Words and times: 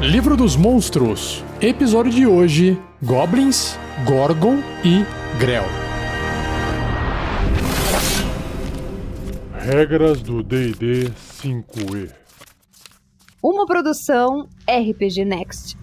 Livro 0.00 0.34
dos 0.34 0.56
Monstros. 0.56 1.44
Episódio 1.60 2.10
de 2.10 2.26
hoje: 2.26 2.80
Goblins, 3.02 3.78
Gorgon 4.06 4.56
e 4.82 5.04
Grell. 5.38 5.66
Regras 9.52 10.22
do 10.22 10.42
D&D 10.42 11.10
5e. 11.42 12.10
Uma 13.42 13.66
produção 13.66 14.48
RPG 14.66 15.26
Next. 15.26 15.76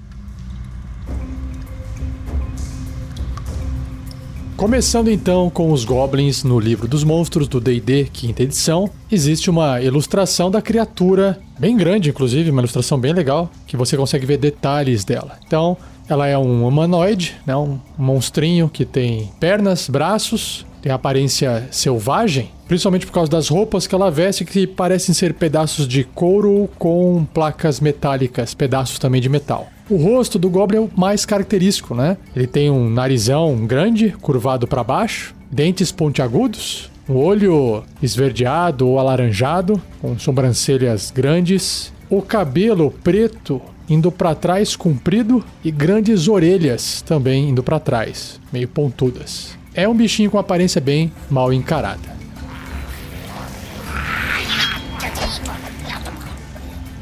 Começando 4.57 5.11
então 5.11 5.51
com 5.51 5.71
os 5.71 5.85
goblins 5.85 6.43
no 6.43 6.59
livro 6.59 6.87
dos 6.87 7.03
monstros 7.03 7.47
do 7.47 7.61
D&D, 7.61 8.05
quinta 8.11 8.41
edição, 8.41 8.89
existe 9.09 9.51
uma 9.51 9.79
ilustração 9.79 10.49
da 10.49 10.63
criatura, 10.63 11.39
bem 11.59 11.77
grande 11.77 12.09
inclusive, 12.09 12.49
uma 12.49 12.62
ilustração 12.62 12.99
bem 12.99 13.13
legal, 13.13 13.51
que 13.67 13.77
você 13.77 13.95
consegue 13.95 14.25
ver 14.25 14.38
detalhes 14.38 15.05
dela. 15.05 15.38
Então, 15.45 15.77
ela 16.09 16.25
é 16.25 16.35
um 16.35 16.67
humanoide, 16.67 17.35
né, 17.45 17.55
um 17.55 17.79
monstrinho 17.95 18.67
que 18.67 18.84
tem 18.84 19.31
pernas, 19.39 19.88
braços, 19.88 20.65
tem 20.81 20.91
aparência 20.91 21.67
selvagem, 21.70 22.49
principalmente 22.67 23.05
por 23.05 23.12
causa 23.12 23.29
das 23.29 23.49
roupas 23.49 23.85
que 23.85 23.93
ela 23.93 24.09
veste 24.09 24.43
que 24.43 24.65
parecem 24.65 25.13
ser 25.13 25.35
pedaços 25.35 25.87
de 25.87 26.03
couro 26.03 26.67
com 26.79 27.27
placas 27.31 27.79
metálicas, 27.79 28.55
pedaços 28.55 28.98
também 28.98 29.21
de 29.21 29.29
metal. 29.29 29.67
O 29.90 29.96
rosto 29.96 30.38
do 30.38 30.50
Goblin 30.50 30.77
é 30.77 30.82
o 30.82 30.90
mais 30.96 31.26
característico, 31.26 31.96
né? 31.96 32.18
Ele 32.36 32.46
tem 32.46 32.70
um 32.70 32.90
narizão 32.90 33.66
grande, 33.66 34.13
curvado 34.22 34.68
para 34.68 34.84
baixo, 34.84 35.34
dentes 35.50 35.91
pontiagudos, 35.94 36.91
um 37.08 37.16
olho 37.16 37.84
esverdeado 38.04 38.88
ou 38.88 39.00
alaranjado, 39.00 39.82
com 40.02 40.20
sobrancelhas 40.20 41.10
grandes, 41.10 41.94
o 42.10 42.22
cabelo 42.22 42.91
preto 43.04 43.62
indo 43.90 44.12
para 44.12 44.35
trás 44.35 44.76
comprido 44.76 45.41
e 45.63 45.71
grandes 45.71 46.27
orelhas 46.27 47.01
também 47.01 47.49
indo 47.49 47.63
para 47.63 47.79
trás, 47.79 48.41
meio 48.51 48.68
pontudas. 48.68 49.57
É 49.74 49.88
um 49.88 49.96
bichinho 49.96 50.29
com 50.29 50.38
aparência 50.38 50.82
bem 50.82 51.12
mal 51.29 51.54
encarada. 51.54 52.16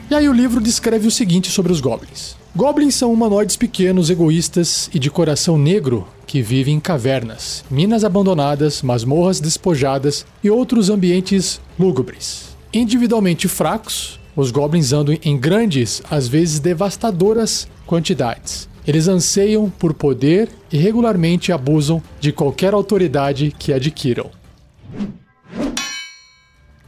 E 0.09 0.14
aí 0.14 0.30
o 0.30 0.34
livro 0.34 0.61
descreve 0.61 1.08
o 1.08 1.11
seguinte 1.11 1.50
sobre 1.50 1.72
os 1.72 1.81
goblins. 1.81 2.36
Goblins 2.56 2.94
são 2.94 3.11
humanoides 3.11 3.56
pequenos, 3.56 4.11
egoístas 4.11 4.88
e 4.94 5.00
de 5.00 5.09
coração 5.09 5.58
negro 5.58 6.08
que 6.28 6.44
vivem 6.44 6.75
em 6.75 6.80
cavernas, 6.80 7.66
minas 7.72 8.03
abandonadas, 8.03 8.83
masmorras 8.83 9.39
despojadas 9.39 10.26
e 10.44 10.50
outros 10.50 10.89
ambientes 10.92 11.59
lúgubres. 11.78 12.56
Individualmente 12.72 13.48
fracos, 13.48 14.20
os 14.36 14.52
goblins 14.52 14.94
andam 14.94 15.17
em 15.23 15.38
grandes, 15.38 16.03
às 16.09 16.28
vezes 16.28 16.59
devastadoras 16.59 17.67
quantidades. 17.88 18.70
Eles 18.86 19.08
anseiam 19.08 19.70
por 19.70 19.94
poder 19.94 20.50
e 20.72 20.78
regularmente 20.78 21.52
abusam 21.52 22.02
de 22.20 22.31
qualquer 22.31 22.73
autoridade 22.73 23.53
que 23.58 23.73
adquiram. 23.73 24.30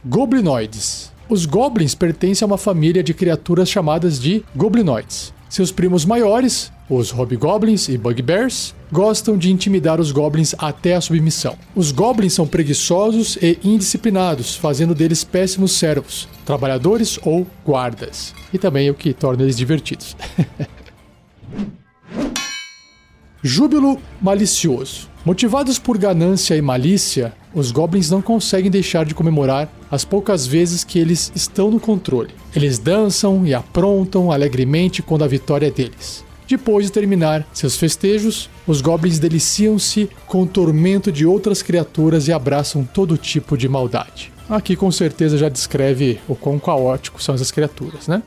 Goblinoides. 0.04 1.07
Os 1.28 1.44
goblins 1.44 1.94
pertencem 1.94 2.44
a 2.44 2.46
uma 2.46 2.56
família 2.56 3.02
de 3.02 3.12
criaturas 3.12 3.68
chamadas 3.68 4.18
de 4.18 4.42
goblinoides. 4.56 5.34
Seus 5.46 5.70
primos 5.70 6.06
maiores, 6.06 6.72
os 6.88 7.10
hobgoblins 7.10 7.88
e 7.88 7.98
bugbears, 7.98 8.74
gostam 8.90 9.36
de 9.36 9.50
intimidar 9.50 10.00
os 10.00 10.10
goblins 10.10 10.54
até 10.56 10.94
a 10.94 11.00
submissão. 11.02 11.58
Os 11.74 11.92
goblins 11.92 12.32
são 12.32 12.46
preguiçosos 12.46 13.36
e 13.42 13.58
indisciplinados, 13.62 14.56
fazendo 14.56 14.94
deles 14.94 15.22
péssimos 15.22 15.72
servos, 15.72 16.26
trabalhadores 16.46 17.18
ou 17.22 17.46
guardas. 17.64 18.34
E 18.52 18.58
também 18.58 18.88
o 18.88 18.94
que 18.94 19.12
torna 19.12 19.42
eles 19.42 19.56
divertidos. 19.56 20.16
Júbilo 23.48 23.98
malicioso. 24.20 25.08
Motivados 25.24 25.78
por 25.78 25.96
ganância 25.96 26.54
e 26.54 26.60
malícia, 26.60 27.32
os 27.54 27.70
goblins 27.70 28.10
não 28.10 28.20
conseguem 28.20 28.70
deixar 28.70 29.06
de 29.06 29.14
comemorar 29.14 29.72
as 29.90 30.04
poucas 30.04 30.46
vezes 30.46 30.84
que 30.84 30.98
eles 30.98 31.32
estão 31.34 31.70
no 31.70 31.80
controle. 31.80 32.34
Eles 32.54 32.78
dançam 32.78 33.46
e 33.46 33.54
aprontam 33.54 34.30
alegremente 34.30 35.00
quando 35.00 35.24
a 35.24 35.26
vitória 35.26 35.68
é 35.68 35.70
deles. 35.70 36.22
Depois 36.46 36.84
de 36.84 36.92
terminar 36.92 37.48
seus 37.54 37.74
festejos, 37.74 38.50
os 38.66 38.82
goblins 38.82 39.18
deliciam-se 39.18 40.10
com 40.26 40.42
o 40.42 40.46
tormento 40.46 41.10
de 41.10 41.24
outras 41.24 41.62
criaturas 41.62 42.28
e 42.28 42.32
abraçam 42.34 42.84
todo 42.84 43.16
tipo 43.16 43.56
de 43.56 43.66
maldade. 43.66 44.30
Aqui 44.46 44.76
com 44.76 44.92
certeza 44.92 45.38
já 45.38 45.48
descreve 45.48 46.20
o 46.28 46.36
quão 46.36 46.58
caótico 46.58 47.22
são 47.22 47.34
essas 47.34 47.50
criaturas, 47.50 48.08
né? 48.08 48.22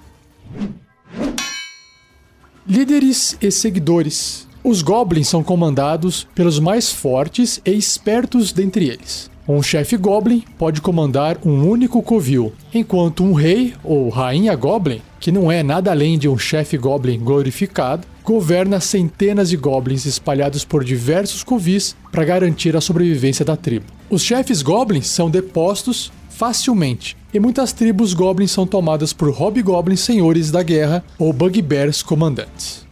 Líderes 2.68 3.38
e 3.40 3.52
seguidores. 3.52 4.50
Os 4.64 4.84
goblins 4.84 5.28
são 5.28 5.42
comandados 5.42 6.28
pelos 6.36 6.60
mais 6.60 6.92
fortes 6.92 7.60
e 7.66 7.72
espertos 7.72 8.52
dentre 8.52 8.88
eles. 8.88 9.32
Um 9.48 9.64
chefe 9.64 9.98
goblin 9.98 10.44
pode 10.56 10.82
comandar 10.82 11.40
um 11.44 11.68
único 11.68 12.04
covil, 12.04 12.54
enquanto 12.72 13.24
um 13.24 13.34
rei 13.34 13.74
ou 13.84 14.08
rainha 14.10 14.56
goblin, 14.56 15.02
que 15.20 15.32
não 15.32 15.52
é 15.52 15.64
nada 15.64 15.90
além 15.90 16.16
de 16.16 16.30
um 16.30 16.38
chefe 16.38 16.78
goblin 16.78 17.20
glorificado, 17.20 18.08
governa 18.24 18.80
centenas 18.80 19.50
de 19.50 19.58
goblins 19.58 20.06
espalhados 20.06 20.64
por 20.64 20.84
diversos 20.84 21.44
covis 21.44 21.96
para 22.12 22.24
garantir 22.24 22.78
a 22.78 22.82
sobrevivência 22.82 23.44
da 23.44 23.58
tribo. 23.58 23.86
Os 24.12 24.22
chefes 24.22 24.62
goblins 24.62 25.08
são 25.08 25.28
depostos 25.28 26.12
facilmente, 26.30 27.18
e 27.34 27.40
muitas 27.40 27.74
tribos 27.74 28.14
goblins 28.14 28.52
são 28.52 28.68
tomadas 28.68 29.12
por 29.12 29.32
hobgoblins 29.32 30.02
senhores 30.02 30.52
da 30.52 30.62
guerra 30.62 31.04
ou 31.18 31.34
bugbears 31.34 32.04
comandantes. 32.04 32.86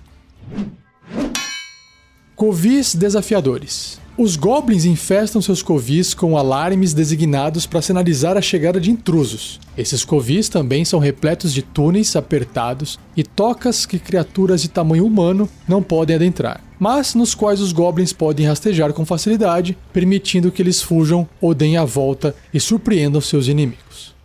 Covis 2.40 2.96
desafiadores. 2.96 4.00
Os 4.18 4.38
goblins 4.38 4.86
infestam 4.86 5.42
seus 5.42 5.62
covis 5.62 6.14
com 6.14 6.38
alarmes 6.38 6.94
designados 6.94 7.66
para 7.66 7.82
sinalizar 7.82 8.38
a 8.38 8.42
chegada 8.42 8.80
de 8.80 8.90
intrusos. 8.90 9.60
Esses 9.78 10.06
covis 10.06 10.48
também 10.48 10.86
são 10.86 11.02
repletos 11.02 11.54
de 11.54 11.62
túneis 11.62 12.16
apertados 12.16 12.98
e 13.14 13.26
tocas 13.26 13.86
que 13.86 14.00
criaturas 14.00 14.62
de 14.62 14.70
tamanho 14.70 15.06
humano 15.06 15.50
não 15.68 15.84
podem 15.84 16.16
adentrar, 16.16 16.64
mas 16.80 17.14
nos 17.14 17.36
quais 17.36 17.60
os 17.60 17.74
goblins 17.74 18.14
podem 18.14 18.46
rastejar 18.46 18.94
com 18.94 19.06
facilidade, 19.06 19.78
permitindo 19.92 20.50
que 20.50 20.62
eles 20.62 20.82
fujam 20.82 21.28
ou 21.42 21.54
deem 21.54 21.76
a 21.76 21.84
volta 21.84 22.34
e 22.54 22.60
surpreendam 22.62 23.20
seus 23.20 23.50
inimigos. 23.50 24.16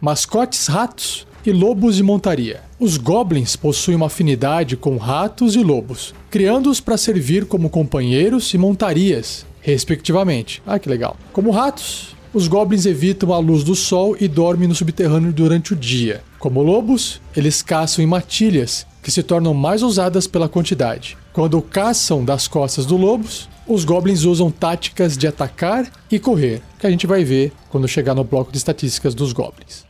Mascotes 0.00 0.68
ratos 0.68 1.26
e 1.44 1.52
lobos 1.52 1.96
de 1.96 2.02
montaria. 2.02 2.62
Os 2.78 2.96
goblins 2.96 3.56
possuem 3.56 3.96
uma 3.96 4.06
afinidade 4.06 4.76
com 4.76 4.96
ratos 4.96 5.54
e 5.54 5.62
lobos, 5.62 6.14
criando-os 6.30 6.80
para 6.80 6.96
servir 6.96 7.46
como 7.46 7.68
companheiros 7.68 8.52
e 8.54 8.58
montarias, 8.58 9.44
respectivamente. 9.60 10.62
Ah, 10.66 10.78
que 10.78 10.88
legal. 10.88 11.16
Como 11.32 11.50
ratos, 11.50 12.16
os 12.32 12.48
goblins 12.48 12.86
evitam 12.86 13.32
a 13.32 13.38
luz 13.38 13.62
do 13.62 13.74
sol 13.74 14.16
e 14.18 14.26
dormem 14.26 14.66
no 14.66 14.74
subterrâneo 14.74 15.32
durante 15.32 15.72
o 15.72 15.76
dia. 15.76 16.22
Como 16.38 16.62
lobos, 16.62 17.20
eles 17.36 17.62
caçam 17.62 18.02
em 18.02 18.08
matilhas, 18.08 18.86
que 19.02 19.10
se 19.10 19.22
tornam 19.22 19.54
mais 19.54 19.82
ousadas 19.82 20.26
pela 20.26 20.48
quantidade. 20.48 21.16
Quando 21.32 21.60
caçam 21.62 22.24
das 22.24 22.48
costas 22.48 22.86
do 22.86 22.96
lobos, 22.96 23.48
os 23.66 23.84
goblins 23.84 24.24
usam 24.24 24.50
táticas 24.50 25.16
de 25.16 25.26
atacar 25.26 25.90
e 26.10 26.18
correr, 26.18 26.60
que 26.78 26.86
a 26.86 26.90
gente 26.90 27.06
vai 27.06 27.22
ver 27.22 27.52
quando 27.70 27.88
chegar 27.88 28.14
no 28.14 28.24
bloco 28.24 28.50
de 28.50 28.58
estatísticas 28.58 29.14
dos 29.14 29.32
goblins. 29.32 29.84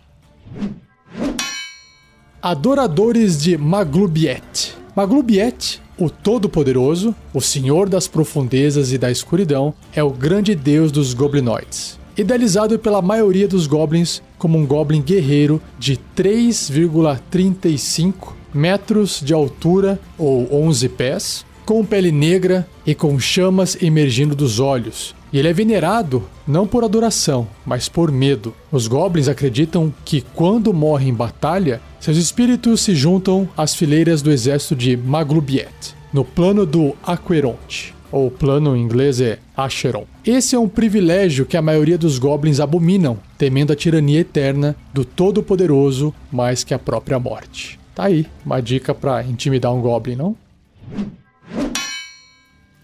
Adoradores 2.44 3.42
de 3.42 3.56
Maglubiet. 3.56 4.76
Maglubiet, 4.94 5.80
o 5.98 6.10
Todo-Poderoso, 6.10 7.14
o 7.32 7.40
Senhor 7.40 7.88
das 7.88 8.06
Profundezas 8.06 8.92
e 8.92 8.98
da 8.98 9.10
Escuridão, 9.10 9.72
é 9.94 10.04
o 10.04 10.10
grande 10.10 10.54
deus 10.54 10.92
dos 10.92 11.14
goblinoides. 11.14 11.98
Idealizado 12.14 12.78
pela 12.78 13.00
maioria 13.00 13.48
dos 13.48 13.66
goblins 13.66 14.22
como 14.36 14.58
um 14.58 14.66
goblin 14.66 15.00
guerreiro 15.00 15.58
de 15.78 15.98
3,35 16.14 18.34
metros 18.52 19.22
de 19.24 19.32
altura 19.32 19.98
ou 20.18 20.46
11 20.54 20.86
pés, 20.90 21.46
com 21.64 21.82
pele 21.82 22.12
negra 22.12 22.68
e 22.84 22.94
com 22.94 23.18
chamas 23.18 23.82
emergindo 23.82 24.34
dos 24.34 24.60
olhos, 24.60 25.14
e 25.34 25.38
ele 25.38 25.48
é 25.48 25.52
venerado 25.52 26.22
não 26.46 26.64
por 26.64 26.84
adoração, 26.84 27.48
mas 27.66 27.88
por 27.88 28.12
medo. 28.12 28.54
Os 28.70 28.86
goblins 28.86 29.26
acreditam 29.26 29.92
que 30.04 30.20
quando 30.20 30.72
morrem 30.72 31.08
em 31.08 31.14
batalha, 31.14 31.80
seus 31.98 32.16
espíritos 32.16 32.82
se 32.82 32.94
juntam 32.94 33.48
às 33.56 33.74
fileiras 33.74 34.22
do 34.22 34.30
exército 34.30 34.76
de 34.76 34.96
Maglubiet, 34.96 35.96
no 36.12 36.24
plano 36.24 36.64
do 36.64 36.94
Aqueronte 37.02 37.92
ou 38.12 38.30
plano 38.30 38.76
em 38.76 38.80
inglês 38.80 39.20
é 39.20 39.40
Acheron. 39.56 40.06
Esse 40.24 40.54
é 40.54 40.58
um 40.58 40.68
privilégio 40.68 41.44
que 41.44 41.56
a 41.56 41.62
maioria 41.62 41.98
dos 41.98 42.16
goblins 42.16 42.60
abominam, 42.60 43.18
temendo 43.36 43.72
a 43.72 43.76
tirania 43.76 44.20
eterna 44.20 44.76
do 44.92 45.04
Todo-Poderoso 45.04 46.14
mais 46.30 46.62
que 46.62 46.72
a 46.72 46.78
própria 46.78 47.18
morte. 47.18 47.76
Tá 47.92 48.04
aí, 48.04 48.24
uma 48.46 48.62
dica 48.62 48.94
para 48.94 49.24
intimidar 49.24 49.74
um 49.74 49.80
goblin, 49.80 50.14
não? 50.14 50.36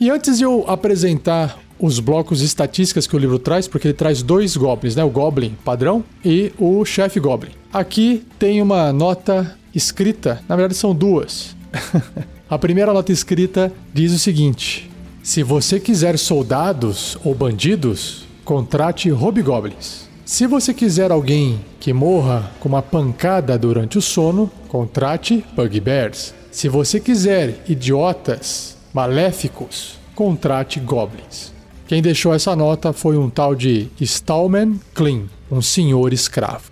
E 0.01 0.11
antes 0.11 0.39
de 0.39 0.45
eu 0.45 0.65
apresentar 0.67 1.57
os 1.81 1.99
blocos 1.99 2.43
estatísticas 2.43 3.07
que 3.07 3.17
o 3.17 3.19
livro 3.19 3.39
traz, 3.39 3.67
porque 3.67 3.89
ele 3.89 3.95
traz 3.95 4.23
dois 4.23 4.57
goblins, 4.57 4.95
né? 4.95 5.03
O 5.03 5.11
Goblin 5.11 5.57
padrão 5.65 6.05
e 6.25 6.53
o 6.59 6.85
chefe 6.85 7.19
Goblin. 7.19 7.51
Aqui 7.73 8.25
tem 8.39 8.61
uma 8.61 8.93
nota 8.93 9.57
escrita, 9.75 10.43
na 10.49 10.57
verdade 10.57 10.77
são 10.77 10.95
duas. 10.95 11.57
a 12.49 12.59
primeira 12.59 12.93
nota 12.93 13.13
escrita 13.13 13.73
diz 13.95 14.13
o 14.13 14.19
seguinte: 14.19 14.91
Se 15.23 15.43
você 15.43 15.81
quiser 15.81 16.19
soldados 16.19 17.17
ou 17.25 17.35
bandidos, 17.35 18.25
contrate 18.45 19.09
hobgoblins. 19.09 20.09
Se 20.25 20.47
você 20.47 20.73
quiser 20.73 21.11
alguém 21.11 21.61
que 21.81 21.93
morra 21.93 22.53
com 22.61 22.69
uma 22.69 22.83
pancada 22.83 23.59
durante 23.59 23.99
o 23.99 24.03
sono, 24.03 24.51
contrate 24.69 25.45
bugbears. 25.57 26.35
Se 26.53 26.69
você 26.69 27.01
quiser 27.01 27.65
idiotas 27.69 28.77
maléficos, 28.93 29.99
contrate 30.15 30.79
goblins. 30.79 31.53
Quem 31.91 32.01
deixou 32.01 32.33
essa 32.33 32.55
nota 32.55 32.93
foi 32.93 33.17
um 33.17 33.29
tal 33.29 33.53
de 33.53 33.89
Stallman 34.01 34.79
Klein, 34.95 35.29
um 35.51 35.61
senhor 35.61 36.13
escravo. 36.13 36.71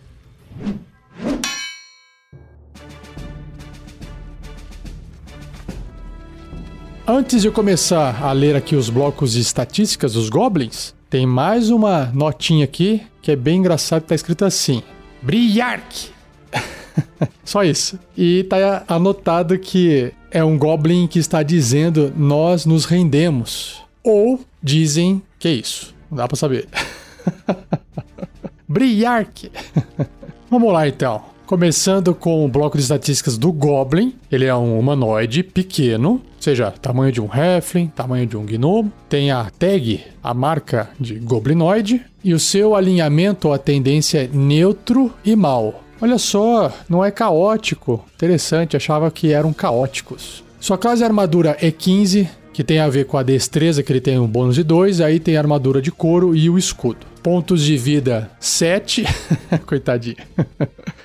Antes 7.04 7.42
de 7.42 7.50
começar 7.50 8.22
a 8.22 8.30
ler 8.30 8.54
aqui 8.54 8.76
os 8.76 8.88
blocos 8.88 9.32
de 9.32 9.40
estatísticas 9.40 10.12
dos 10.12 10.28
goblins, 10.28 10.94
tem 11.10 11.26
mais 11.26 11.68
uma 11.68 12.12
notinha 12.14 12.64
aqui 12.64 13.02
que 13.20 13.32
é 13.32 13.34
bem 13.34 13.58
engraçado, 13.58 14.04
tá 14.04 14.14
escrito 14.14 14.44
assim: 14.44 14.84
Briark. 15.20 16.10
Só 17.44 17.64
isso. 17.64 17.98
E 18.16 18.44
tá 18.44 18.84
anotado 18.86 19.58
que 19.58 20.12
é 20.30 20.44
um 20.44 20.56
goblin 20.56 21.08
que 21.08 21.18
está 21.18 21.42
dizendo 21.42 22.12
nós 22.16 22.64
nos 22.64 22.84
rendemos. 22.84 23.87
Ou 24.08 24.40
dizem 24.62 25.20
que 25.38 25.48
é 25.48 25.52
isso. 25.52 25.94
Não 26.10 26.16
dá 26.16 26.26
para 26.26 26.34
saber. 26.34 26.66
Briark. 28.66 29.52
Vamos 30.50 30.72
lá 30.72 30.88
então. 30.88 31.22
Começando 31.44 32.14
com 32.14 32.42
o 32.42 32.48
bloco 32.48 32.78
de 32.78 32.84
estatísticas 32.84 33.36
do 33.36 33.52
Goblin. 33.52 34.14
Ele 34.32 34.46
é 34.46 34.54
um 34.54 34.78
humanoide 34.78 35.42
pequeno, 35.42 36.12
ou 36.12 36.22
seja, 36.40 36.70
tamanho 36.70 37.12
de 37.12 37.20
um 37.20 37.28
Halfling, 37.30 37.88
tamanho 37.88 38.26
de 38.26 38.34
um 38.34 38.46
Gnomo. 38.46 38.90
Tem 39.10 39.30
a 39.30 39.50
tag, 39.50 40.02
a 40.22 40.32
marca 40.32 40.88
de 40.98 41.16
Goblinoide. 41.16 42.02
E 42.24 42.32
o 42.32 42.38
seu 42.38 42.74
alinhamento 42.74 43.48
ou 43.48 43.52
a 43.52 43.58
tendência 43.58 44.24
é 44.24 44.30
neutro 44.32 45.12
e 45.22 45.36
mal. 45.36 45.84
Olha 46.00 46.16
só, 46.16 46.72
não 46.88 47.04
é 47.04 47.10
caótico. 47.10 48.02
Interessante, 48.14 48.74
achava 48.74 49.10
que 49.10 49.34
eram 49.34 49.52
caóticos. 49.52 50.42
Sua 50.58 50.78
classe 50.78 50.98
de 50.98 51.04
armadura 51.04 51.58
é 51.60 51.70
15, 51.70 52.26
que 52.58 52.64
tem 52.64 52.80
a 52.80 52.88
ver 52.88 53.04
com 53.04 53.16
a 53.16 53.22
destreza, 53.22 53.84
que 53.84 53.92
ele 53.92 54.00
tem 54.00 54.18
um 54.18 54.26
bônus 54.26 54.56
de 54.56 54.64
2, 54.64 55.00
aí 55.00 55.20
tem 55.20 55.36
a 55.36 55.40
armadura 55.40 55.80
de 55.80 55.92
couro 55.92 56.34
e 56.34 56.50
o 56.50 56.58
escudo. 56.58 57.06
Pontos 57.22 57.62
de 57.62 57.76
vida 57.76 58.28
7, 58.40 59.04
coitadinho. 59.64 60.16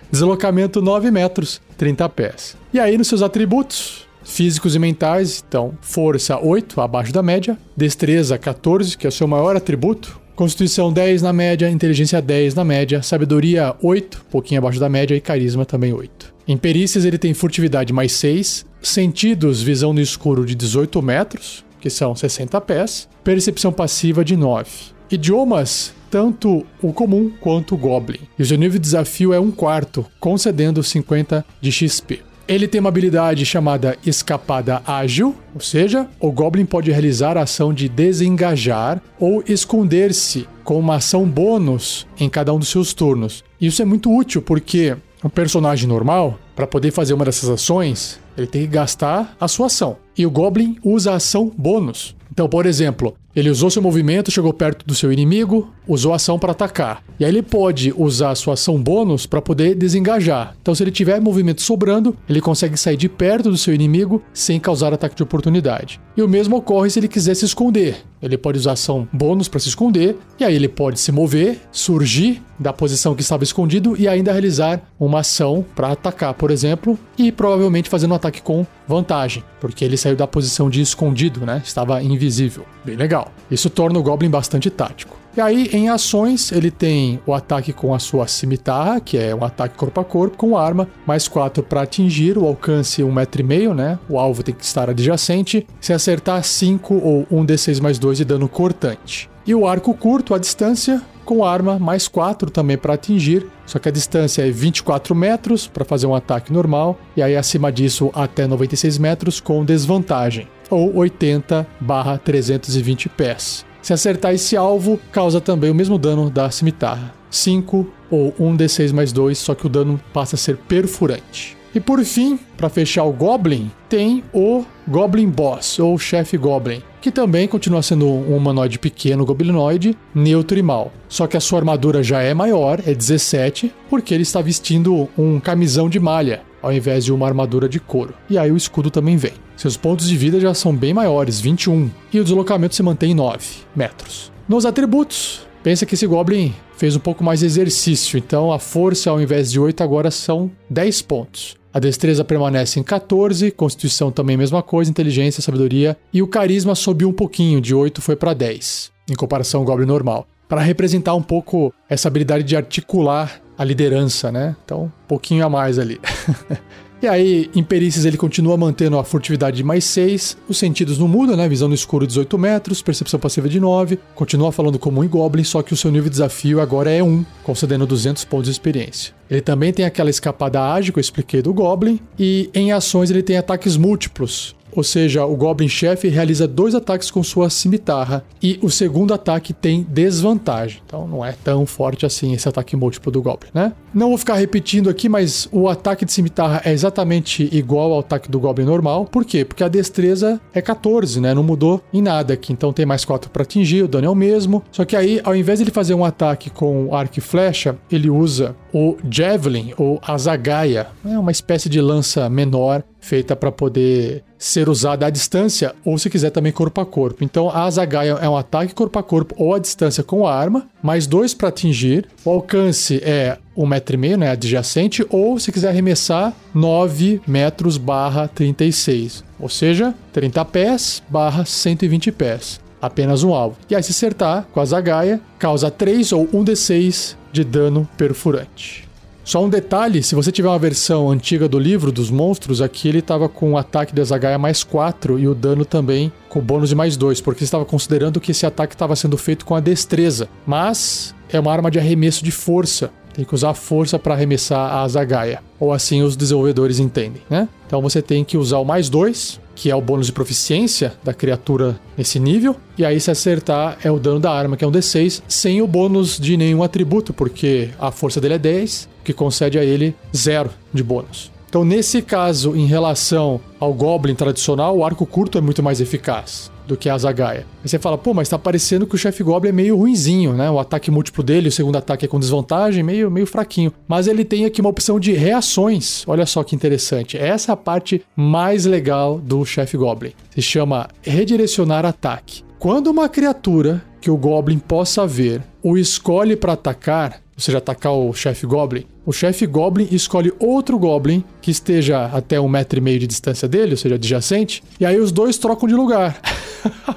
Deslocamento 0.10 0.82
9 0.82 1.12
metros, 1.12 1.62
30 1.78 2.10
pés. 2.10 2.58
E 2.74 2.80
aí 2.80 2.98
nos 2.98 3.08
seus 3.08 3.22
atributos, 3.22 4.08
físicos 4.24 4.74
e 4.74 4.80
mentais, 4.80 5.44
então 5.48 5.78
força 5.80 6.40
8, 6.40 6.82
abaixo 6.82 7.14
da 7.14 7.22
média, 7.22 7.56
destreza 7.78 8.36
14, 8.36 8.98
que 8.98 9.06
é 9.06 9.10
o 9.10 9.12
seu 9.12 9.28
maior 9.28 9.56
atributo, 9.56 10.20
Constituição 10.36 10.92
10 10.92 11.22
na 11.22 11.32
média, 11.32 11.70
inteligência 11.70 12.20
10 12.20 12.56
na 12.56 12.64
média, 12.64 13.04
sabedoria 13.04 13.76
8, 13.80 14.26
pouquinho 14.32 14.58
abaixo 14.58 14.80
da 14.80 14.90
média, 14.90 15.14
e 15.14 15.22
carisma 15.22 15.66
também 15.66 15.94
8. 15.94 16.32
Em 16.48 16.57
perícias 16.57 17.06
ele 17.06 17.18
tem 17.18 17.34
furtividade 17.34 17.94
mais 17.94 18.12
6, 18.13 18.66
sentidos, 18.81 19.62
visão 19.62 19.94
no 19.94 20.01
escuro 20.01 20.45
de 20.45 20.56
18 20.56 21.01
metros, 21.01 21.63
que 21.80 21.90
são 21.90 22.13
60 22.16 22.60
pés, 22.62 23.07
percepção 23.24 23.72
passiva 23.72 24.25
de 24.25 24.36
9. 24.36 24.69
Idiomas, 25.10 25.94
tanto 26.12 26.66
o 26.81 26.92
comum 26.92 27.31
quanto 27.40 27.75
o 27.75 27.78
Goblin. 27.78 28.19
E 28.38 28.42
o 28.42 28.45
seu 28.45 28.57
nível 28.57 28.78
de 28.78 28.84
desafio 28.84 29.34
é 29.34 29.40
um 29.40 29.51
quarto, 29.51 30.06
concedendo 30.19 30.84
50 30.84 31.45
de 31.62 31.72
XP. 31.72 32.19
Ele 32.45 32.68
tem 32.68 32.81
uma 32.81 32.90
habilidade 32.90 33.45
chamada 33.45 33.98
Escapada 34.06 34.81
Ágil, 34.86 35.34
ou 35.56 35.62
seja, 35.62 36.10
o 36.19 36.30
Goblin 36.30 36.66
pode 36.66 36.92
realizar 36.92 37.38
a 37.38 37.44
ação 37.44 37.74
de 37.74 37.88
desengajar 37.88 39.01
ou 39.18 39.42
esconder-se 39.48 40.45
com 40.62 40.78
uma 40.78 40.95
ação 40.95 41.25
bônus 41.25 42.06
em 42.19 42.30
cada 42.30 42.54
um 42.54 42.60
dos 42.60 42.68
seus 42.68 42.94
turnos. 42.94 43.45
Isso 43.62 43.81
é 43.81 43.86
muito 43.86 44.13
útil 44.13 44.42
porque 44.42 44.98
um 45.24 45.30
personagem 45.30 45.88
normal, 45.88 46.38
para 46.56 46.68
poder 46.68 46.92
fazer 46.92 47.14
uma 47.14 47.25
dessas 47.25 47.50
ações, 47.50 48.20
ele 48.38 48.48
tem 48.48 48.64
que 48.64 48.68
gastar 48.68 49.36
a 49.40 49.48
sua 49.48 49.68
ação. 49.68 49.98
E 50.18 50.25
o 50.25 50.31
Goblin 50.31 50.78
usa 50.84 51.12
a 51.12 51.16
ação 51.16 51.52
bônus. 51.58 52.16
Então, 52.31 52.50
por 52.50 52.66
exemplo, 52.66 53.16
ele 53.35 53.50
usou 53.50 53.69
seu 53.69 53.81
movimento, 53.81 54.31
chegou 54.31 54.53
perto 54.53 54.85
do 54.85 54.94
seu 54.94 55.12
inimigo, 55.12 55.74
usou 55.88 56.13
a 56.13 56.18
ação 56.18 56.38
para 56.38 56.51
atacar. 56.51 57.03
E 57.19 57.25
aí 57.25 57.31
ele 57.31 57.41
pode 57.41 57.94
usar 57.97 58.31
a 58.31 58.35
sua 58.35 58.53
ação 58.53 58.81
bônus 58.81 59.25
para 59.25 59.41
poder 59.41 59.75
desengajar. 59.75 60.56
Então, 60.62 60.75
se 60.75 60.83
ele 60.83 60.91
tiver 60.91 61.19
movimento 61.19 61.62
sobrando, 61.62 62.15
ele 62.30 62.41
consegue 62.41 62.77
sair 62.77 62.97
de 62.97 63.09
perto 63.09 63.50
do 63.50 63.57
seu 63.57 63.74
inimigo 63.74 64.21
sem 64.33 64.59
causar 64.59 64.94
ataque 64.94 65.15
de 65.15 65.24
oportunidade. 65.24 66.00
E 66.15 66.21
o 66.21 66.27
mesmo 66.27 66.57
ocorre 66.57 66.89
se 66.89 67.00
ele 67.00 67.07
quiser 67.07 67.35
se 67.35 67.45
esconder. 67.45 67.97
Ele 68.21 68.38
pode 68.38 68.57
usar 68.57 68.74
ação 68.74 69.07
bônus 69.12 69.47
para 69.47 69.59
se 69.59 69.68
esconder, 69.68 70.15
e 70.39 70.44
aí 70.45 70.56
ele 70.56 70.69
pode 70.69 71.00
se 71.00 71.12
mover, 71.12 71.59
surgir 71.71 72.41
da 72.57 72.71
posição 72.71 73.13
que 73.15 73.21
estava 73.21 73.44
escondido 73.44 73.95
e 73.97 74.07
ainda 74.07 74.31
realizar 74.31 74.81
uma 75.00 75.19
ação 75.19 75.65
para 75.75 75.91
atacar, 75.91 76.33
por 76.33 76.50
exemplo, 76.50 76.97
e 77.18 77.31
provavelmente 77.31 77.89
fazendo 77.89 78.12
um 78.12 78.15
ataque 78.15 78.41
com 78.41 78.65
vantagem, 78.88 79.44
porque 79.59 79.83
ele 79.83 79.97
saiu 79.97 80.15
da 80.15 80.27
posição 80.27 80.69
de 80.69 80.81
escondido, 80.81 81.45
né? 81.45 81.62
Estava 81.65 82.01
invisível. 82.01 82.65
Bem 82.85 82.95
legal. 82.95 83.23
Isso 83.50 83.70
torna 83.70 84.00
o 84.00 84.04
Goblin 84.04 84.30
bastante 84.30 84.70
tático. 84.70 85.18
E 85.36 85.42
aí, 85.42 85.68
em 85.74 85.90
ações, 85.90 86.52
ele 86.52 86.70
tem 86.70 87.20
o 87.25 87.34
ataque 87.34 87.74
com 87.74 87.96
a 87.96 87.98
sua 87.98 88.28
cimitarra, 88.28 89.00
que 89.00 89.18
é 89.18 89.34
um 89.34 89.44
ataque 89.44 89.75
corpo 89.75 90.00
a 90.00 90.06
corpo 90.06 90.38
com 90.38 90.56
arma, 90.56 90.88
mais 91.08 91.28
4 91.28 91.64
para 91.64 91.81
atingir, 91.81 92.38
o 92.38 92.46
alcance 92.46 93.02
1,5m, 93.02 93.74
né? 93.74 93.98
O 94.08 94.20
alvo 94.20 94.44
tem 94.44 94.54
que 94.54 94.64
estar 94.64 94.92
adjacente. 94.92 95.66
Se 95.81 95.92
acertar 95.92 96.44
5 96.44 96.94
ou 96.94 97.25
1d6 97.31 97.81
mais 97.81 97.98
2 97.98 98.20
de 98.20 98.25
dano 98.25 98.48
cortante. 98.48 99.28
E 99.46 99.56
o 99.56 99.68
arco 99.68 99.94
curto, 99.96 100.36
a 100.36 100.38
distância, 100.38 101.02
com 101.26 101.44
arma 101.44 101.80
mais 101.80 102.08
4 102.08 102.50
também 102.50 102.78
para 102.78 102.94
atingir, 102.94 103.48
só 103.66 103.80
que 103.80 103.90
a 103.90 103.92
distância 103.92 104.48
é 104.48 104.52
24 104.52 105.16
metros 105.16 105.68
para 105.68 105.86
fazer 105.86 106.06
um 106.06 106.16
ataque 106.16 106.52
normal, 106.52 106.98
e 107.16 107.22
aí 107.22 107.36
acima 107.36 107.72
disso 107.72 108.12
até 108.14 108.46
96 108.46 108.98
metros 108.98 109.40
com 109.40 109.66
desvantagem, 109.66 110.48
ou 110.74 110.96
80 110.96 111.66
barra 111.80 112.18
320 112.18 113.10
pés. 113.10 113.66
Se 113.81 113.94
acertar 113.94 114.34
esse 114.34 114.56
alvo, 114.56 115.00
causa 115.12 115.42
também 115.42 115.70
o 115.70 115.75
mesmo 115.75 115.98
dano 115.98 116.30
da 116.30 116.50
cimitarra. 116.50 117.14
5 117.30 117.88
ou 118.10 118.31
1d6 118.34 118.94
mais 118.94 119.12
2, 119.12 119.38
só 119.38 119.56
que 119.56 119.66
o 119.66 119.69
dano 119.69 120.00
passa 120.14 120.36
a 120.36 120.40
ser 120.40 120.56
perfurante. 120.56 121.57
E 121.76 121.80
por 121.80 122.04
fim, 122.06 122.40
para 122.56 122.69
fechar 122.69 123.04
o 123.04 123.12
Goblin, 123.12 123.71
tem 123.90 124.24
o 124.31 124.64
Goblin 124.88 125.28
Boss, 125.28 125.80
ou 125.80 125.97
Chefe 125.97 126.38
Goblin, 126.38 126.83
que 127.02 127.12
também 127.12 127.47
continua 127.47 127.81
sendo 127.81 128.06
um 128.06 128.38
humanoide 128.38 128.78
pequeno 128.78 129.26
goblinoide, 129.26 129.97
neutro 130.14 130.57
e 130.57 130.62
mal. 130.62 130.94
Só 131.09 131.26
que 131.26 131.36
a 131.36 131.40
sua 131.40 131.59
armadura 131.59 132.04
já 132.04 132.21
é 132.21 132.31
maior, 132.33 132.80
é 132.86 132.94
17, 132.94 133.74
porque 133.90 134.14
ele 134.14 134.21
está 134.21 134.40
vestindo 134.40 135.09
um 135.18 135.40
camisão 135.40 135.90
de 135.90 136.00
malha, 136.00 136.44
ao 136.64 136.74
invés 136.74 137.06
de 137.06 137.14
uma 137.14 137.28
armadura 137.28 137.70
de 137.70 137.80
couro. 137.80 138.16
E 138.30 138.38
aí 138.38 138.52
o 138.52 138.58
escudo 138.58 138.90
também 138.90 139.18
vem. 139.18 139.34
Seus 139.56 139.78
pontos 139.78 140.08
de 140.08 140.18
vida 140.18 140.40
já 140.40 140.54
são 140.54 140.76
bem 140.76 140.94
maiores, 140.94 141.40
21, 141.40 141.92
e 142.12 142.20
o 142.20 142.24
deslocamento 142.24 142.74
se 142.74 142.82
mantém 142.82 143.12
em 143.12 143.16
9 143.16 143.46
metros. 143.76 144.32
Nos 144.48 144.66
atributos, 144.66 145.46
pensa 145.62 145.86
que 145.86 145.94
esse 145.94 146.08
Goblin 146.08 146.54
fez 146.76 146.96
um 146.96 147.00
pouco 147.00 147.24
mais 147.24 147.42
de 147.42 147.46
exercício, 147.46 148.18
então 148.18 148.52
a 148.52 148.58
força 148.58 149.10
ao 149.10 149.22
invés 149.22 149.52
de 149.52 149.60
8 149.60 149.84
agora 149.84 150.10
são 150.10 150.50
10 150.70 151.02
pontos. 151.04 151.56
A 151.74 151.80
destreza 151.80 152.24
permanece 152.24 152.80
em 152.80 152.84
14, 152.84 153.50
constituição 153.52 154.12
também 154.12 154.38
mesma 154.38 154.62
coisa, 154.62 154.92
inteligência, 154.92 155.42
sabedoria 155.42 155.98
e 156.14 156.22
o 156.22 156.28
carisma 156.28 156.76
subiu 156.76 157.10
um 157.10 157.14
pouquinho, 157.14 157.60
de 157.60 157.74
8 157.74 158.02
foi 158.02 158.16
para 158.16 158.34
10, 158.34 158.92
em 159.10 159.16
comparação 159.16 159.62
ao 159.62 159.66
Goblin 159.66 159.88
normal, 159.88 160.28
para 160.48 160.62
representar 160.62 161.16
um 161.16 161.22
pouco 161.22 161.74
essa 161.90 162.08
habilidade 162.08 162.44
de 162.44 162.56
articular 162.56 163.42
a 163.57 163.64
liderança, 163.64 164.31
né? 164.31 164.56
Então, 164.64 164.83
um 164.86 165.07
pouquinho 165.07 165.45
a 165.45 165.50
mais 165.50 165.78
ali. 165.80 166.00
E 167.04 167.07
aí, 167.07 167.52
em 167.54 167.62
perícias, 167.62 168.06
ele 168.06 168.16
continua 168.16 168.56
mantendo 168.56 168.98
a 168.98 169.04
furtividade 169.04 169.57
de 169.57 169.64
mais 169.64 169.83
6, 169.83 170.38
os 170.48 170.57
sentidos 170.57 170.98
não 170.98 171.06
mudam, 171.06 171.36
né? 171.36 171.50
Visão 171.50 171.68
no 171.68 171.76
escuro 171.76 172.07
18 172.07 172.38
metros, 172.38 172.81
percepção 172.81 173.19
passiva 173.19 173.50
de 173.50 173.60
9, 173.60 174.00
continua 174.16 174.54
falando 174.54 174.80
como 174.80 175.04
um 175.04 175.07
Goblin, 175.10 175.44
só 175.44 175.62
que 175.62 175.74
o 175.74 175.76
seu 175.76 175.92
nível 175.92 176.06
de 176.06 176.12
desafio 176.12 176.62
agora 176.62 176.90
é 176.90 177.04
1, 177.04 177.26
concedendo 177.44 177.86
200 177.86 178.24
pontos 178.24 178.45
de 178.45 178.52
experiência. 178.52 179.14
Ele 179.30 179.42
também 179.42 179.74
tem 179.74 179.83
aquela 179.83 180.10
escapada 180.10 180.62
ágil 180.62 180.94
que 180.94 181.00
eu 181.00 181.02
expliquei 181.02 181.42
do 181.42 181.54
Goblin, 181.54 182.00
e 182.18 182.50
em 182.54 182.72
ações 182.72 183.12
ele 183.12 183.22
tem 183.22 183.36
ataques 183.36 183.76
múltiplos, 183.76 184.56
ou 184.75 184.83
seja, 184.83 185.25
o 185.25 185.35
Goblin 185.35 185.68
chefe 185.68 186.07
realiza 186.07 186.47
dois 186.47 186.75
ataques 186.75 187.09
com 187.11 187.23
sua 187.23 187.49
cimitarra 187.49 188.23
e 188.42 188.59
o 188.61 188.69
segundo 188.69 189.13
ataque 189.13 189.53
tem 189.53 189.85
desvantagem. 189.89 190.81
Então 190.85 191.07
não 191.07 191.23
é 191.23 191.33
tão 191.44 191.65
forte 191.65 192.06
assim 192.06 192.33
esse 192.33 192.47
ataque 192.47 192.75
múltiplo 192.75 193.11
do 193.11 193.21
Goblin, 193.21 193.49
né? 193.53 193.73
Não 193.94 194.09
vou 194.09 194.18
ficar 194.18 194.35
repetindo 194.35 194.89
aqui, 194.89 195.07
mas 195.07 195.47
o 195.51 195.69
ataque 195.69 196.03
de 196.03 196.11
cimitarra 196.11 196.61
é 196.65 196.71
exatamente 196.71 197.47
igual 197.51 197.94
ao 197.94 197.99
ataque 197.99 198.30
do 198.30 198.39
Goblin 198.39 198.65
normal. 198.65 199.06
Por 199.06 199.23
quê? 199.23 199.45
Porque 199.45 199.63
a 199.63 199.68
destreza 199.68 200.42
é 200.53 200.61
14, 200.61 201.21
né? 201.21 201.33
Não 201.33 201.44
mudou 201.44 201.81
em 201.94 202.01
nada 202.01 202.33
aqui. 202.33 202.51
Então 202.51 202.73
tem 202.73 202.85
mais 202.85 203.06
4 203.06 203.30
para 203.30 203.44
atingir, 203.44 203.83
o 203.83 203.87
dano 203.87 204.07
é 204.07 204.09
o 204.09 204.15
mesmo. 204.15 204.63
Só 204.71 204.83
que 204.83 204.95
aí, 204.95 205.21
ao 205.23 205.35
invés 205.35 205.59
de 205.59 205.65
ele 205.65 205.71
fazer 205.71 205.94
um 205.94 206.03
ataque 206.03 206.49
com 206.49 206.95
arco 206.95 207.19
e 207.19 207.21
flecha, 207.21 207.77
ele 207.92 208.09
usa 208.09 208.56
o 208.73 208.97
Javelin 209.09 209.73
ou 209.77 209.99
a 210.01 210.18
Zagaia. 210.18 210.87
É 211.06 211.18
uma 211.18 211.31
espécie 211.31 211.69
de 211.69 211.80
lança 211.80 212.27
menor 212.30 212.83
feita 212.99 213.35
para 213.35 213.51
poder 213.51 214.23
ser 214.44 214.68
usada 214.68 215.06
à 215.06 215.09
distância 215.09 215.73
ou 215.85 215.97
se 215.97 216.09
quiser 216.09 216.30
também 216.30 216.52
corpo 216.52 216.81
a 216.81 216.85
corpo. 216.85 217.23
Então 217.23 217.50
a 217.50 217.69
Zagaia 217.71 218.18
é 218.21 218.28
um 218.28 218.35
ataque 218.35 218.73
corpo 218.73 219.00
a 219.00 219.04
corpo 219.04 219.33
ou 219.38 219.56
à 219.56 219.59
distância 219.59 220.04
com 220.04 220.28
a 220.28 220.35
arma, 220.35 220.68
mais 220.81 221.07
dois 221.07 221.33
para 221.33 221.47
atingir. 221.47 222.06
O 222.26 222.30
alcance 222.30 223.02
é 223.06 223.38
um 223.56 223.66
metro 223.66 223.95
e 223.95 223.97
meio, 223.97 224.18
né, 224.18 224.31
adjacente, 224.31 225.06
ou 225.09 225.40
se 225.40 225.50
quiser 225.50 225.69
arremessar 225.69 226.33
9 226.54 227.21
metros 227.26 227.78
barra 227.78 228.28
36, 228.28 229.23
ou 229.40 229.47
seja, 229.47 229.95
30 230.12 230.44
pés 230.45 231.02
barra 231.07 231.45
120 231.45 232.12
pés. 232.12 232.59
Apenas 232.81 233.23
um 233.23 233.33
alvo. 233.33 233.56
E 233.69 233.76
aí, 233.76 233.81
se 233.81 233.92
acertar 233.92 234.45
com 234.52 234.59
a 234.59 234.66
Zagaia, 234.66 235.21
causa 235.40 235.71
3 235.71 236.12
ou 236.12 236.28
1d6 236.28 237.16
de 237.31 237.45
dano 237.45 237.88
perfurante. 237.95 238.90
Só 239.23 239.44
um 239.44 239.49
detalhe, 239.49 240.03
se 240.03 240.15
você 240.15 240.33
tiver 240.33 240.49
uma 240.49 240.59
versão 240.59 241.09
antiga 241.09 241.47
do 241.47 241.57
livro 241.57 241.94
dos 241.94 242.11
monstros, 242.11 242.61
aqui 242.61 242.89
ele 242.89 242.99
estava 242.99 243.30
com 243.30 243.53
o 243.53 243.57
ataque 243.57 243.95
da 243.95 244.03
Zagaia 244.03 244.37
mais 244.37 244.65
4 244.65 245.18
e 245.18 245.30
o 245.30 245.33
dano 245.33 245.63
também 245.63 246.11
com 246.27 246.42
bônus 246.42 246.69
de 246.69 246.75
mais 246.75 246.97
2, 246.97 247.21
porque 247.21 247.44
estava 247.44 247.63
considerando 247.63 248.19
que 248.19 248.31
esse 248.31 248.45
ataque 248.45 248.75
estava 248.75 248.97
sendo 248.97 249.18
feito 249.18 249.45
com 249.45 249.56
a 249.56 249.61
destreza. 249.61 250.27
Mas 250.45 251.15
é 251.30 251.39
uma 251.39 251.53
arma 251.53 251.71
de 251.71 251.80
arremesso 251.80 252.21
de 252.23 252.31
força. 252.31 252.92
Tem 253.13 253.23
que 253.23 253.33
usar 253.33 253.51
a 253.51 253.53
força 253.53 253.97
para 253.97 254.13
arremessar 254.13 254.75
a 254.75 254.87
Zagaia. 254.89 255.42
Ou 255.57 255.71
assim 255.71 256.01
os 256.01 256.18
desenvolvedores 256.18 256.80
entendem, 256.80 257.21
né? 257.30 257.47
Então 257.65 257.81
você 257.81 258.01
tem 258.01 258.25
que 258.25 258.37
usar 258.37 258.57
o 258.57 258.65
mais 258.65 258.89
2, 258.89 259.39
que 259.56 259.69
é 259.69 259.76
o 259.76 259.81
bônus 259.81 260.07
de 260.07 260.12
proficiência 260.12 260.94
da 261.04 261.14
criatura 261.14 261.80
nesse 261.98 262.19
nível. 262.19 262.56
E 262.78 262.86
aí, 262.86 263.00
se 263.00 263.12
acertar, 263.12 263.78
é 263.83 263.92
o 263.92 264.00
dano 264.00 264.19
da 264.19 264.31
arma, 264.31 264.57
que 264.57 264.64
é 264.64 264.68
um 264.68 264.72
D6, 264.72 265.22
sem 265.28 265.62
o 265.62 265.68
bônus 265.68 266.19
de 266.19 266.38
nenhum 266.38 266.64
atributo, 266.64 267.14
porque 267.14 267.69
a 267.80 267.92
força 267.92 268.19
dele 268.22 268.36
é 268.36 268.40
10, 268.40 268.90
que 269.04 269.14
concede 269.14 269.60
a 269.60 269.64
ele 269.64 269.95
0 270.16 270.50
de 270.74 270.83
bônus. 270.83 271.32
Então, 271.54 271.64
nesse 271.64 272.02
caso, 272.02 272.56
em 272.56 272.66
relação 272.66 273.40
ao 273.60 273.72
Goblin 273.76 274.16
tradicional, 274.16 274.76
o 274.76 274.83
arco 274.83 275.06
curto 275.06 275.38
é 275.38 275.42
muito 275.42 275.62
mais 275.62 275.80
eficaz 275.80 276.52
do 276.66 276.76
que 276.76 276.90
a 276.90 276.98
Zagaia. 276.98 277.45
Aí 277.62 277.69
você 277.69 277.78
fala, 277.78 277.95
pô, 277.95 278.12
mas 278.12 278.28
tá 278.28 278.40
parecendo 278.40 278.88
que 278.88 278.95
o 278.95 278.98
chefe 278.98 279.22
Goblin 279.22 279.50
é 279.50 279.52
meio 279.52 279.78
ruinzinho, 279.78 280.33
né? 280.33 280.50
O 280.50 280.57
ataque 280.57 280.90
múltiplo 280.90 281.24
dele, 281.24 281.50
o 281.50 281.52
segundo 281.52 281.76
ataque 281.76 282.06
é 282.06 282.07
com 282.07 282.19
desvantagem, 282.19 282.81
meio, 282.81 283.12
meio 283.12 283.28
fraquinho. 283.28 283.72
Mas 283.88 284.07
ele 284.07 284.26
tem 284.26 284.45
aqui 284.45 284.62
uma 284.62 284.72
opção 284.72 285.00
de 285.00 285.14
reações. 285.14 286.04
Olha 286.07 286.26
só 286.26 286.44
que 286.44 286.56
interessante. 286.56 287.19
Essa 287.19 287.52
é 287.52 287.54
a 287.54 287.56
parte 287.56 288.04
mais 288.16 288.66
legal 288.66 289.19
do 289.19 289.45
chefe 289.45 289.78
Goblin. 289.78 290.14
Se 290.31 290.42
chama 290.42 290.88
redirecionar 291.04 291.86
ataque. 291.86 292.44
Quando 292.57 292.88
uma 292.88 293.07
criatura 293.07 293.86
que 294.02 294.10
o 294.10 294.18
Goblin 294.18 294.57
possa 294.57 295.06
ver 295.06 295.44
o 295.64 295.78
escolhe 295.78 296.36
para 296.36 296.54
atacar, 296.54 297.22
ou 297.36 297.42
seja, 297.42 297.58
atacar 297.58 297.94
o 297.94 298.14
chefe 298.14 298.46
Goblin, 298.46 298.86
o 299.06 299.12
chefe 299.12 299.46
Goblin 299.46 299.88
escolhe 299.92 300.32
outro 300.40 300.80
Goblin 300.80 301.24
que 301.42 301.52
esteja 301.52 302.06
até 302.06 302.40
um 302.40 302.48
metro 302.48 302.80
e 302.80 302.82
meio 302.82 303.00
de 303.00 303.08
distância 303.08 303.48
dele, 303.48 303.72
ou 303.72 303.78
seja, 303.78 303.96
adjacente, 303.96 304.64
e 304.80 304.86
aí 304.86 304.98
os 304.98 305.12
dois 305.12 305.38
trocam 305.38 305.68
de 305.68 305.76
lugar. 305.76 306.22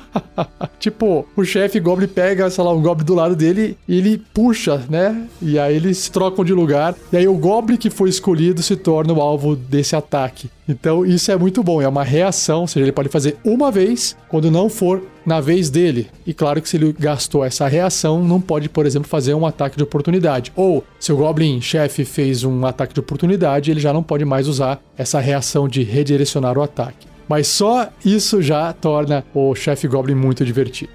tipo, 0.79 1.27
o 1.37 1.45
chefe 1.45 1.81
Goblin 1.81 2.07
pega, 2.07 2.49
sei 2.49 2.63
lá, 2.63 2.73
um 2.73 2.81
Goblin 2.81 3.05
do 3.05 3.15
lado 3.15 3.35
dele 3.35 3.77
e 3.89 3.99
ele 3.99 4.23
puxa, 4.33 4.85
né? 4.89 5.27
E 5.43 5.59
aí 5.59 5.75
eles 5.75 6.09
trocam 6.09 6.45
de 6.45 6.53
lugar. 6.53 6.95
E 7.13 7.17
aí 7.17 7.27
o 7.27 7.35
Goblin 7.35 7.77
que 7.77 7.91
foi 7.91 8.09
escolhido 8.09 8.63
se 8.63 8.77
torna 8.77 9.13
o 9.13 9.21
alvo 9.21 9.57
desse 9.57 9.97
ataque. 9.97 10.49
Então 10.69 11.05
isso 11.05 11.31
é 11.33 11.37
muito 11.37 11.63
bom, 11.63 11.83
é 11.83 11.89
uma 11.89 12.05
reação, 12.05 12.63
ou 12.63 12.67
seja, 12.69 12.85
ele 12.85 12.93
pode 12.93 13.09
fazer 13.09 13.37
uma 13.45 13.71
vez 13.71 14.17
quando 14.29 14.51
não 14.51 14.69
for 14.69 15.03
na 15.25 15.41
vez 15.41 15.69
dele. 15.71 16.09
E 16.25 16.33
claro 16.33 16.63
que 16.63 16.69
se 16.69 16.77
ele 16.77 16.95
gastou 16.97 17.45
essa 17.45 17.67
reação, 17.67 18.23
não 18.23 18.41
pode, 18.41 18.56
por 18.69 18.87
exemplo, 18.87 19.09
fazer 19.09 19.35
um 19.35 19.45
ataque 19.45 19.77
de 19.77 19.83
oportunidade. 19.83 20.53
Ou 20.57 20.85
se 20.99 21.13
o 21.13 21.17
Goblin 21.17 21.61
chefe 21.61 22.05
fez 22.05 22.45
um 22.45 22.65
ataque 22.65 22.95
de 22.95 23.01
oportunidade, 23.01 23.71
ele 23.71 23.81
já 23.81 23.93
não 23.93 24.03
pode 24.03 24.25
mais 24.25 24.49
usar 24.49 24.81
essa 24.97 25.21
reação 25.21 25.69
de 25.69 25.83
redirecionar 25.83 26.57
o 26.57 26.63
ataque. 26.63 27.07
Mas 27.29 27.47
só 27.47 27.89
isso 28.05 28.41
já 28.41 28.73
torna 28.73 29.25
o 29.35 29.55
chefe 29.55 29.87
Goblin 29.87 30.15
muito 30.15 30.45
divertido. 30.45 30.93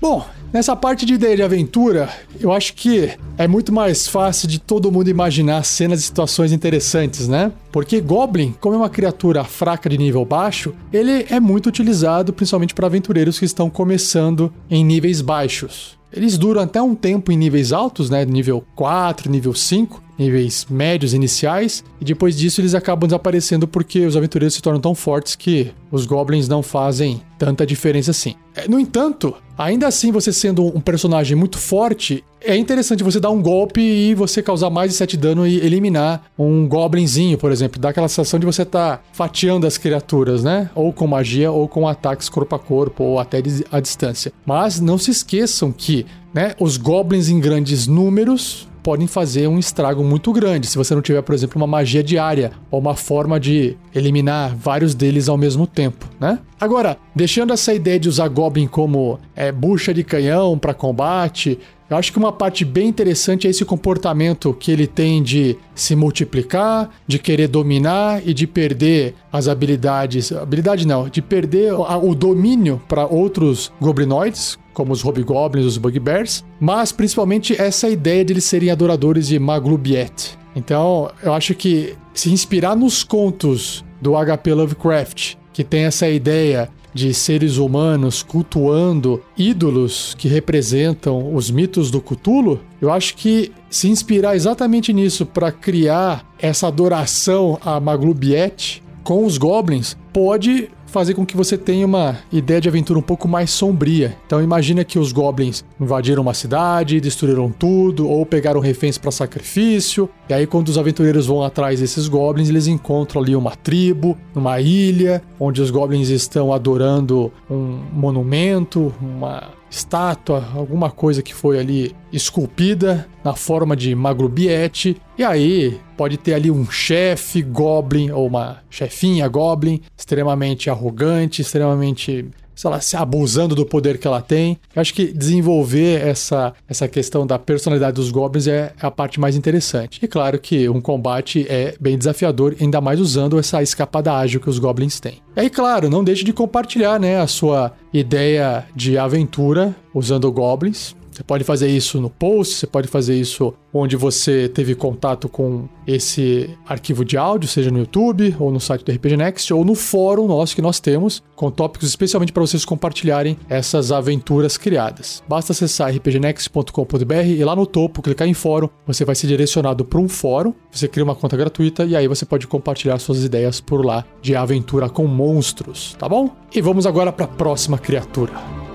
Bom, 0.00 0.26
nessa 0.52 0.74
parte 0.74 1.06
de 1.06 1.14
ideia 1.14 1.36
de 1.36 1.42
aventura, 1.42 2.08
eu 2.40 2.52
acho 2.52 2.74
que 2.74 3.10
é 3.38 3.46
muito 3.46 3.72
mais 3.72 4.08
fácil 4.08 4.48
de 4.48 4.58
todo 4.58 4.90
mundo 4.90 5.08
imaginar 5.08 5.64
cenas 5.64 6.00
e 6.00 6.02
situações 6.02 6.52
interessantes, 6.52 7.28
né? 7.28 7.52
Porque 7.70 8.00
Goblin, 8.00 8.54
como 8.60 8.74
é 8.74 8.78
uma 8.78 8.90
criatura 8.90 9.44
fraca 9.44 9.88
de 9.88 9.98
nível 9.98 10.24
baixo, 10.24 10.74
ele 10.92 11.26
é 11.30 11.38
muito 11.38 11.68
utilizado 11.68 12.32
principalmente 12.32 12.74
para 12.74 12.86
aventureiros 12.86 13.38
que 13.38 13.44
estão 13.44 13.70
começando 13.70 14.52
em 14.68 14.84
níveis 14.84 15.20
baixos. 15.20 15.99
Eles 16.12 16.36
duram 16.36 16.62
até 16.62 16.80
um 16.82 16.94
tempo 16.94 17.30
em 17.30 17.36
níveis 17.36 17.72
altos, 17.72 18.10
né? 18.10 18.24
Nível 18.24 18.64
4, 18.74 19.30
nível 19.30 19.54
5, 19.54 20.02
níveis 20.18 20.66
médios 20.68 21.14
iniciais, 21.14 21.82
e 22.00 22.04
depois 22.04 22.36
disso 22.36 22.60
eles 22.60 22.74
acabam 22.74 23.08
desaparecendo 23.08 23.66
porque 23.66 24.04
os 24.04 24.16
aventureiros 24.16 24.54
se 24.54 24.60
tornam 24.60 24.80
tão 24.80 24.94
fortes 24.94 25.34
que 25.34 25.72
os 25.90 26.04
goblins 26.04 26.46
não 26.46 26.62
fazem 26.62 27.22
tanta 27.38 27.64
diferença 27.64 28.10
assim. 28.10 28.34
É, 28.54 28.68
no 28.68 28.78
entanto, 28.78 29.34
ainda 29.56 29.86
assim, 29.86 30.12
você 30.12 30.32
sendo 30.32 30.66
um 30.66 30.80
personagem 30.80 31.36
muito 31.36 31.58
forte, 31.58 32.22
é 32.42 32.56
interessante 32.56 33.04
você 33.04 33.20
dar 33.20 33.30
um 33.30 33.40
golpe 33.40 33.80
e 33.80 34.14
você 34.14 34.42
causar 34.42 34.70
mais 34.70 34.90
de 34.90 34.96
7 34.96 35.16
dano 35.16 35.46
e 35.46 35.58
eliminar 35.58 36.22
um 36.38 36.66
goblinzinho, 36.66 37.36
por 37.36 37.52
exemplo. 37.52 37.80
Dá 37.80 37.90
aquela 37.90 38.08
sensação 38.08 38.40
de 38.40 38.46
você 38.46 38.62
estar 38.62 38.98
tá 38.98 39.02
fatiando 39.12 39.66
as 39.66 39.76
criaturas, 39.76 40.42
né? 40.42 40.70
Ou 40.74 40.92
com 40.92 41.06
magia, 41.06 41.50
ou 41.50 41.68
com 41.68 41.86
ataques 41.86 42.28
corpo 42.28 42.54
a 42.54 42.58
corpo, 42.58 43.04
ou 43.04 43.18
até 43.18 43.42
à 43.70 43.80
distância. 43.80 44.32
Mas 44.44 44.80
não 44.80 44.98
se 44.98 45.10
esqueçam 45.10 45.72
que 45.72 46.06
né, 46.32 46.54
os 46.58 46.76
goblins 46.76 47.28
em 47.28 47.40
grandes 47.40 47.86
números 47.86 48.68
podem 48.82 49.06
fazer 49.06 49.46
um 49.46 49.58
estrago 49.58 50.02
muito 50.02 50.32
grande 50.32 50.66
se 50.66 50.76
você 50.76 50.94
não 50.94 51.02
tiver, 51.02 51.22
por 51.22 51.34
exemplo, 51.34 51.56
uma 51.58 51.66
magia 51.66 52.02
diária 52.02 52.52
ou 52.70 52.80
uma 52.80 52.96
forma 52.96 53.38
de 53.38 53.76
eliminar 53.94 54.54
vários 54.56 54.94
deles 54.94 55.28
ao 55.28 55.36
mesmo 55.36 55.66
tempo, 55.66 56.08
né? 56.18 56.38
Agora, 56.58 56.96
deixando 57.14 57.52
essa 57.52 57.72
ideia 57.72 57.98
de 57.98 58.08
usar 58.08 58.28
Goblin 58.28 58.66
como 58.66 59.18
é, 59.34 59.50
bucha 59.52 59.94
de 59.94 60.04
canhão 60.04 60.58
para 60.58 60.74
combate, 60.74 61.58
eu 61.90 61.96
acho 61.96 62.12
que 62.12 62.18
uma 62.18 62.30
parte 62.30 62.64
bem 62.64 62.86
interessante 62.86 63.48
é 63.48 63.50
esse 63.50 63.64
comportamento 63.64 64.54
que 64.54 64.70
ele 64.70 64.86
tem 64.86 65.20
de 65.20 65.58
se 65.74 65.96
multiplicar, 65.96 66.88
de 67.04 67.18
querer 67.18 67.48
dominar 67.48 68.22
e 68.24 68.32
de 68.32 68.46
perder 68.46 69.16
as 69.32 69.48
habilidades. 69.48 70.30
Habilidade 70.30 70.86
não, 70.86 71.08
de 71.08 71.20
perder 71.20 71.74
o 71.74 72.14
domínio 72.14 72.80
para 72.88 73.04
outros 73.06 73.72
goblinoides, 73.80 74.56
como 74.72 74.92
os 74.92 75.02
hobgoblins, 75.02 75.66
os 75.66 75.78
bugbears, 75.78 76.44
mas 76.60 76.92
principalmente 76.92 77.60
essa 77.60 77.88
ideia 77.88 78.24
de 78.24 78.34
eles 78.34 78.44
serem 78.44 78.70
adoradores 78.70 79.26
de 79.26 79.38
Maglubiet. 79.40 80.38
Então, 80.54 81.10
eu 81.24 81.34
acho 81.34 81.54
que 81.56 81.96
se 82.14 82.30
inspirar 82.32 82.76
nos 82.76 83.02
contos 83.02 83.84
do 84.00 84.12
HP 84.12 84.54
Lovecraft, 84.54 85.34
que 85.52 85.64
tem 85.64 85.84
essa 85.84 86.08
ideia 86.08 86.70
de 86.92 87.14
seres 87.14 87.56
humanos 87.56 88.22
cultuando 88.22 89.22
ídolos 89.36 90.14
que 90.18 90.28
representam 90.28 91.34
os 91.34 91.50
mitos 91.50 91.90
do 91.90 92.00
Cthulhu, 92.00 92.60
eu 92.80 92.92
acho 92.92 93.16
que 93.16 93.52
se 93.68 93.88
inspirar 93.88 94.34
exatamente 94.34 94.92
nisso 94.92 95.24
para 95.24 95.52
criar 95.52 96.24
essa 96.38 96.68
adoração 96.68 97.58
a 97.64 97.78
Maglubiet 97.78 98.82
com 99.02 99.24
os 99.24 99.38
goblins 99.38 99.96
pode 100.12 100.68
fazer 100.90 101.14
com 101.14 101.24
que 101.24 101.36
você 101.36 101.56
tenha 101.56 101.86
uma 101.86 102.18
ideia 102.32 102.60
de 102.60 102.68
aventura 102.68 102.98
um 102.98 103.02
pouco 103.02 103.28
mais 103.28 103.50
sombria. 103.50 104.16
Então 104.26 104.42
imagina 104.42 104.84
que 104.84 104.98
os 104.98 105.12
goblins 105.12 105.64
invadiram 105.80 106.22
uma 106.22 106.34
cidade, 106.34 107.00
destruíram 107.00 107.50
tudo 107.50 108.08
ou 108.08 108.26
pegaram 108.26 108.60
reféns 108.60 108.98
para 108.98 109.10
sacrifício. 109.10 110.08
E 110.28 110.34
aí 110.34 110.46
quando 110.46 110.68
os 110.68 110.78
aventureiros 110.78 111.26
vão 111.26 111.42
atrás 111.42 111.80
desses 111.80 112.08
goblins, 112.08 112.48
eles 112.48 112.66
encontram 112.66 113.22
ali 113.22 113.34
uma 113.36 113.56
tribo, 113.56 114.18
uma 114.34 114.60
ilha, 114.60 115.22
onde 115.38 115.62
os 115.62 115.70
goblins 115.70 116.08
estão 116.08 116.52
adorando 116.52 117.32
um 117.48 117.80
monumento, 117.92 118.92
uma 119.00 119.59
estátua, 119.70 120.46
alguma 120.54 120.90
coisa 120.90 121.22
que 121.22 121.32
foi 121.32 121.58
ali 121.58 121.94
esculpida 122.12 123.08
na 123.22 123.34
forma 123.34 123.76
de 123.76 123.94
Magrubiete. 123.94 125.00
E 125.16 125.22
aí 125.22 125.80
pode 125.96 126.16
ter 126.16 126.34
ali 126.34 126.50
um 126.50 126.68
chefe 126.68 127.40
goblin 127.42 128.10
ou 128.10 128.26
uma 128.26 128.62
chefinha 128.68 129.28
goblin 129.28 129.80
extremamente 129.96 130.68
arrogante, 130.68 131.42
extremamente 131.42 132.26
sei 132.60 132.68
lá, 132.68 132.78
se 132.78 132.94
abusando 132.94 133.54
do 133.54 133.64
poder 133.64 133.96
que 133.96 134.06
ela 134.06 134.20
tem. 134.20 134.58
Eu 134.76 134.82
acho 134.82 134.92
que 134.92 135.10
desenvolver 135.10 136.06
essa, 136.06 136.52
essa 136.68 136.86
questão 136.86 137.26
da 137.26 137.38
personalidade 137.38 137.94
dos 137.94 138.10
goblins 138.10 138.46
é 138.46 138.74
a 138.78 138.90
parte 138.90 139.18
mais 139.18 139.34
interessante. 139.34 139.98
E 140.02 140.06
claro 140.06 140.38
que 140.38 140.68
um 140.68 140.78
combate 140.78 141.46
é 141.48 141.74
bem 141.80 141.96
desafiador, 141.96 142.54
ainda 142.60 142.78
mais 142.78 143.00
usando 143.00 143.38
essa 143.38 143.62
escapada 143.62 144.12
ágil 144.12 144.40
que 144.40 144.50
os 144.50 144.58
goblins 144.58 145.00
têm. 145.00 145.22
E 145.34 145.40
aí, 145.40 145.48
claro, 145.48 145.88
não 145.88 146.04
deixe 146.04 146.22
de 146.22 146.34
compartilhar 146.34 147.00
né, 147.00 147.18
a 147.18 147.26
sua 147.26 147.72
ideia 147.94 148.66
de 148.76 148.98
aventura 148.98 149.74
usando 149.94 150.30
goblins. 150.30 150.94
Você 151.20 151.24
pode 151.24 151.44
fazer 151.44 151.68
isso 151.68 152.00
no 152.00 152.08
post, 152.08 152.54
você 152.54 152.66
pode 152.66 152.88
fazer 152.88 153.14
isso 153.14 153.52
onde 153.74 153.94
você 153.94 154.48
teve 154.48 154.74
contato 154.74 155.28
com 155.28 155.68
esse 155.86 156.48
arquivo 156.66 157.04
de 157.04 157.18
áudio, 157.18 157.46
seja 157.46 157.70
no 157.70 157.78
YouTube 157.78 158.34
ou 158.38 158.50
no 158.50 158.58
site 158.58 158.82
do 158.82 158.90
RPG 158.90 159.18
Next 159.18 159.52
ou 159.52 159.62
no 159.62 159.74
fórum 159.74 160.26
nosso 160.26 160.54
que 160.54 160.62
nós 160.62 160.80
temos, 160.80 161.22
com 161.36 161.50
tópicos 161.50 161.88
especialmente 161.88 162.32
para 162.32 162.40
vocês 162.40 162.64
compartilharem 162.64 163.36
essas 163.50 163.92
aventuras 163.92 164.56
criadas. 164.56 165.22
Basta 165.28 165.52
acessar 165.52 165.94
rpgnext.com.br 165.94 167.26
e 167.26 167.44
lá 167.44 167.54
no 167.54 167.66
topo 167.66 168.00
clicar 168.00 168.26
em 168.26 168.34
fórum, 168.34 168.70
você 168.86 169.04
vai 169.04 169.14
ser 169.14 169.26
direcionado 169.26 169.84
para 169.84 170.00
um 170.00 170.08
fórum, 170.08 170.54
você 170.72 170.88
cria 170.88 171.04
uma 171.04 171.14
conta 171.14 171.36
gratuita 171.36 171.84
e 171.84 171.94
aí 171.94 172.08
você 172.08 172.24
pode 172.24 172.46
compartilhar 172.46 172.98
suas 172.98 173.22
ideias 173.22 173.60
por 173.60 173.84
lá 173.84 174.06
de 174.22 174.34
aventura 174.34 174.88
com 174.88 175.06
monstros, 175.06 175.94
tá 175.98 176.08
bom? 176.08 176.30
E 176.54 176.62
vamos 176.62 176.86
agora 176.86 177.12
para 177.12 177.26
a 177.26 177.28
próxima 177.28 177.76
criatura. 177.76 178.69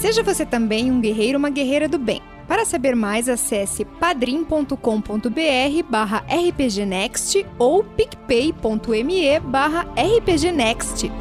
Seja 0.00 0.22
você 0.22 0.46
também 0.46 0.90
um 0.90 0.98
guerreiro 0.98 1.36
ou 1.36 1.38
uma 1.38 1.50
guerreira 1.50 1.86
do 1.86 1.98
bem. 1.98 2.22
Para 2.48 2.64
saber 2.64 2.96
mais, 2.96 3.28
acesse 3.28 3.84
padrim.com.br 3.84 4.74
barra 5.90 6.24
rpgnext 6.26 7.44
ou 7.58 7.84
picpay.me 7.84 9.40
barra 9.40 9.86
rpgnext. 9.94 11.12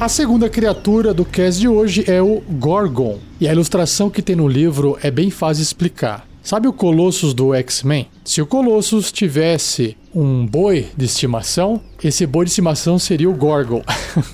A 0.00 0.08
segunda 0.08 0.48
criatura 0.50 1.14
do 1.14 1.24
cast 1.24 1.60
de 1.60 1.68
hoje 1.68 2.04
é 2.10 2.20
o 2.20 2.40
Gorgon. 2.40 3.20
E 3.40 3.48
a 3.48 3.52
ilustração 3.52 4.10
que 4.10 4.20
tem 4.20 4.34
no 4.34 4.48
livro 4.48 4.98
é 5.00 5.12
bem 5.12 5.30
fácil 5.30 5.62
explicar. 5.62 6.27
Sabe 6.48 6.66
o 6.66 6.72
Colossus 6.72 7.34
do 7.34 7.52
X-Men? 7.52 8.08
Se 8.24 8.40
o 8.40 8.46
Colossus 8.46 9.12
tivesse 9.12 9.98
um 10.14 10.46
boi 10.46 10.86
de 10.96 11.04
estimação, 11.04 11.78
esse 12.02 12.26
boi 12.26 12.46
de 12.46 12.50
estimação 12.52 12.98
seria 12.98 13.28
o 13.28 13.34
Gorgon. 13.34 13.82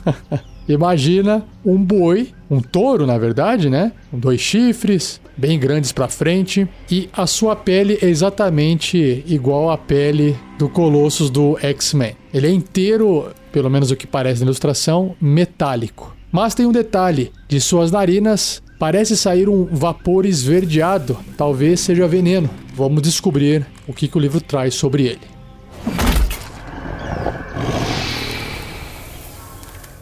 Imagina 0.69 1.45
um 1.67 1.77
boi, 1.77 2.29
um 2.49 2.61
touro, 2.61 3.05
na 3.05 3.19
verdade, 3.19 3.69
né? 3.69 3.91
Com 4.13 4.21
dois 4.21 4.41
chifres, 4.41 5.21
bem 5.37 5.59
grandes 5.59 5.91
para 5.91 6.07
frente, 6.07 6.69
e 6.89 7.09
a 7.13 7.27
sua 7.27 7.57
pele 7.57 7.99
é 8.01 8.07
exatamente 8.07 9.25
igual 9.27 9.69
à 9.69 9.77
pele 9.77 10.39
do 10.57 10.69
Colossus 10.69 11.31
do 11.31 11.59
X-Men. 11.61 12.15
Ele 12.33 12.47
é 12.47 12.51
inteiro, 12.51 13.33
pelo 13.51 13.69
menos 13.69 13.91
o 13.91 13.97
que 13.97 14.07
parece 14.07 14.39
na 14.39 14.47
ilustração, 14.47 15.17
metálico. 15.21 16.15
Mas 16.31 16.55
tem 16.55 16.65
um 16.65 16.73
detalhe: 16.73 17.33
de 17.49 17.61
suas 17.61 17.91
narinas 17.91 18.63
Parece 18.85 19.17
sair 19.17 19.49
um 19.49 19.65
vapor 19.65 20.27
esverdeado, 20.27 21.17
talvez 21.39 21.81
seja 21.81 22.07
veneno. 22.07 22.51
Vamos 22.75 23.01
descobrir 23.01 23.67
o 23.89 23.95
que, 23.95 24.07
que 24.07 24.19
o 24.19 24.21
livro 24.21 24.43
traz 24.43 24.75
sobre 24.75 25.07
ele. 25.07 25.23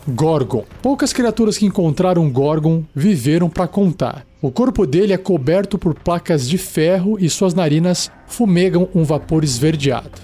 Gorgon. 0.08 0.64
Poucas 0.82 1.12
criaturas 1.12 1.56
que 1.56 1.64
encontraram 1.64 2.28
Gorgon 2.28 2.82
viveram 2.92 3.48
para 3.48 3.68
contar. 3.68 4.26
O 4.42 4.50
corpo 4.50 4.84
dele 4.84 5.12
é 5.12 5.16
coberto 5.16 5.78
por 5.78 5.94
placas 5.94 6.48
de 6.48 6.58
ferro 6.58 7.16
e 7.20 7.30
suas 7.30 7.54
narinas 7.54 8.10
fumegam 8.26 8.88
um 8.92 9.04
vapor 9.04 9.44
esverdeado. 9.44 10.20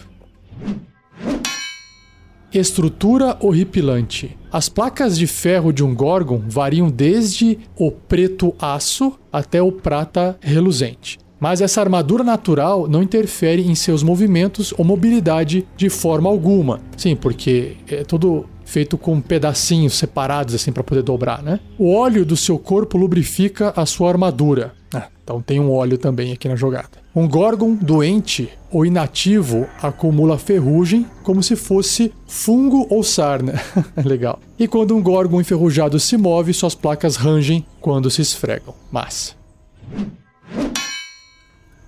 Estrutura 2.52 3.36
horripilante. 3.40 4.37
As 4.50 4.68
placas 4.68 5.18
de 5.18 5.26
ferro 5.26 5.72
de 5.72 5.84
um 5.84 5.94
Gorgon 5.94 6.40
variam 6.48 6.88
desde 6.88 7.58
o 7.76 7.90
preto 7.90 8.54
aço 8.58 9.18
até 9.30 9.60
o 9.60 9.70
prata 9.70 10.38
reluzente. 10.40 11.18
Mas 11.38 11.60
essa 11.60 11.80
armadura 11.80 12.24
natural 12.24 12.88
não 12.88 13.02
interfere 13.02 13.62
em 13.62 13.74
seus 13.74 14.02
movimentos 14.02 14.72
ou 14.76 14.84
mobilidade 14.84 15.66
de 15.76 15.88
forma 15.90 16.28
alguma. 16.30 16.80
Sim, 16.96 17.14
porque 17.14 17.76
é 17.88 18.02
todo 18.02 18.46
feito 18.64 18.98
com 18.98 19.20
pedacinhos 19.20 19.94
separados 19.94 20.54
assim 20.54 20.72
para 20.72 20.82
poder 20.82 21.02
dobrar, 21.02 21.42
né? 21.42 21.60
O 21.78 21.94
óleo 21.94 22.24
do 22.24 22.36
seu 22.36 22.58
corpo 22.58 22.98
lubrifica 22.98 23.72
a 23.76 23.86
sua 23.86 24.08
armadura. 24.08 24.74
Ah, 24.92 25.08
então 25.22 25.40
tem 25.40 25.60
um 25.60 25.70
óleo 25.70 25.96
também 25.98 26.32
aqui 26.32 26.48
na 26.48 26.56
jogada. 26.56 26.98
Um 27.18 27.26
Gorgon 27.26 27.74
doente 27.74 28.48
ou 28.70 28.86
inativo 28.86 29.66
acumula 29.82 30.38
ferrugem 30.38 31.04
como 31.24 31.42
se 31.42 31.56
fosse 31.56 32.12
fungo 32.28 32.86
ou 32.88 33.02
sarna. 33.02 33.60
Legal. 34.04 34.38
E 34.56 34.68
quando 34.68 34.96
um 34.96 35.02
Gorgon 35.02 35.40
enferrujado 35.40 35.98
se 35.98 36.16
move, 36.16 36.54
suas 36.54 36.76
placas 36.76 37.16
rangem 37.16 37.66
quando 37.80 38.08
se 38.08 38.22
esfregam. 38.22 38.72
Massa. 38.92 39.32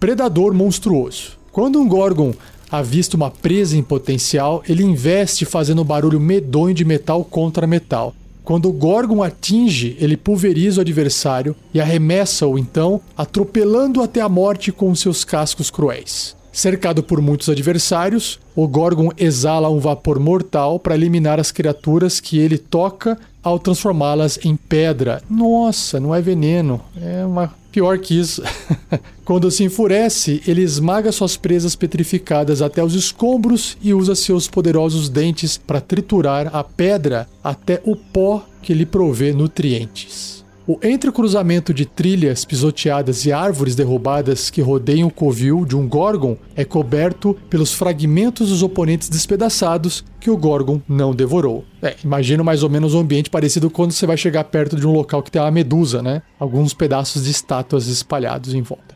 Predador 0.00 0.52
monstruoso. 0.52 1.38
Quando 1.52 1.80
um 1.80 1.86
Gorgon 1.86 2.34
avista 2.68 3.16
uma 3.16 3.30
presa 3.30 3.76
em 3.76 3.84
potencial, 3.84 4.64
ele 4.68 4.82
investe 4.82 5.44
fazendo 5.44 5.84
barulho 5.84 6.18
medonho 6.18 6.74
de 6.74 6.84
metal 6.84 7.22
contra 7.22 7.68
metal. 7.68 8.16
Quando 8.44 8.68
o 8.68 8.72
Gorgon 8.72 9.22
atinge, 9.22 9.96
ele 10.00 10.16
pulveriza 10.16 10.78
o 10.78 10.82
adversário 10.82 11.54
e 11.72 11.80
arremessa-o 11.80 12.58
então, 12.58 13.00
atropelando 13.16 14.02
até 14.02 14.20
a 14.20 14.28
morte 14.28 14.72
com 14.72 14.94
seus 14.94 15.24
cascos 15.24 15.70
cruéis. 15.70 16.36
Cercado 16.52 17.02
por 17.02 17.20
muitos 17.20 17.48
adversários, 17.48 18.40
o 18.56 18.66
Gorgon 18.66 19.10
exala 19.16 19.70
um 19.70 19.78
vapor 19.78 20.18
mortal 20.18 20.80
para 20.80 20.96
eliminar 20.96 21.38
as 21.38 21.52
criaturas 21.52 22.18
que 22.18 22.38
ele 22.38 22.58
toca 22.58 23.16
ao 23.42 23.58
transformá-las 23.58 24.38
em 24.44 24.56
pedra. 24.56 25.22
Nossa, 25.30 26.00
não 26.00 26.14
é 26.14 26.20
veneno, 26.20 26.80
é 27.00 27.24
uma 27.24 27.54
pior 27.70 27.98
que 27.98 28.18
isso. 28.18 28.42
Quando 29.24 29.50
se 29.50 29.64
enfurece, 29.64 30.42
ele 30.46 30.62
esmaga 30.62 31.12
suas 31.12 31.36
presas 31.36 31.76
petrificadas 31.76 32.60
até 32.60 32.82
os 32.82 32.94
escombros 32.94 33.76
e 33.80 33.94
usa 33.94 34.14
seus 34.14 34.48
poderosos 34.48 35.08
dentes 35.08 35.56
para 35.56 35.80
triturar 35.80 36.54
a 36.54 36.64
pedra 36.64 37.28
até 37.42 37.80
o 37.84 37.94
pó 37.94 38.44
que 38.62 38.74
lhe 38.74 38.84
provê 38.84 39.32
nutrientes. 39.32 40.39
O 40.72 40.78
entrecruzamento 40.84 41.74
de 41.74 41.84
trilhas 41.84 42.44
pisoteadas 42.44 43.26
e 43.26 43.32
árvores 43.32 43.74
derrubadas 43.74 44.50
que 44.50 44.60
rodeiam 44.60 45.08
o 45.08 45.12
covil 45.12 45.64
de 45.64 45.76
um 45.76 45.88
Gorgon 45.88 46.36
é 46.54 46.64
coberto 46.64 47.36
pelos 47.50 47.72
fragmentos 47.72 48.50
dos 48.50 48.62
oponentes 48.62 49.08
despedaçados 49.08 50.04
que 50.20 50.30
o 50.30 50.36
Gorgon 50.36 50.80
não 50.88 51.12
devorou. 51.12 51.64
É, 51.82 51.96
imagina 52.04 52.44
mais 52.44 52.62
ou 52.62 52.70
menos 52.70 52.94
um 52.94 53.00
ambiente 53.00 53.28
parecido 53.28 53.68
quando 53.68 53.90
você 53.90 54.06
vai 54.06 54.16
chegar 54.16 54.44
perto 54.44 54.76
de 54.76 54.86
um 54.86 54.92
local 54.92 55.24
que 55.24 55.32
tem 55.32 55.42
uma 55.42 55.50
medusa, 55.50 56.00
né? 56.04 56.22
Alguns 56.38 56.72
pedaços 56.72 57.24
de 57.24 57.32
estátuas 57.32 57.88
espalhados 57.88 58.54
em 58.54 58.62
volta. 58.62 58.94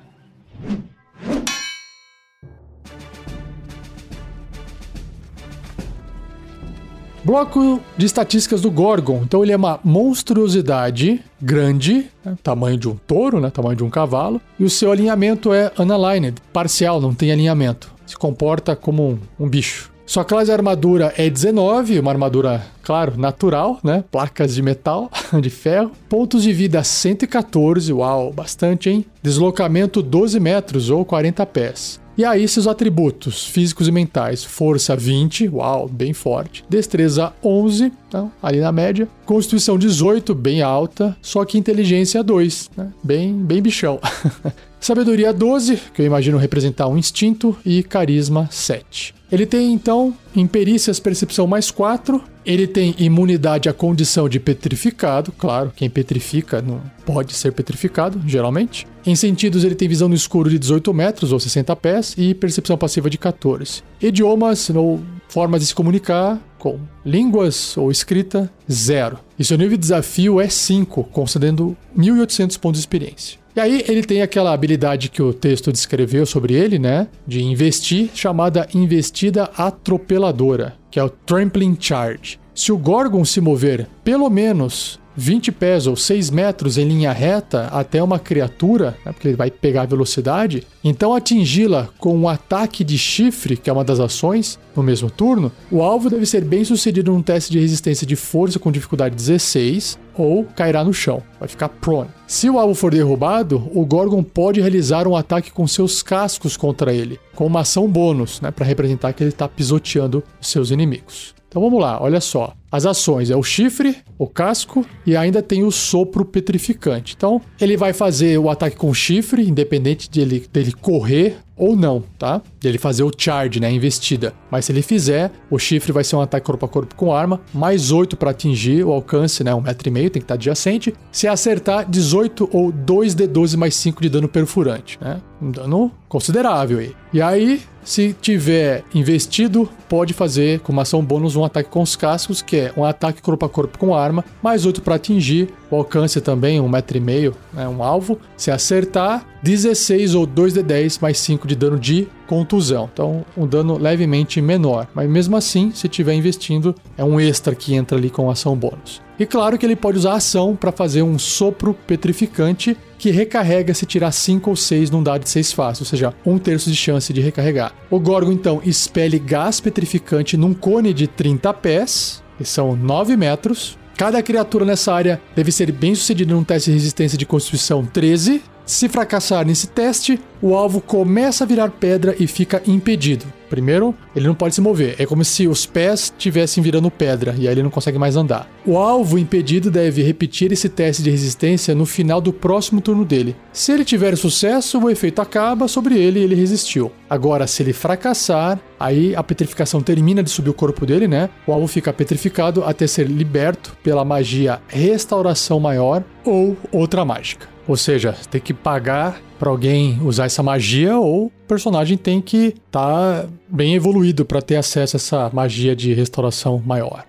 Bloco 7.24 7.80
de 7.96 8.04
estatísticas 8.04 8.60
do 8.60 8.70
Gorgon. 8.70 9.22
Então 9.22 9.42
ele 9.42 9.52
é 9.52 9.56
uma 9.56 9.80
monstruosidade 9.82 11.22
grande, 11.40 12.06
né? 12.22 12.36
tamanho 12.42 12.76
de 12.76 12.86
um 12.86 12.96
touro, 12.96 13.40
né? 13.40 13.48
tamanho 13.48 13.76
de 13.76 13.82
um 13.82 13.88
cavalo, 13.88 14.40
e 14.60 14.64
o 14.64 14.68
seu 14.68 14.92
alinhamento 14.92 15.50
é 15.50 15.72
unaligned, 15.78 16.36
parcial, 16.52 17.00
não 17.00 17.14
tem 17.14 17.32
alinhamento. 17.32 17.90
Se 18.06 18.14
comporta 18.14 18.76
como 18.76 19.12
um, 19.12 19.18
um 19.40 19.48
bicho. 19.48 19.90
Sua 20.04 20.22
classe 20.22 20.46
de 20.46 20.52
armadura 20.52 21.14
é 21.16 21.30
19, 21.30 21.98
uma 21.98 22.10
armadura, 22.10 22.62
claro, 22.82 23.16
natural, 23.16 23.78
né? 23.82 24.04
Placas 24.12 24.54
de 24.54 24.60
metal, 24.60 25.10
de 25.40 25.48
ferro. 25.48 25.92
Pontos 26.10 26.42
de 26.42 26.52
vida 26.52 26.84
114, 26.84 27.90
uau, 27.90 28.30
bastante, 28.30 28.90
hein? 28.90 29.06
Deslocamento 29.22 30.02
12 30.02 30.38
metros 30.38 30.90
ou 30.90 31.06
40 31.06 31.46
pés. 31.46 32.03
E 32.16 32.24
aí, 32.24 32.46
seus 32.46 32.68
atributos 32.68 33.44
físicos 33.46 33.88
e 33.88 33.92
mentais: 33.92 34.44
força 34.44 34.94
20, 34.94 35.48
uau, 35.48 35.88
bem 35.88 36.12
forte. 36.12 36.64
Destreza 36.68 37.32
11, 37.42 37.92
então, 38.08 38.30
ali 38.42 38.60
na 38.60 38.70
média. 38.70 39.08
Constituição 39.26 39.76
18, 39.76 40.34
bem 40.34 40.62
alta. 40.62 41.16
Só 41.20 41.44
que 41.44 41.58
inteligência 41.58 42.22
2, 42.22 42.70
né? 42.76 42.92
bem, 43.02 43.34
bem 43.34 43.60
bichão. 43.60 43.98
Sabedoria 44.84 45.32
12, 45.32 45.78
que 45.94 46.02
eu 46.02 46.04
imagino 46.04 46.36
representar 46.36 46.88
um 46.88 46.98
instinto. 46.98 47.56
E 47.64 47.82
carisma 47.82 48.50
7. 48.50 49.14
Ele 49.32 49.46
tem 49.46 49.72
então 49.72 50.14
em 50.36 50.46
perícias 50.46 51.00
percepção 51.00 51.46
mais 51.46 51.70
4. 51.70 52.22
Ele 52.44 52.66
tem 52.66 52.94
imunidade 52.98 53.66
à 53.66 53.72
condição 53.72 54.28
de 54.28 54.38
petrificado, 54.38 55.32
claro, 55.32 55.72
quem 55.74 55.88
petrifica 55.88 56.60
não 56.60 56.82
pode 57.06 57.32
ser 57.32 57.52
petrificado, 57.52 58.20
geralmente. 58.26 58.86
Em 59.06 59.16
sentidos, 59.16 59.64
ele 59.64 59.74
tem 59.74 59.88
visão 59.88 60.06
no 60.06 60.14
escuro 60.14 60.50
de 60.50 60.58
18 60.58 60.92
metros 60.92 61.32
ou 61.32 61.40
60 61.40 61.74
pés 61.76 62.14
e 62.18 62.34
percepção 62.34 62.76
passiva 62.76 63.08
de 63.08 63.16
14. 63.16 63.82
Idiomas 64.02 64.68
ou 64.68 65.00
formas 65.30 65.62
de 65.62 65.68
se 65.68 65.74
comunicar 65.74 66.38
com 66.58 66.78
línguas 67.06 67.74
ou 67.78 67.90
escrita, 67.90 68.52
zero. 68.70 69.18
E 69.38 69.44
seu 69.44 69.56
nível 69.56 69.78
de 69.78 69.80
desafio 69.80 70.42
é 70.42 70.48
5, 70.50 71.04
concedendo 71.04 71.74
1.800 71.96 72.58
pontos 72.58 72.80
de 72.80 72.82
experiência. 72.82 73.43
E 73.56 73.60
aí 73.60 73.84
ele 73.86 74.02
tem 74.02 74.20
aquela 74.20 74.52
habilidade 74.52 75.08
que 75.08 75.22
o 75.22 75.32
texto 75.32 75.70
descreveu 75.70 76.26
sobre 76.26 76.54
ele, 76.54 76.76
né? 76.76 77.06
De 77.24 77.40
investir, 77.40 78.10
chamada 78.12 78.66
investida 78.74 79.48
atropeladora, 79.56 80.74
que 80.90 80.98
é 80.98 81.04
o 81.04 81.08
trampling 81.08 81.76
charge. 81.78 82.40
Se 82.52 82.72
o 82.72 82.78
Gorgon 82.78 83.24
se 83.24 83.40
mover 83.40 83.88
pelo 84.02 84.28
menos 84.28 84.98
20 85.16 85.52
pés 85.52 85.86
ou 85.86 85.94
6 85.94 86.30
metros 86.30 86.76
em 86.76 86.88
linha 86.88 87.12
reta 87.12 87.68
até 87.68 88.02
uma 88.02 88.18
criatura, 88.18 88.96
né, 89.04 89.12
porque 89.12 89.28
ele 89.28 89.36
vai 89.36 89.50
pegar 89.50 89.86
velocidade, 89.86 90.64
então 90.82 91.14
atingi-la 91.14 91.88
com 91.98 92.16
um 92.16 92.28
ataque 92.28 92.82
de 92.82 92.98
chifre, 92.98 93.56
que 93.56 93.70
é 93.70 93.72
uma 93.72 93.84
das 93.84 94.00
ações, 94.00 94.58
no 94.74 94.82
mesmo 94.82 95.10
turno, 95.10 95.52
o 95.70 95.82
alvo 95.82 96.10
deve 96.10 96.26
ser 96.26 96.44
bem 96.44 96.64
sucedido 96.64 97.12
num 97.12 97.22
teste 97.22 97.52
de 97.52 97.60
resistência 97.60 98.06
de 98.06 98.16
força 98.16 98.58
com 98.58 98.72
dificuldade 98.72 99.14
16 99.14 100.02
ou 100.16 100.44
cairá 100.44 100.84
no 100.84 100.92
chão, 100.92 101.22
vai 101.38 101.48
ficar 101.48 101.68
prone. 101.68 102.10
Se 102.26 102.48
o 102.48 102.58
alvo 102.58 102.74
for 102.74 102.92
derrubado, 102.92 103.70
o 103.74 103.84
Gorgon 103.84 104.22
pode 104.22 104.60
realizar 104.60 105.06
um 105.06 105.16
ataque 105.16 105.50
com 105.50 105.66
seus 105.66 106.02
cascos 106.02 106.56
contra 106.56 106.92
ele, 106.92 107.18
com 107.34 107.46
uma 107.46 107.60
ação 107.60 107.88
bônus, 107.88 108.40
né, 108.40 108.50
para 108.50 108.66
representar 108.66 109.12
que 109.12 109.22
ele 109.22 109.30
está 109.30 109.48
pisoteando 109.48 110.22
seus 110.40 110.70
inimigos. 110.70 111.34
Então 111.54 111.62
vamos 111.62 111.80
lá, 111.80 112.02
olha 112.02 112.20
só. 112.20 112.52
As 112.68 112.84
ações 112.84 113.30
é 113.30 113.36
o 113.36 113.42
chifre, 113.44 113.98
o 114.18 114.26
casco 114.26 114.84
e 115.06 115.16
ainda 115.16 115.40
tem 115.40 115.62
o 115.62 115.70
sopro 115.70 116.24
petrificante. 116.24 117.14
Então 117.16 117.40
ele 117.60 117.76
vai 117.76 117.92
fazer 117.92 118.36
o 118.38 118.50
ataque 118.50 118.76
com 118.76 118.92
chifre, 118.92 119.48
independente 119.48 120.10
de 120.10 120.20
ele, 120.20 120.44
dele 120.52 120.72
correr 120.72 121.36
ou 121.56 121.76
não, 121.76 122.02
tá? 122.18 122.42
Dele 122.60 122.78
fazer 122.78 123.02
o 123.02 123.12
charge, 123.16 123.60
né, 123.60 123.70
investida. 123.70 124.32
Mas 124.50 124.64
se 124.64 124.72
ele 124.72 124.82
fizer, 124.82 125.30
o 125.50 125.58
chifre 125.58 125.92
vai 125.92 126.04
ser 126.04 126.16
um 126.16 126.20
ataque 126.20 126.46
corpo 126.46 126.66
a 126.66 126.68
corpo 126.68 126.94
com 126.94 127.12
arma, 127.12 127.40
mais 127.52 127.90
8 127.90 128.16
para 128.16 128.30
atingir 128.30 128.84
o 128.84 128.92
alcance, 128.92 129.44
né, 129.44 129.54
um 129.54 129.60
metro 129.60 129.88
e 129.88 129.90
meio, 129.90 130.10
tem 130.10 130.20
que 130.20 130.24
estar 130.24 130.34
adjacente. 130.34 130.94
Se 131.12 131.28
acertar, 131.28 131.88
18 131.88 132.48
ou 132.52 132.72
2d12 132.72 133.56
mais 133.56 133.74
5 133.76 134.02
de 134.02 134.08
dano 134.08 134.28
perfurante, 134.28 134.98
né? 135.00 135.20
Um 135.40 135.50
dano 135.50 135.92
considerável 136.08 136.78
aí. 136.78 136.94
E 137.12 137.20
aí, 137.20 137.60
se 137.84 138.16
tiver 138.20 138.82
investido, 138.94 139.68
pode 139.88 140.14
fazer 140.14 140.60
com 140.60 140.72
uma 140.72 140.82
ação 140.82 141.04
bônus 141.04 141.36
um 141.36 141.44
ataque 141.44 141.68
com 141.68 141.82
os 141.82 141.94
cascos, 141.94 142.40
que 142.40 142.56
é 142.56 142.72
um 142.76 142.84
ataque 142.84 143.20
corpo 143.20 143.44
a 143.44 143.48
corpo 143.48 143.78
com 143.78 143.94
arma, 143.94 144.24
mais 144.42 144.64
8 144.64 144.80
para 144.80 144.94
atingir, 144.94 145.52
o 145.74 145.78
alcance 145.78 146.20
também, 146.20 146.60
um 146.60 146.68
metro 146.68 146.96
e 146.96 147.00
meio, 147.00 147.34
né, 147.52 147.68
um 147.68 147.82
alvo. 147.82 148.18
Se 148.36 148.50
acertar, 148.50 149.26
16 149.42 150.14
ou 150.14 150.26
2d10 150.26 151.00
mais 151.00 151.18
5 151.18 151.46
de 151.46 151.54
dano 151.54 151.78
de 151.78 152.08
contusão. 152.26 152.88
Então, 152.92 153.24
um 153.36 153.46
dano 153.46 153.76
levemente 153.76 154.40
menor. 154.40 154.88
Mas 154.94 155.08
mesmo 155.08 155.36
assim, 155.36 155.70
se 155.72 155.86
estiver 155.86 156.14
investindo, 156.14 156.74
é 156.96 157.04
um 157.04 157.20
extra 157.20 157.54
que 157.54 157.74
entra 157.74 157.98
ali 157.98 158.10
com 158.10 158.30
ação 158.30 158.56
bônus. 158.56 159.02
E 159.18 159.24
claro 159.26 159.56
que 159.56 159.64
ele 159.64 159.76
pode 159.76 159.98
usar 159.98 160.14
ação 160.14 160.56
para 160.56 160.72
fazer 160.72 161.02
um 161.02 161.18
sopro 161.18 161.74
petrificante 161.86 162.76
que 162.98 163.10
recarrega 163.10 163.74
se 163.74 163.86
tirar 163.86 164.10
5 164.10 164.50
ou 164.50 164.56
6 164.56 164.90
num 164.90 165.02
dado 165.02 165.22
de 165.22 165.28
6 165.28 165.52
fácil, 165.52 165.82
ou 165.82 165.86
seja, 165.86 166.14
um 166.24 166.38
terço 166.38 166.70
de 166.70 166.76
chance 166.76 167.12
de 167.12 167.20
recarregar. 167.20 167.72
O 167.90 168.00
Gorgon 168.00 168.32
então 168.32 168.60
expele 168.64 169.18
gás 169.18 169.60
petrificante 169.60 170.36
num 170.36 170.54
cone 170.54 170.92
de 170.92 171.06
30 171.06 171.52
pés, 171.54 172.22
que 172.38 172.44
são 172.44 172.74
9 172.74 173.16
metros. 173.16 173.78
Cada 173.96 174.22
criatura 174.22 174.64
nessa 174.64 174.92
área 174.92 175.20
deve 175.36 175.52
ser 175.52 175.70
bem 175.70 175.94
sucedida 175.94 176.34
num 176.34 176.42
teste 176.42 176.70
de 176.70 176.76
resistência 176.76 177.16
de 177.16 177.24
constituição 177.24 177.86
13, 177.86 178.42
se 178.66 178.88
fracassar 178.88 179.46
nesse 179.46 179.66
teste, 179.66 180.18
o 180.40 180.54
alvo 180.54 180.80
começa 180.80 181.44
a 181.44 181.46
virar 181.46 181.70
pedra 181.70 182.14
e 182.18 182.26
fica 182.26 182.62
impedido. 182.66 183.26
Primeiro, 183.50 183.94
ele 184.16 184.26
não 184.26 184.34
pode 184.34 184.54
se 184.54 184.60
mover. 184.60 184.96
É 184.98 185.06
como 185.06 185.24
se 185.24 185.46
os 185.46 185.64
pés 185.64 186.04
estivessem 186.04 186.62
virando 186.62 186.90
pedra 186.90 187.34
e 187.38 187.46
aí 187.46 187.54
ele 187.54 187.62
não 187.62 187.70
consegue 187.70 187.98
mais 187.98 188.16
andar. 188.16 188.48
O 188.66 188.76
alvo 188.76 189.18
impedido 189.18 189.70
deve 189.70 190.02
repetir 190.02 190.50
esse 190.50 190.68
teste 190.68 191.02
de 191.02 191.10
resistência 191.10 191.74
no 191.74 191.86
final 191.86 192.20
do 192.20 192.32
próximo 192.32 192.80
turno 192.80 193.04
dele. 193.04 193.36
Se 193.52 193.70
ele 193.70 193.84
tiver 193.84 194.16
sucesso, 194.16 194.80
o 194.80 194.90
efeito 194.90 195.20
acaba 195.20 195.68
sobre 195.68 195.98
ele 195.98 196.18
e 196.18 196.22
ele 196.24 196.34
resistiu. 196.34 196.90
Agora, 197.08 197.46
se 197.46 197.62
ele 197.62 197.72
fracassar, 197.72 198.58
aí 198.80 199.14
a 199.14 199.22
petrificação 199.22 199.82
termina 199.82 200.22
de 200.22 200.30
subir 200.30 200.50
o 200.50 200.54
corpo 200.54 200.84
dele, 200.84 201.06
né? 201.06 201.28
O 201.46 201.52
alvo 201.52 201.68
fica 201.68 201.92
petrificado 201.92 202.64
até 202.64 202.86
ser 202.86 203.06
liberto 203.06 203.76
pela 203.82 204.04
magia 204.04 204.60
Restauração 204.66 205.60
Maior 205.60 206.02
ou 206.24 206.56
outra 206.72 207.04
mágica. 207.04 207.53
Ou 207.66 207.76
seja, 207.76 208.14
tem 208.30 208.40
que 208.40 208.52
pagar 208.52 209.20
para 209.38 209.48
alguém 209.48 209.98
usar 210.02 210.26
essa 210.26 210.42
magia 210.42 210.98
ou 210.98 211.26
o 211.26 211.32
personagem 211.48 211.96
tem 211.96 212.20
que 212.20 212.54
estar 212.66 213.22
tá 213.22 213.28
bem 213.48 213.74
evoluído 213.74 214.24
para 214.24 214.42
ter 214.42 214.56
acesso 214.56 214.96
a 214.96 214.98
essa 214.98 215.30
magia 215.32 215.74
de 215.74 215.94
restauração 215.94 216.62
maior. 216.64 217.04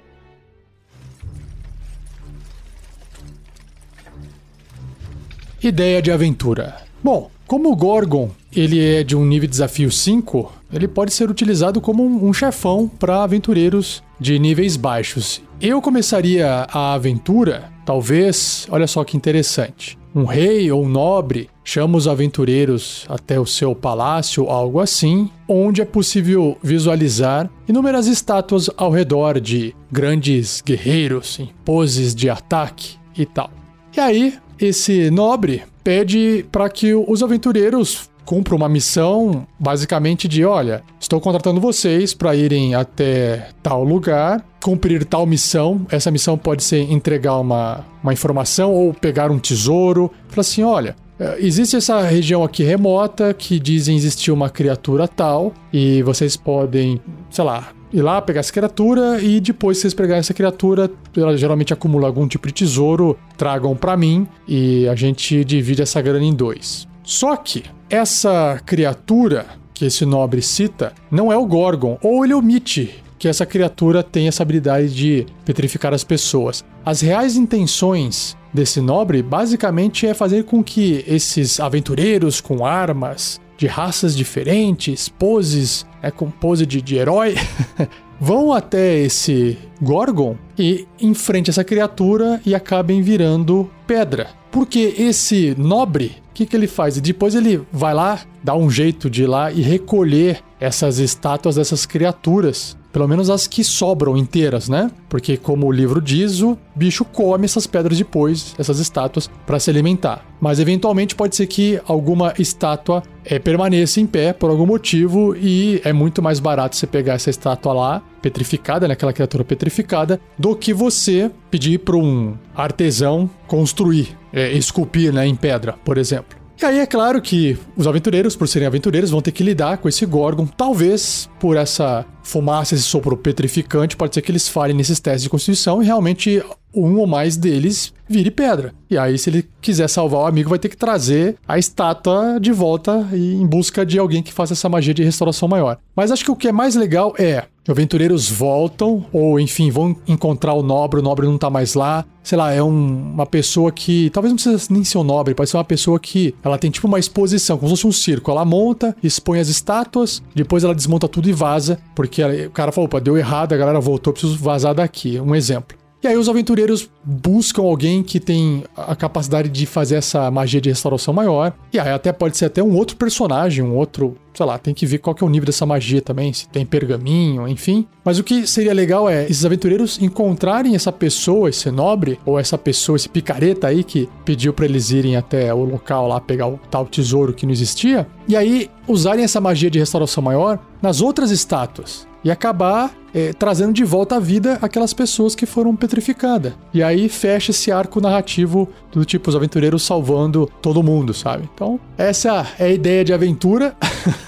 Ideia 5.61 6.01
de 6.01 6.11
aventura. 6.11 6.77
Bom, 7.03 7.29
como 7.47 7.71
o 7.71 7.75
Gorgon 7.75 8.29
ele 8.55 8.79
é 8.79 9.03
de 9.03 9.15
um 9.15 9.25
nível 9.25 9.47
de 9.47 9.51
desafio 9.51 9.91
5, 9.91 10.51
ele 10.71 10.87
pode 10.87 11.13
ser 11.13 11.29
utilizado 11.29 11.81
como 11.81 12.03
um 12.05 12.31
chefão 12.31 12.87
para 12.87 13.23
aventureiros 13.23 14.01
de 14.19 14.39
níveis 14.39 14.77
baixos. 14.77 15.41
Eu 15.59 15.81
começaria 15.81 16.65
a 16.71 16.93
aventura, 16.93 17.69
talvez, 17.85 18.67
olha 18.69 18.87
só 18.87 19.03
que 19.03 19.17
interessante 19.17 19.97
um 20.15 20.23
rei 20.23 20.71
ou 20.71 20.85
um 20.85 20.87
nobre 20.87 21.49
chama 21.61 21.97
os 21.97 22.07
aventureiros 22.07 23.05
até 23.09 23.37
o 23.37 23.45
seu 23.45 23.75
palácio, 23.75 24.45
algo 24.47 24.79
assim, 24.79 25.29
onde 25.47 25.81
é 25.81 25.85
possível 25.85 26.57
visualizar 26.63 27.49
inúmeras 27.67 28.07
estátuas 28.07 28.69
ao 28.77 28.89
redor 28.89 29.41
de 29.41 29.75
grandes 29.91 30.61
guerreiros 30.65 31.37
em 31.39 31.49
poses 31.65 32.15
de 32.15 32.29
ataque 32.29 32.95
e 33.17 33.25
tal. 33.25 33.51
E 33.95 33.99
aí, 33.99 34.33
esse 34.57 35.11
nobre 35.11 35.63
pede 35.83 36.45
para 36.49 36.69
que 36.69 36.93
os 36.95 37.21
aventureiros 37.21 38.09
cumpra 38.23 38.55
uma 38.55 38.69
missão 38.69 39.45
basicamente 39.59 40.27
de: 40.27 40.45
olha, 40.45 40.83
estou 41.05 41.21
contratando 41.21 41.61
vocês 41.61 42.13
para 42.15 42.35
irem 42.35 42.73
até 42.73 43.49
tal 43.61 43.83
lugar, 43.83 44.43
cumprir 44.61 45.05
tal 45.05 45.25
missão. 45.25 45.85
Essa 45.89 46.09
missão 46.09 46.37
pode 46.37 46.63
ser 46.63 46.91
entregar 46.91 47.37
uma, 47.37 47.85
uma 48.01 48.11
informação 48.11 48.73
ou 48.73 48.93
pegar 48.93 49.31
um 49.31 49.39
tesouro. 49.39 50.11
Fala 50.27 50.41
assim: 50.41 50.63
olha. 50.63 50.95
Eh, 51.17 51.37
existe 51.39 51.77
essa 51.77 52.01
região 52.01 52.43
aqui 52.43 52.61
remota 52.61 53.33
que 53.33 53.57
dizem 53.57 53.95
existir 53.95 54.31
uma 54.31 54.49
criatura 54.49 55.07
tal, 55.07 55.53
e 55.71 56.03
vocês 56.03 56.35
podem, 56.35 56.99
sei 57.29 57.45
lá, 57.45 57.69
ir 57.93 58.01
lá 58.01 58.21
pegar 58.21 58.41
essa 58.41 58.51
criatura 58.51 59.21
e 59.21 59.39
depois 59.39 59.77
vocês 59.77 59.93
pegarem 59.93 60.19
essa 60.19 60.33
criatura, 60.33 60.91
ela 61.15 61.37
geralmente 61.37 61.71
acumula 61.71 62.07
algum 62.07 62.27
tipo 62.27 62.47
de 62.47 62.53
tesouro, 62.53 63.17
tragam 63.37 63.77
para 63.77 63.95
mim 63.95 64.27
e 64.45 64.89
a 64.89 64.95
gente 64.95 65.45
divide 65.45 65.83
essa 65.83 66.01
grana 66.01 66.25
em 66.25 66.33
dois. 66.33 66.85
Só 67.01 67.37
que 67.37 67.63
essa 67.89 68.59
criatura 68.65 69.45
que 69.75 69.85
esse 69.85 70.05
nobre 70.05 70.41
cita 70.41 70.93
não 71.11 71.31
é 71.31 71.37
o 71.37 71.45
Gorgon, 71.45 71.99
ou 72.01 72.23
ele 72.23 72.33
omite 72.33 73.03
que 73.19 73.27
essa 73.27 73.45
criatura 73.45 74.01
tem 74.01 74.27
essa 74.27 74.41
habilidade 74.41 74.93
de 74.93 75.25
petrificar 75.45 75.93
as 75.93 76.03
pessoas. 76.03 76.63
As 76.85 77.01
reais 77.01 77.35
intenções 77.35 78.35
desse 78.53 78.81
nobre 78.81 79.21
basicamente 79.21 80.07
é 80.07 80.13
fazer 80.13 80.45
com 80.45 80.63
que 80.63 81.03
esses 81.07 81.59
aventureiros 81.59 82.41
com 82.41 82.65
armas 82.65 83.39
de 83.57 83.67
raças 83.67 84.15
diferentes, 84.15 85.07
poses, 85.07 85.85
é 86.01 86.11
com 86.11 86.29
pose 86.29 86.65
de, 86.65 86.81
de 86.81 86.95
herói, 86.95 87.35
vão 88.19 88.53
até 88.53 88.97
esse 88.99 89.57
Gorgon 89.81 90.35
e 90.57 90.87
enfrente 91.01 91.49
essa 91.49 91.63
criatura 91.63 92.41
e 92.45 92.53
acabem 92.53 93.01
virando 93.01 93.69
pedra. 93.87 94.29
Porque 94.55 94.95
esse 94.97 95.53
nobre 95.57 96.23
que, 96.35 96.45
que 96.45 96.55
ele 96.55 96.67
faz? 96.67 96.97
E 96.97 97.01
depois 97.01 97.33
ele 97.33 97.61
vai 97.71 97.93
lá, 97.93 98.19
dá 98.43 98.55
um 98.55 98.69
jeito 98.69 99.09
de 99.09 99.23
ir 99.23 99.27
lá 99.27 99.51
e 99.51 99.61
recolher 99.61 100.43
essas 100.59 100.99
estátuas 100.99 101.55
dessas 101.55 101.85
criaturas. 101.85 102.77
Pelo 102.95 103.09
menos 103.09 103.29
as 103.29 103.45
que 103.45 103.61
sobram 103.61 104.15
inteiras, 104.15 104.69
né? 104.69 104.89
Porque, 105.09 105.35
como 105.35 105.67
o 105.67 105.71
livro 105.71 106.01
diz, 106.01 106.41
o 106.41 106.57
bicho 106.73 107.03
come 107.03 107.43
essas 107.43 107.67
pedras 107.67 107.97
depois, 107.97 108.55
essas 108.57 108.79
estátuas, 108.79 109.29
para 109.45 109.59
se 109.59 109.69
alimentar. 109.69 110.25
Mas 110.39 110.61
eventualmente 110.61 111.13
pode 111.13 111.35
ser 111.35 111.45
que 111.47 111.77
alguma 111.85 112.33
estátua 112.39 113.03
é, 113.25 113.37
permaneça 113.37 113.99
em 113.99 114.07
pé 114.07 114.31
por 114.31 114.49
algum 114.49 114.65
motivo 114.65 115.35
e 115.35 115.81
é 115.83 115.91
muito 115.91 116.21
mais 116.21 116.39
barato 116.39 116.77
você 116.77 116.87
pegar 116.87 117.15
essa 117.15 117.29
estátua 117.29 117.73
lá, 117.73 118.01
petrificada, 118.21 118.87
né, 118.87 118.93
aquela 118.93 119.11
criatura 119.11 119.43
petrificada, 119.43 120.17
do 120.39 120.55
que 120.55 120.73
você 120.73 121.29
pedir 121.51 121.79
para 121.79 121.97
um 121.97 122.37
artesão 122.55 123.29
construir, 123.45 124.17
é, 124.31 124.53
esculpir 124.53 125.11
né, 125.11 125.27
em 125.27 125.35
pedra, 125.35 125.73
por 125.83 125.97
exemplo. 125.97 126.44
E 126.61 126.65
aí 126.65 126.79
é 126.79 126.85
claro 126.85 127.21
que 127.21 127.57
os 127.75 127.85
aventureiros, 127.85 128.35
por 128.35 128.47
serem 128.47 128.65
aventureiros, 128.65 129.11
vão 129.11 129.21
ter 129.21 129.31
que 129.31 129.43
lidar 129.43 129.77
com 129.77 129.89
esse 129.89 130.05
Gorgon. 130.05 130.47
Talvez 130.47 131.29
por 131.37 131.57
essa 131.57 132.05
fumaça, 132.23 132.75
esse 132.75 132.83
sopro 132.83 133.17
petrificante, 133.17 133.97
pode 133.97 134.15
ser 134.15 134.21
que 134.21 134.31
eles 134.31 134.47
falhem 134.47 134.75
nesses 134.75 134.99
testes 134.99 135.23
de 135.23 135.29
constituição 135.29 135.83
e 135.83 135.85
realmente 135.85 136.41
um 136.75 136.97
ou 136.97 137.07
mais 137.07 137.37
deles 137.37 137.93
vire 138.07 138.31
pedra. 138.31 138.73
E 138.89 138.97
aí, 138.97 139.17
se 139.17 139.29
ele 139.29 139.47
quiser 139.61 139.87
salvar 139.89 140.21
o 140.21 140.25
amigo, 140.25 140.49
vai 140.49 140.59
ter 140.59 140.69
que 140.69 140.77
trazer 140.77 141.35
a 141.47 141.57
estátua 141.57 142.39
de 142.39 142.51
volta 142.51 143.07
em 143.11 143.45
busca 143.45 143.85
de 143.85 143.97
alguém 143.97 144.21
que 144.21 144.33
faça 144.33 144.53
essa 144.53 144.69
magia 144.69 144.93
de 144.93 145.03
restauração 145.03 145.47
maior. 145.47 145.77
Mas 145.95 146.11
acho 146.11 146.23
que 146.23 146.31
o 146.31 146.35
que 146.35 146.47
é 146.47 146.51
mais 146.51 146.75
legal 146.75 147.13
é 147.17 147.45
aventureiros 147.67 148.29
voltam, 148.29 149.05
ou 149.11 149.39
enfim, 149.39 149.71
vão 149.71 149.95
encontrar 150.07 150.53
o 150.53 150.61
nobre, 150.61 150.99
o 150.99 151.03
nobre 151.03 151.25
não 151.25 151.37
tá 151.37 151.49
mais 151.49 151.73
lá. 151.73 152.05
Sei 152.23 152.37
lá, 152.37 152.51
é 152.51 152.61
um, 152.61 153.13
uma 153.13 153.25
pessoa 153.25 153.71
que. 153.71 154.09
Talvez 154.11 154.31
não 154.31 154.35
precisa 154.35 154.73
nem 154.73 154.83
ser 154.83 154.97
um 154.99 155.03
nobre, 155.03 155.33
pode 155.33 155.49
ser 155.49 155.57
uma 155.57 155.63
pessoa 155.63 155.99
que 155.99 156.35
ela 156.43 156.57
tem 156.57 156.69
tipo 156.69 156.87
uma 156.87 156.99
exposição, 156.99 157.57
como 157.57 157.69
se 157.69 157.81
fosse 157.81 157.87
um 157.87 157.91
circo. 157.91 158.29
Ela 158.29 158.45
monta, 158.45 158.95
expõe 159.01 159.39
as 159.39 159.47
estátuas, 159.47 160.21
depois 160.33 160.63
ela 160.63 160.75
desmonta 160.75 161.07
tudo 161.07 161.27
e 161.27 161.33
vaza, 161.33 161.79
porque 161.95 162.21
ela, 162.21 162.33
o 162.47 162.51
cara 162.51 162.71
falou, 162.71 162.85
opa, 162.85 162.99
deu 162.99 163.17
errado, 163.17 163.53
a 163.53 163.57
galera 163.57 163.79
voltou, 163.79 164.13
preciso 164.13 164.37
vazar 164.37 164.75
daqui. 164.75 165.19
Um 165.19 165.33
exemplo. 165.33 165.84
E 166.05 166.07
aí 166.07 166.17
os 166.17 166.29
aventureiros 166.29 166.87
buscam 167.03 167.63
alguém 167.63 168.03
que 168.03 168.19
tem 168.19 168.63
a 168.77 168.95
capacidade 168.95 169.49
de 169.49 169.65
fazer 169.65 169.95
essa 169.95 170.29
magia 170.29 170.61
de 170.61 170.69
restauração 170.69 171.11
maior. 171.11 171.51
E 171.73 171.79
aí 171.79 171.89
até 171.91 172.13
pode 172.13 172.37
ser 172.37 172.45
até 172.45 172.61
um 172.61 172.75
outro 172.75 172.95
personagem, 172.95 173.65
um 173.65 173.75
outro, 173.75 174.15
sei 174.31 174.45
lá, 174.45 174.59
tem 174.59 174.71
que 174.71 174.85
ver 174.85 174.99
qual 174.99 175.15
que 175.15 175.23
é 175.23 175.27
o 175.27 175.29
nível 175.31 175.47
dessa 175.47 175.65
magia 175.65 176.03
também, 176.03 176.31
se 176.31 176.47
tem 176.47 176.63
pergaminho, 176.63 177.47
enfim. 177.47 177.87
Mas 178.03 178.19
o 178.19 178.23
que 178.23 178.45
seria 178.45 178.71
legal 178.71 179.09
é 179.09 179.23
esses 179.23 179.43
aventureiros 179.43 179.99
encontrarem 179.99 180.75
essa 180.75 180.91
pessoa, 180.91 181.49
esse 181.49 181.71
nobre, 181.71 182.19
ou 182.23 182.37
essa 182.37 182.55
pessoa, 182.55 182.97
esse 182.97 183.09
picareta 183.09 183.65
aí 183.65 183.83
que 183.83 184.07
pediu 184.23 184.53
para 184.53 184.65
eles 184.65 184.91
irem 184.91 185.15
até 185.15 185.51
o 185.51 185.63
local 185.63 186.07
lá 186.07 186.21
pegar 186.21 186.45
o 186.47 186.59
tal 186.69 186.85
tesouro 186.85 187.33
que 187.33 187.47
não 187.47 187.51
existia, 187.51 188.05
e 188.27 188.35
aí 188.35 188.69
usarem 188.87 189.23
essa 189.25 189.41
magia 189.41 189.71
de 189.71 189.79
restauração 189.79 190.21
maior 190.21 190.59
nas 190.83 191.01
outras 191.01 191.31
estátuas 191.31 192.07
e 192.25 192.31
acabar 192.31 192.91
é, 193.13 193.31
trazendo 193.31 193.71
de 193.71 193.85
volta 193.85 194.15
à 194.15 194.19
vida 194.19 194.57
aquelas 194.61 194.93
pessoas 194.93 195.35
que 195.35 195.45
foram 195.45 195.75
petrificadas. 195.75 196.53
E 196.73 196.81
aí 196.81 197.07
fecha 197.07 197.51
esse 197.51 197.71
arco 197.71 198.01
narrativo 198.01 198.67
do 198.91 199.05
tipo 199.05 199.29
os 199.29 199.35
aventureiros 199.35 199.83
salvando 199.83 200.51
todo 200.59 200.81
mundo, 200.81 201.13
sabe? 201.13 201.47
Então, 201.53 201.79
essa 201.97 202.47
é 202.57 202.65
a 202.65 202.71
ideia 202.71 203.05
de 203.05 203.13
aventura. 203.13 203.75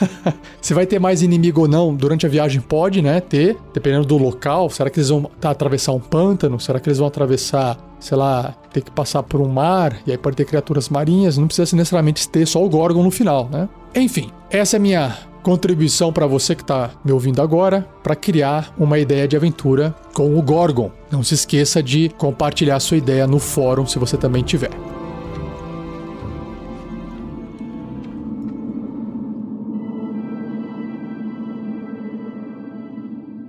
Se 0.62 0.76
vai 0.76 0.86
ter 0.86 1.00
mais 1.00 1.24
inimigo 1.24 1.62
ou 1.62 1.68
não 1.68 1.94
durante 1.94 2.26
a 2.26 2.30
viagem, 2.30 2.62
pode, 2.62 3.02
né? 3.02 3.20
Ter, 3.20 3.58
dependendo 3.74 4.06
do 4.06 4.18
local. 4.18 4.70
Será 4.70 4.90
que 4.90 5.00
eles 5.00 5.10
vão 5.10 5.30
atravessar 5.44 5.92
um 5.94 6.00
pântano? 6.00 6.60
Será 6.60 6.80
que 6.80 6.88
eles 6.88 7.00
vão 7.00 7.08
atravessar 7.08 7.78
sei 8.00 8.16
lá, 8.16 8.54
ter 8.72 8.82
que 8.82 8.92
passar 8.92 9.24
por 9.24 9.42
um 9.42 9.48
mar, 9.48 9.98
e 10.06 10.12
aí 10.12 10.18
pode 10.20 10.36
ter 10.36 10.46
criaturas 10.46 10.88
marinhas, 10.88 11.36
não 11.36 11.48
precisa 11.48 11.76
necessariamente 11.76 12.30
ter 12.30 12.46
só 12.46 12.64
o 12.64 12.70
Gorgon 12.70 13.02
no 13.02 13.10
final, 13.10 13.50
né? 13.52 13.68
Enfim, 13.96 14.30
essa 14.52 14.76
é 14.76 14.78
a 14.78 14.80
minha 14.80 15.18
contribuição 15.48 16.12
para 16.12 16.28
você 16.28 16.54
que 16.54 16.62
está 16.62 16.92
me 17.06 17.14
ouvindo 17.14 17.42
agora 17.42 17.88
para 18.04 18.18
criar 18.18 18.76
uma 18.78 19.00
ideia 19.00 19.26
de 19.26 19.38
aventura 19.38 19.96
com 20.14 20.38
o 20.38 20.42
Gorgon. 20.42 20.92
Não 21.10 21.24
se 21.24 21.36
esqueça 21.36 21.82
de 21.82 22.10
compartilhar 22.10 22.78
sua 22.82 22.98
ideia 22.98 23.26
no 23.26 23.40
fórum 23.40 23.86
se 23.86 23.98
você 23.98 24.18
também 24.18 24.44
tiver. 24.44 24.72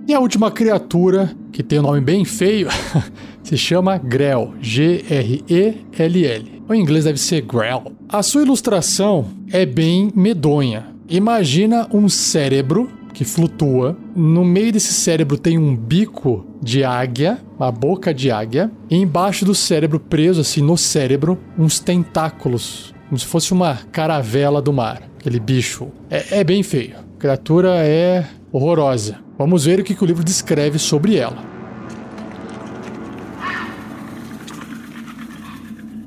E 0.07 0.13
a 0.13 0.21
última 0.21 0.49
criatura, 0.49 1.35
que 1.51 1.61
tem 1.61 1.79
um 1.79 1.83
nome 1.83 1.99
bem 1.99 2.23
feio, 2.23 2.69
se 3.43 3.57
chama 3.57 3.97
Grell, 3.97 4.53
G-R-E-L-L. 4.61 6.63
O 6.65 6.73
em 6.73 6.79
inglês 6.79 7.03
deve 7.03 7.19
ser 7.19 7.41
Grell. 7.41 7.91
A 8.07 8.23
sua 8.23 8.43
ilustração 8.43 9.25
é 9.51 9.65
bem 9.65 10.13
medonha. 10.15 10.97
Imagina 11.09 11.87
um 11.91 12.07
cérebro 12.07 12.87
que 13.15 13.25
flutua. 13.25 13.97
No 14.15 14.45
meio 14.45 14.71
desse 14.71 14.93
cérebro 14.93 15.39
tem 15.39 15.57
um 15.57 15.75
bico 15.75 16.45
de 16.61 16.83
águia, 16.83 17.39
uma 17.57 17.71
boca 17.71 18.13
de 18.13 18.29
águia, 18.29 18.71
e 18.87 18.95
embaixo 18.95 19.43
do 19.43 19.55
cérebro, 19.55 19.99
preso 19.99 20.41
assim 20.41 20.61
no 20.61 20.77
cérebro, 20.77 21.39
uns 21.57 21.79
tentáculos, 21.79 22.93
como 23.07 23.17
se 23.17 23.25
fosse 23.25 23.53
uma 23.53 23.79
caravela 23.91 24.61
do 24.61 24.71
mar. 24.71 25.01
Aquele 25.19 25.39
bicho. 25.39 25.87
É, 26.11 26.41
é 26.41 26.43
bem 26.43 26.61
feio. 26.61 26.97
A 26.97 27.19
criatura 27.19 27.77
é 27.77 28.27
horrorosa. 28.51 29.17
Vamos 29.35 29.65
ver 29.65 29.79
o 29.79 29.83
que, 29.83 29.95
que 29.95 30.03
o 30.03 30.07
livro 30.07 30.23
descreve 30.23 30.77
sobre 30.77 31.15
ela. 31.15 31.43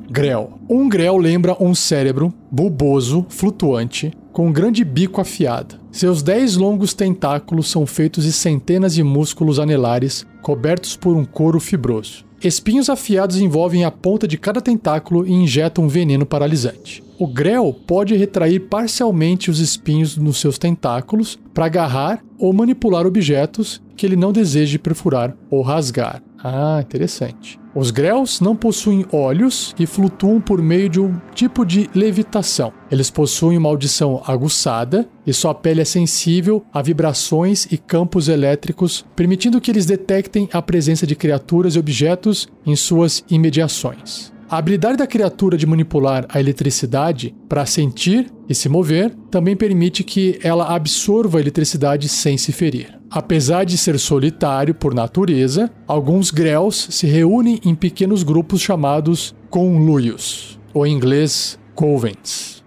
Grell. 0.09 0.61
Um 0.69 0.89
grell 0.89 1.17
lembra 1.17 1.57
um 1.59 1.75
cérebro 1.75 2.33
bulboso, 2.51 3.27
flutuante, 3.29 4.13
com 4.33 4.47
um 4.47 4.53
grande 4.53 4.85
bico 4.85 5.21
afiado. 5.21 5.77
Seus 5.91 6.23
dez 6.23 6.57
longos 6.57 6.95
tentáculos 6.95 7.71
são 7.71 7.87
feitos 7.87 8.25
de 8.25 8.33
centenas 8.33 8.95
de 8.95 9.03
músculos 9.03 9.59
anelares 9.59 10.27
cobertos 10.41 10.97
por 10.97 11.17
um 11.17 11.25
couro 11.25 11.61
fibroso. 11.61 12.25
Espinhos 12.43 12.91
afiados 12.91 13.37
envolvem 13.37 13.85
a 13.85 13.91
ponta 13.91 14.27
de 14.27 14.37
cada 14.37 14.61
tentáculo 14.61 15.25
e 15.25 15.33
injetam 15.33 15.85
um 15.85 15.89
veneno 15.89 16.27
paralisante. 16.27 17.05
O 17.17 17.27
grel 17.27 17.73
pode 17.87 18.17
retrair 18.17 18.59
parcialmente 18.59 19.49
os 19.49 19.61
espinhos 19.61 20.17
nos 20.17 20.39
seus 20.39 20.59
tentáculos 20.59 21.39
para 21.55 21.67
agarrar 21.67 22.25
ou 22.37 22.53
manipular 22.53 23.07
objetos 23.07 23.81
que 23.97 24.05
ele 24.05 24.17
não 24.17 24.33
deseje 24.33 24.77
perfurar 24.77 25.37
ou 25.49 25.63
rasgar. 25.63 26.21
Ah, 26.43 26.81
interessante. 26.83 27.62
Os 27.75 27.91
grells 27.91 28.43
não 28.43 28.55
possuem 28.55 29.07
olhos 29.11 29.75
e 29.79 29.87
flutuam 29.87 30.41
por 30.41 30.61
meio 30.61 30.91
de 30.91 31.01
um 31.01 31.19
tipo 31.35 31.65
de 31.65 31.89
levitação. 31.95 32.71
Eles 32.91 33.11
possuem 33.11 33.57
uma 33.57 33.69
audição 33.71 34.23
aguçada 34.27 35.09
e 35.27 35.33
sua 35.33 35.55
pele 35.55 35.81
é 35.81 35.85
sensível 35.85 36.65
a 36.73 36.83
vibrações 36.83 37.67
e 37.71 37.79
campos 37.79 38.29
elétricos, 38.29 39.07
permitindo 39.17 39.61
que 39.61 39.71
eles 39.71 39.87
detectem 39.87 40.49
a 40.53 40.61
presença 40.61 41.07
de 41.07 41.17
criaturas 41.17 41.75
e 41.75 41.79
objetos 41.79 42.47
em 42.67 42.77
suas 42.77 43.25
imediações. 43.31 44.33
A 44.53 44.59
habilidade 44.59 44.99
da 44.99 45.07
criatura 45.07 45.57
de 45.57 45.67
manipular 45.67 46.27
a 46.29 46.39
eletricidade 46.39 47.35
para 47.49 47.65
sentir 47.65 48.31
e 48.47 48.55
se 48.55 48.69
mover 48.69 49.11
também 49.31 49.57
permite 49.57 50.05
que 50.05 50.39
ela 50.43 50.75
absorva 50.75 51.39
a 51.39 51.41
eletricidade 51.41 52.07
sem 52.07 52.37
se 52.37 52.53
ferir. 52.53 53.01
Apesar 53.11 53.65
de 53.65 53.79
ser 53.79 53.99
solitário 53.99 54.75
por 54.75 54.93
natureza, 54.93 55.71
alguns 55.89 56.31
grells 56.31 56.89
se 56.91 57.07
reúnem 57.07 57.61
em 57.65 57.75
pequenos 57.75 58.23
grupos 58.23 58.61
chamados 58.61 59.35
conluios, 59.49 60.61
ou 60.75 60.87
em 60.87 60.93
inglês 60.93 61.59
covens. 61.75 62.63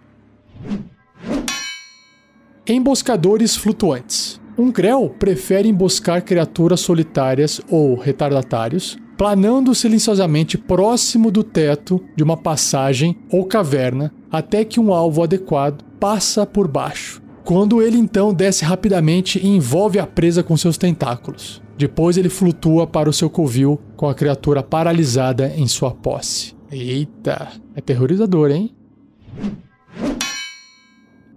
Emboscadores 2.65 3.56
flutuantes. 3.56 4.41
Um 4.58 4.71
grell 4.71 5.13
prefere 5.19 5.69
emboscar 5.69 6.24
criaturas 6.24 6.80
solitárias 6.80 7.62
ou 7.69 7.93
retardatários 7.93 8.98
planando 9.17 9.73
silenciosamente 9.73 10.58
próximo 10.58 11.32
do 11.32 11.43
teto 11.43 12.04
de 12.15 12.23
uma 12.23 12.36
passagem 12.36 13.17
ou 13.32 13.45
caverna 13.45 14.13
até 14.32 14.65
que 14.65 14.80
um 14.80 14.93
alvo 14.93 15.23
adequado 15.23 15.84
passa 15.99 16.45
por 16.45 16.67
baixo. 16.67 17.21
Quando 17.43 17.82
ele 17.82 17.97
então 17.97 18.34
desce 18.34 18.65
rapidamente 18.65 19.39
e 19.39 19.47
envolve 19.47 19.99
a 19.99 20.08
presa 20.08 20.43
com 20.43 20.58
seus 20.58 20.78
tentáculos. 20.78 21.62
Depois 21.78 22.17
ele 22.17 22.30
flutua 22.30 22.88
para 22.88 23.10
o 23.10 23.13
seu 23.13 23.30
covil 23.30 23.80
com 23.95 24.08
a 24.10 24.15
criatura 24.15 24.63
paralisada 24.63 25.54
em 25.56 25.67
sua 25.67 25.91
posse. 25.91 26.56
Eita, 26.71 27.49
é 27.75 27.82
terrorizador, 27.82 28.49
hein? 28.49 28.73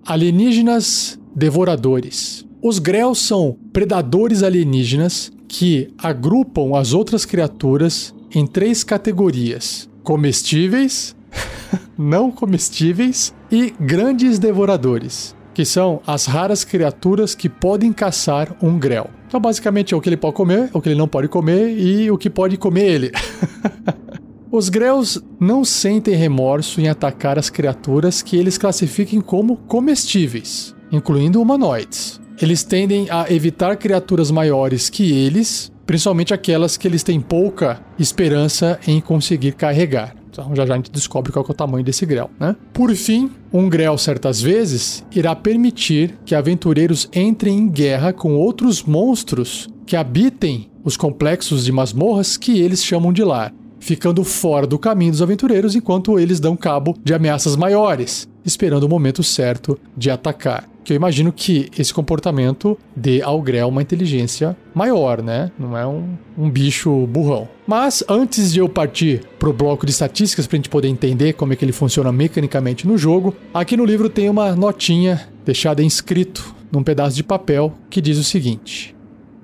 Alienígenas 0.07 1.19
devoradores. 1.35 2.47
Os 2.63 2.79
Grells 2.79 3.21
são 3.21 3.57
predadores 3.73 4.43
alienígenas 4.43 5.31
que 5.49 5.89
agrupam 5.97 6.77
as 6.77 6.93
outras 6.93 7.25
criaturas 7.25 8.15
em 8.33 8.47
três 8.47 8.85
categorias: 8.85 9.89
comestíveis, 10.03 11.17
não 11.97 12.31
comestíveis 12.31 13.35
e 13.51 13.75
grandes 13.81 14.39
devoradores, 14.39 15.35
que 15.55 15.65
são 15.65 16.01
as 16.07 16.27
raras 16.27 16.65
criaturas 16.65 17.35
que 17.35 17.49
podem 17.49 17.93
caçar 17.93 18.55
um 18.63 18.79
grel. 18.79 19.11
Então, 19.27 19.41
basicamente, 19.41 19.95
é 19.95 19.97
o 19.97 20.01
que 20.01 20.09
ele 20.09 20.17
pode 20.17 20.37
comer, 20.37 20.71
o 20.73 20.81
que 20.81 20.89
ele 20.89 20.99
não 20.99 21.09
pode 21.09 21.29
comer 21.29 21.77
e 21.77 22.11
o 22.11 22.19
que 22.19 22.31
pode 22.31 22.57
comer 22.57 22.87
ele. 22.87 23.13
Os 24.51 24.71
Grells 24.71 25.23
não 25.39 25.63
sentem 25.63 26.15
remorso 26.15 26.81
em 26.81 26.89
atacar 26.89 27.39
as 27.39 27.51
criaturas 27.51 28.23
que 28.23 28.35
eles 28.35 28.57
classifiquem 28.57 29.21
como 29.21 29.59
comestíveis, 29.59 30.75
incluindo 30.91 31.43
humanoides 31.43 32.18
eles 32.41 32.63
tendem 32.63 33.09
a 33.11 33.27
evitar 33.33 33.77
criaturas 33.77 34.31
maiores 34.31 34.89
que 34.89 35.13
eles, 35.13 35.73
principalmente 35.87 36.33
aquelas 36.33 36.77
que 36.77 36.87
eles 36.87 37.03
têm 37.03 37.21
pouca 37.21 37.81
esperança 37.99 38.79
em 38.87 39.01
conseguir 39.01 39.53
carregar. 39.53 40.15
Então 40.31 40.55
já 40.55 40.65
já 40.65 40.75
a 40.75 40.77
gente 40.77 40.93
descobre 40.93 41.33
qual 41.33 41.45
é 41.49 41.51
o 41.51 41.55
tamanho 41.55 41.85
desse 41.85 42.07
grel, 42.07 42.31
né? 42.39 42.55
Por 42.73 42.95
fim, 42.95 43.31
um 43.53 43.69
grel 43.69 43.99
certas 43.99 44.41
vezes 44.41 45.05
irá 45.13 45.35
permitir 45.35 46.17
que 46.25 46.35
aventureiros 46.35 47.09
entrem 47.13 47.59
em 47.59 47.69
guerra 47.69 48.13
com 48.13 48.37
outros 48.37 48.85
monstros 48.85 49.69
que 49.85 49.97
habitem 49.97 50.71
os 50.85 50.97
complexos 50.97 51.65
de 51.65 51.73
masmorras 51.73 52.37
que 52.37 52.61
eles 52.61 52.85
chamam 52.85 53.13
de 53.13 53.25
lar, 53.25 53.53
ficando 53.81 54.23
fora 54.23 54.67
do 54.67 54.79
caminho 54.79 55.11
dos 55.11 55.23
aventureiros 55.23 55.75
enquanto 55.75 56.21
eles 56.21 56.39
dão 56.39 56.57
cabo 56.57 56.97
de 57.03 57.13
ameaças 57.13 57.57
maiores, 57.57 58.29
esperando 58.45 58.85
o 58.85 58.89
momento 58.89 59.25
certo 59.25 59.77
de 59.97 60.09
atacar 60.09 60.69
que 60.89 60.95
eu 60.95 60.97
imagino 60.97 61.31
que 61.31 61.69
esse 61.79 61.93
comportamento 61.93 62.79
dê 62.97 63.21
ao 63.21 63.43
Grell 63.43 63.69
uma 63.69 63.83
inteligência 63.83 64.57
maior, 64.75 65.23
né? 65.23 65.53
Não 65.59 65.77
é 65.77 65.87
um, 65.87 66.17
um 66.37 66.49
bicho 66.49 67.07
burrão. 67.07 67.47
Mas 67.67 68.03
antes 68.09 68.55
de 68.55 68.61
eu 68.61 68.71
partir 68.71 69.21
pro 69.39 69.53
bloco 69.53 69.85
de 69.85 69.93
estatísticas 69.93 70.47
para 70.47 70.57
a 70.57 70.59
gente 70.59 70.71
poder 70.71 70.89
entender 70.89 71.35
como 71.35 71.53
é 71.53 71.57
que 71.57 71.63
ele 71.63 71.73
funciona 71.73 72.11
mecanicamente 72.11 72.87
no 72.87 72.97
jogo, 72.97 73.37
aqui 73.53 73.77
no 73.77 73.85
livro 73.85 74.09
tem 74.09 74.31
uma 74.31 74.57
notinha 74.57 75.29
deixada 75.45 75.83
inscrito 75.83 76.55
num 76.73 76.83
pedaço 76.83 77.17
de 77.17 77.23
papel 77.23 77.75
que 77.91 78.01
diz 78.01 78.17
o 78.17 78.25
seguinte: 78.25 78.97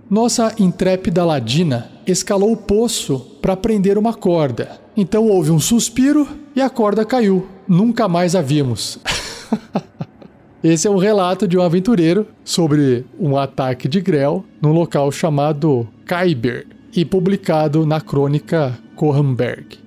Nossa 0.09 0.55
intrépida 0.59 1.27
ladina 1.27 1.91
escalou 2.07 2.53
o 2.53 2.57
poço 2.57 3.19
para 3.43 3.55
prender 3.55 3.99
uma 3.99 4.15
corda. 4.15 4.81
Então 4.97 5.29
houve 5.29 5.51
um 5.51 5.61
suspiro 5.61 6.27
e 6.57 6.63
a 6.63 6.71
corda 6.71 7.05
caiu. 7.05 7.47
Nunca 7.69 8.09
mais 8.09 8.35
a 8.35 8.41
vimos. 8.41 8.99
Esse 10.65 10.89
é 10.89 10.91
um 10.91 10.97
relato 10.97 11.47
de 11.47 11.59
um 11.59 11.61
aventureiro 11.61 12.27
sobre 12.43 13.05
um 13.21 13.37
ataque 13.37 13.87
de 13.87 14.01
Grell 14.01 14.43
num 14.63 14.73
local 14.73 15.13
chamado 15.13 15.87
Kyber 16.07 16.67
e 16.97 17.05
publicado 17.05 17.85
na 17.85 18.01
crônica 18.01 18.75
Kohenberg. 18.97 19.79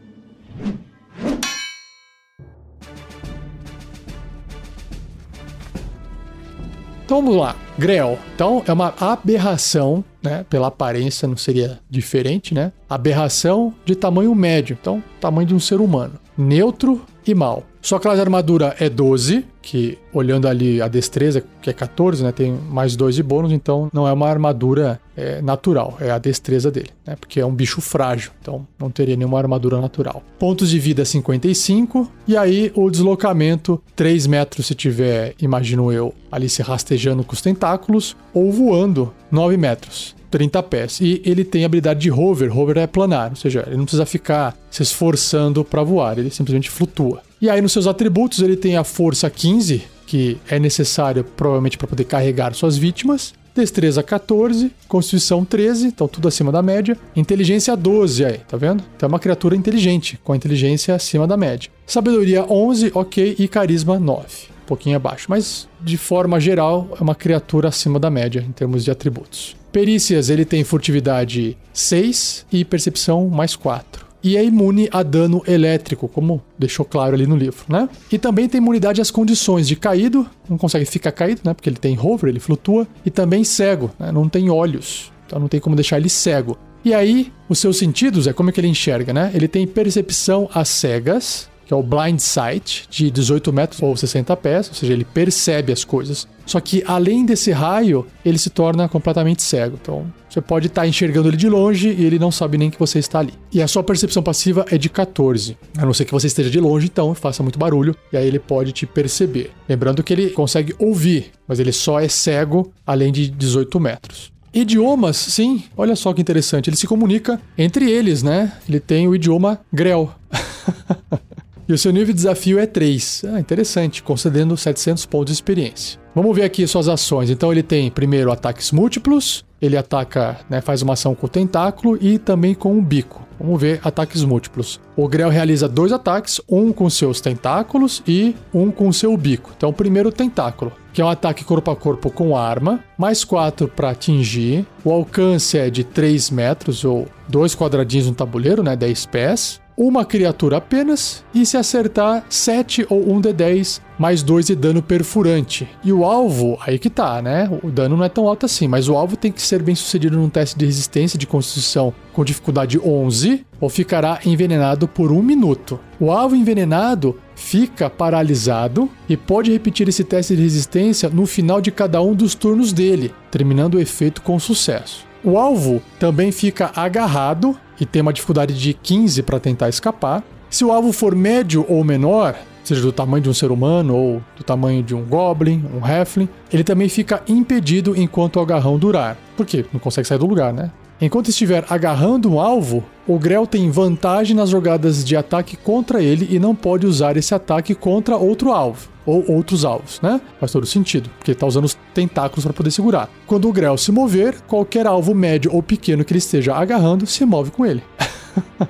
Então 7.03 7.23
vamos 7.23 7.37
lá. 7.37 7.55
Grell. 7.79 8.19
Então 8.35 8.61
é 8.67 8.71
uma 8.71 8.93
aberração, 8.99 10.05
né? 10.21 10.45
Pela 10.47 10.67
aparência 10.67 11.27
não 11.27 11.37
seria 11.37 11.79
diferente, 11.89 12.53
né? 12.53 12.71
Aberração 12.87 13.73
de 13.83 13.95
tamanho 13.95 14.35
médio. 14.35 14.77
Então, 14.79 15.03
tamanho 15.19 15.47
de 15.47 15.55
um 15.55 15.59
ser 15.59 15.81
humano. 15.81 16.19
Neutro 16.37 17.01
e 17.25 17.33
mal. 17.33 17.63
Sua 17.81 17.99
classe 17.99 18.17
de 18.17 18.21
armadura 18.21 18.75
é 18.79 18.89
12, 18.89 19.45
que 19.61 19.97
olhando 20.11 20.47
ali 20.47 20.81
a 20.81 20.89
destreza, 20.89 21.41
que 21.61 21.69
é 21.69 21.73
14, 21.73 22.21
né? 22.21 22.33
Tem 22.33 22.51
mais 22.69 22.97
2 22.97 23.15
de 23.15 23.23
bônus, 23.23 23.51
então 23.51 23.89
não 23.93 24.05
é 24.05 24.11
uma 24.11 24.27
armadura 24.27 24.99
é, 25.15 25.41
natural, 25.41 25.97
é 26.01 26.11
a 26.11 26.17
destreza 26.17 26.69
dele, 26.69 26.89
né? 27.05 27.15
Porque 27.15 27.39
é 27.39 27.45
um 27.45 27.53
bicho 27.53 27.79
frágil, 27.79 28.31
então 28.41 28.67
não 28.77 28.89
teria 28.89 29.15
nenhuma 29.15 29.37
armadura 29.37 29.79
natural. 29.79 30.21
Pontos 30.37 30.69
de 30.69 30.79
vida 30.79 31.05
55, 31.05 32.11
e 32.27 32.35
aí 32.35 32.71
o 32.75 32.89
deslocamento 32.89 33.81
3 33.95 34.27
metros 34.27 34.67
se 34.67 34.75
tiver, 34.75 35.33
imagino 35.41 35.89
eu, 35.91 36.13
ali 36.29 36.49
se 36.49 36.61
rastejando 36.61 37.23
com 37.23 37.33
os 37.33 37.41
tentáculos, 37.41 38.17
ou 38.33 38.51
voando 38.51 39.13
9 39.31 39.55
metros. 39.55 40.16
30 40.29 40.63
pés. 40.63 40.99
E 41.01 41.21
ele 41.25 41.43
tem 41.43 41.65
habilidade 41.65 41.99
de 41.99 42.11
hover, 42.11 42.55
hover 42.55 42.77
é 42.77 42.87
planar, 42.87 43.31
ou 43.31 43.35
seja, 43.35 43.63
ele 43.67 43.77
não 43.77 43.85
precisa 43.85 44.05
ficar 44.05 44.57
se 44.69 44.83
esforçando 44.83 45.63
para 45.63 45.83
voar, 45.83 46.17
ele 46.17 46.29
simplesmente 46.29 46.69
flutua. 46.69 47.21
E 47.41 47.49
aí 47.49 47.61
nos 47.61 47.71
seus 47.71 47.87
atributos 47.87 48.39
ele 48.39 48.55
tem 48.55 48.77
a 48.77 48.83
força 48.83 49.29
15, 49.29 49.83
que 50.05 50.37
é 50.49 50.57
necessário 50.57 51.23
provavelmente 51.23 51.77
para 51.77 51.87
poder 51.87 52.05
carregar 52.05 52.53
suas 52.53 52.77
vítimas. 52.77 53.33
Destreza 53.53 54.03
14, 54.03 54.71
Constituição 54.87 55.43
13, 55.43 55.87
então 55.87 56.07
tudo 56.07 56.27
acima 56.27 56.51
da 56.51 56.61
média. 56.61 56.95
Inteligência 57.15 57.75
12 57.75 58.23
aí, 58.23 58.37
tá 58.47 58.55
vendo? 58.55 58.83
Então 58.95 59.07
é 59.07 59.09
uma 59.09 59.19
criatura 59.19 59.55
inteligente, 59.55 60.19
com 60.23 60.31
a 60.31 60.35
inteligência 60.37 60.93
acima 60.93 61.25
da 61.25 61.35
média. 61.35 61.69
Sabedoria 61.85 62.45
11, 62.47 62.91
ok, 62.93 63.35
e 63.39 63.47
Carisma 63.47 63.99
9, 63.99 64.25
um 64.63 64.67
pouquinho 64.67 64.95
abaixo. 64.95 65.25
Mas 65.27 65.67
de 65.81 65.97
forma 65.97 66.39
geral 66.39 66.87
é 66.99 67.03
uma 67.03 67.15
criatura 67.15 67.69
acima 67.69 67.99
da 67.99 68.11
média 68.11 68.45
em 68.47 68.51
termos 68.51 68.83
de 68.83 68.91
atributos. 68.91 69.56
Perícias, 69.71 70.29
ele 70.29 70.45
tem 70.45 70.63
furtividade 70.63 71.57
6 71.73 72.45
e 72.51 72.65
percepção 72.65 73.27
mais 73.27 73.55
4 73.55 74.07
e 74.23 74.35
é 74.35 74.43
imune 74.43 74.89
a 74.91 75.03
dano 75.03 75.41
elétrico, 75.47 76.07
como 76.07 76.41
deixou 76.57 76.85
claro 76.85 77.15
ali 77.15 77.25
no 77.25 77.35
livro, 77.35 77.63
né? 77.69 77.87
E 78.11 78.17
também 78.17 78.49
tem 78.49 78.59
imunidade 78.59 78.99
às 78.99 79.11
condições 79.11 79.67
de 79.67 79.75
caído, 79.75 80.27
não 80.49 80.57
consegue 80.57 80.85
ficar 80.85 81.11
caído, 81.11 81.41
né? 81.43 81.53
Porque 81.53 81.69
ele 81.69 81.77
tem 81.77 81.97
hover, 81.97 82.29
ele 82.29 82.39
flutua, 82.39 82.87
e 83.05 83.09
também 83.09 83.43
cego, 83.43 83.91
né? 83.99 84.11
não 84.11 84.27
tem 84.27 84.49
olhos, 84.49 85.11
então 85.25 85.39
não 85.39 85.47
tem 85.47 85.59
como 85.59 85.75
deixar 85.75 85.97
ele 85.97 86.09
cego. 86.09 86.57
E 86.83 86.93
aí, 86.93 87.31
os 87.49 87.59
seus 87.59 87.77
sentidos 87.77 88.27
é 88.27 88.33
como 88.33 88.49
é 88.49 88.53
que 88.53 88.59
ele 88.59 88.67
enxerga, 88.67 89.13
né? 89.13 89.31
Ele 89.33 89.47
tem 89.47 89.67
percepção 89.67 90.49
às 90.53 90.69
cegas, 90.69 91.49
que 91.67 91.73
é 91.73 91.77
o 91.77 91.83
blind 91.83 92.17
sight, 92.19 92.87
de 92.89 93.11
18 93.11 93.51
metros 93.51 93.81
ou 93.81 93.95
60 93.95 94.35
pés, 94.37 94.69
ou 94.69 94.73
seja, 94.73 94.93
ele 94.93 95.03
percebe 95.03 95.73
as 95.73 95.83
coisas. 95.83 96.25
Só 96.45 96.61
que 96.61 96.81
além 96.87 97.25
desse 97.25 97.51
raio, 97.51 98.07
ele 98.23 98.37
se 98.37 98.49
torna 98.49 98.87
completamente 98.87 99.43
cego. 99.43 99.77
Então, 99.79 100.07
você 100.29 100.39
pode 100.39 100.67
estar 100.67 100.83
tá 100.83 100.87
enxergando 100.87 101.27
ele 101.27 101.35
de 101.35 101.49
longe 101.49 101.89
e 101.89 102.05
ele 102.05 102.17
não 102.17 102.31
sabe 102.31 102.57
nem 102.57 102.69
que 102.69 102.79
você 102.79 102.99
está 102.99 103.19
ali. 103.19 103.33
E 103.51 103.61
a 103.61 103.67
sua 103.67 103.83
percepção 103.83 104.23
passiva 104.23 104.65
é 104.71 104.77
de 104.77 104.87
14. 104.87 105.57
A 105.77 105.85
não 105.85 105.93
ser 105.93 106.05
que 106.05 106.13
você 106.13 106.27
esteja 106.27 106.49
de 106.49 106.59
longe, 106.59 106.87
então 106.87 107.13
faça 107.13 107.43
muito 107.43 107.59
barulho 107.59 107.93
e 108.13 108.17
aí 108.17 108.25
ele 108.25 108.39
pode 108.39 108.71
te 108.71 108.85
perceber. 108.85 109.51
Lembrando 109.67 110.01
que 110.01 110.13
ele 110.13 110.29
consegue 110.29 110.73
ouvir, 110.79 111.31
mas 111.45 111.59
ele 111.59 111.73
só 111.73 111.99
é 111.99 112.07
cego 112.07 112.71
além 112.85 113.11
de 113.11 113.29
18 113.29 113.77
metros. 113.77 114.31
Idiomas, 114.53 115.17
sim, 115.17 115.65
olha 115.75 115.95
só 115.97 116.13
que 116.13 116.21
interessante. 116.21 116.69
Ele 116.69 116.77
se 116.77 116.87
comunica 116.87 117.41
entre 117.57 117.91
eles, 117.91 118.23
né? 118.23 118.53
Ele 118.69 118.79
tem 118.79 119.07
o 119.07 119.13
idioma 119.13 119.59
Grell. 119.73 120.09
E 121.67 121.73
o 121.73 121.77
seu 121.77 121.91
nível 121.91 122.07
de 122.07 122.13
desafio 122.13 122.59
é 122.59 122.65
3. 122.65 123.25
Ah, 123.33 123.39
interessante, 123.41 124.01
concedendo 124.01 124.55
700 124.55 125.05
pontos 125.05 125.25
de 125.27 125.33
experiência. 125.33 125.99
Vamos 126.15 126.33
ver 126.33 126.43
aqui 126.43 126.65
suas 126.65 126.87
ações. 126.87 127.29
Então 127.29 127.51
ele 127.51 127.61
tem 127.61 127.91
primeiro 127.91 128.31
ataques 128.31 128.71
múltiplos, 128.71 129.43
ele 129.61 129.75
ataca, 129.75 130.39
né, 130.49 130.61
faz 130.61 130.81
uma 130.81 130.93
ação 130.93 131.13
com 131.13 131.25
o 131.25 131.29
tentáculo 131.29 131.97
e 132.01 132.17
também 132.17 132.55
com 132.55 132.77
o 132.77 132.81
bico. 132.81 133.27
Vamos 133.37 133.59
ver 133.59 133.81
ataques 133.83 134.23
múltiplos. 134.23 134.79
O 134.95 135.09
Grell 135.09 135.29
realiza 135.29 135.67
dois 135.67 135.91
ataques, 135.91 136.39
um 136.49 136.71
com 136.71 136.89
seus 136.89 137.19
tentáculos 137.19 138.01
e 138.07 138.33
um 138.53 138.71
com 138.71 138.91
seu 138.93 139.15
bico. 139.17 139.51
Então, 139.55 139.69
o 139.69 139.73
primeiro 139.73 140.11
tentáculo, 140.11 140.71
que 140.93 141.01
é 141.01 141.05
um 141.05 141.09
ataque 141.09 141.43
corpo 141.43 141.69
a 141.69 141.75
corpo 141.75 142.09
com 142.09 142.35
arma, 142.35 142.79
mais 142.97 143.23
4 143.23 143.67
para 143.67 143.91
atingir. 143.91 144.65
O 144.83 144.91
alcance 144.91 145.57
é 145.57 145.69
de 145.69 145.83
3 145.83 146.31
metros 146.31 146.85
ou 146.85 147.07
dois 147.27 147.53
quadradinhos 147.53 148.07
no 148.07 148.15
tabuleiro, 148.15 148.63
né, 148.63 148.75
10 148.75 149.05
pés 149.05 149.59
uma 149.77 150.03
criatura 150.03 150.57
apenas, 150.57 151.23
e 151.35 151.45
se 151.45 151.55
acertar 151.55 152.25
7 152.27 152.87
ou 152.89 153.13
1 153.13 153.21
de 153.21 153.33
10, 153.33 153.81
mais 153.99 154.23
2 154.23 154.47
de 154.47 154.55
dano 154.55 154.81
perfurante. 154.81 155.69
E 155.83 155.93
o 155.93 156.03
alvo, 156.03 156.57
aí 156.65 156.79
que 156.79 156.89
tá, 156.89 157.21
né? 157.21 157.47
O 157.61 157.69
dano 157.69 157.95
não 157.95 158.03
é 158.03 158.09
tão 158.09 158.27
alto 158.27 158.47
assim, 158.47 158.67
mas 158.67 158.89
o 158.89 158.95
alvo 158.95 159.15
tem 159.15 159.31
que 159.31 159.41
ser 159.41 159.61
bem 159.61 159.75
sucedido 159.75 160.17
num 160.17 160.29
teste 160.29 160.57
de 160.57 160.65
resistência 160.65 161.19
de 161.19 161.27
constituição 161.27 161.93
com 162.11 162.25
dificuldade 162.25 162.79
11, 162.79 163.45
ou 163.61 163.69
ficará 163.69 164.19
envenenado 164.25 164.87
por 164.87 165.11
um 165.11 165.21
minuto. 165.21 165.79
O 165.99 166.11
alvo 166.11 166.35
envenenado 166.35 167.19
fica 167.35 167.87
paralisado 167.87 168.89
e 169.07 169.15
pode 169.15 169.51
repetir 169.51 169.87
esse 169.87 170.03
teste 170.03 170.35
de 170.35 170.41
resistência 170.41 171.07
no 171.07 171.27
final 171.27 171.61
de 171.61 171.71
cada 171.71 172.01
um 172.01 172.15
dos 172.15 172.33
turnos 172.33 172.73
dele, 172.73 173.13
terminando 173.29 173.75
o 173.75 173.79
efeito 173.79 174.23
com 174.23 174.39
sucesso. 174.39 175.05
O 175.23 175.37
alvo 175.37 175.81
também 175.99 176.31
fica 176.31 176.71
agarrado 176.75 177.57
e 177.79 177.85
tem 177.85 178.01
uma 178.01 178.13
dificuldade 178.13 178.59
de 178.59 178.73
15 178.73 179.23
para 179.23 179.39
tentar 179.39 179.69
escapar. 179.69 180.23
Se 180.49 180.63
o 180.63 180.71
alvo 180.71 180.91
for 180.91 181.13
médio 181.15 181.65
ou 181.67 181.83
menor, 181.83 182.35
seja 182.63 182.81
do 182.81 182.91
tamanho 182.91 183.23
de 183.23 183.29
um 183.29 183.33
ser 183.33 183.51
humano 183.51 183.95
ou 183.95 184.21
do 184.35 184.43
tamanho 184.43 184.83
de 184.83 184.95
um 184.95 185.03
goblin, 185.03 185.63
um 185.73 185.85
halfling, 185.85 186.29
ele 186.51 186.63
também 186.63 186.89
fica 186.89 187.21
impedido 187.27 187.95
enquanto 187.99 188.37
o 188.37 188.41
agarrão 188.41 188.77
durar. 188.77 189.17
Por 189.35 189.45
quê? 189.45 189.65
Não 189.71 189.79
consegue 189.79 190.07
sair 190.07 190.17
do 190.17 190.25
lugar, 190.25 190.53
né? 190.53 190.71
Enquanto 190.99 191.29
estiver 191.29 191.63
agarrando 191.69 192.31
um 192.31 192.39
alvo, 192.39 192.83
o 193.07 193.19
Grell 193.19 193.45
tem 193.45 193.69
vantagem 193.69 194.35
nas 194.35 194.49
jogadas 194.49 195.05
de 195.05 195.15
ataque 195.15 195.55
contra 195.55 196.01
ele 196.01 196.27
e 196.31 196.39
não 196.39 196.55
pode 196.55 196.87
usar 196.87 197.15
esse 197.17 197.35
ataque 197.35 197.75
contra 197.75 198.17
outro 198.17 198.51
alvo 198.51 198.89
ou 199.05 199.23
outros 199.31 199.63
alvos, 199.63 200.01
né? 200.01 200.19
Faz 200.39 200.51
todo 200.51 200.65
sentido, 200.65 201.09
porque 201.17 201.31
ele 201.31 201.39
tá 201.39 201.45
usando 201.45 201.65
os 201.65 201.77
tentáculos 201.93 202.43
para 202.43 202.53
poder 202.53 202.71
segurar. 202.71 203.09
Quando 203.27 203.47
o 203.47 203.53
Grell 203.53 203.77
se 203.77 203.91
mover, 203.91 204.41
qualquer 204.41 204.87
alvo 204.87 205.13
médio 205.13 205.53
ou 205.53 205.61
pequeno 205.61 206.03
que 206.03 206.11
ele 206.11 206.17
esteja 206.17 206.55
agarrando 206.55 207.05
se 207.05 207.23
move 207.25 207.51
com 207.51 207.65
ele. 207.65 207.83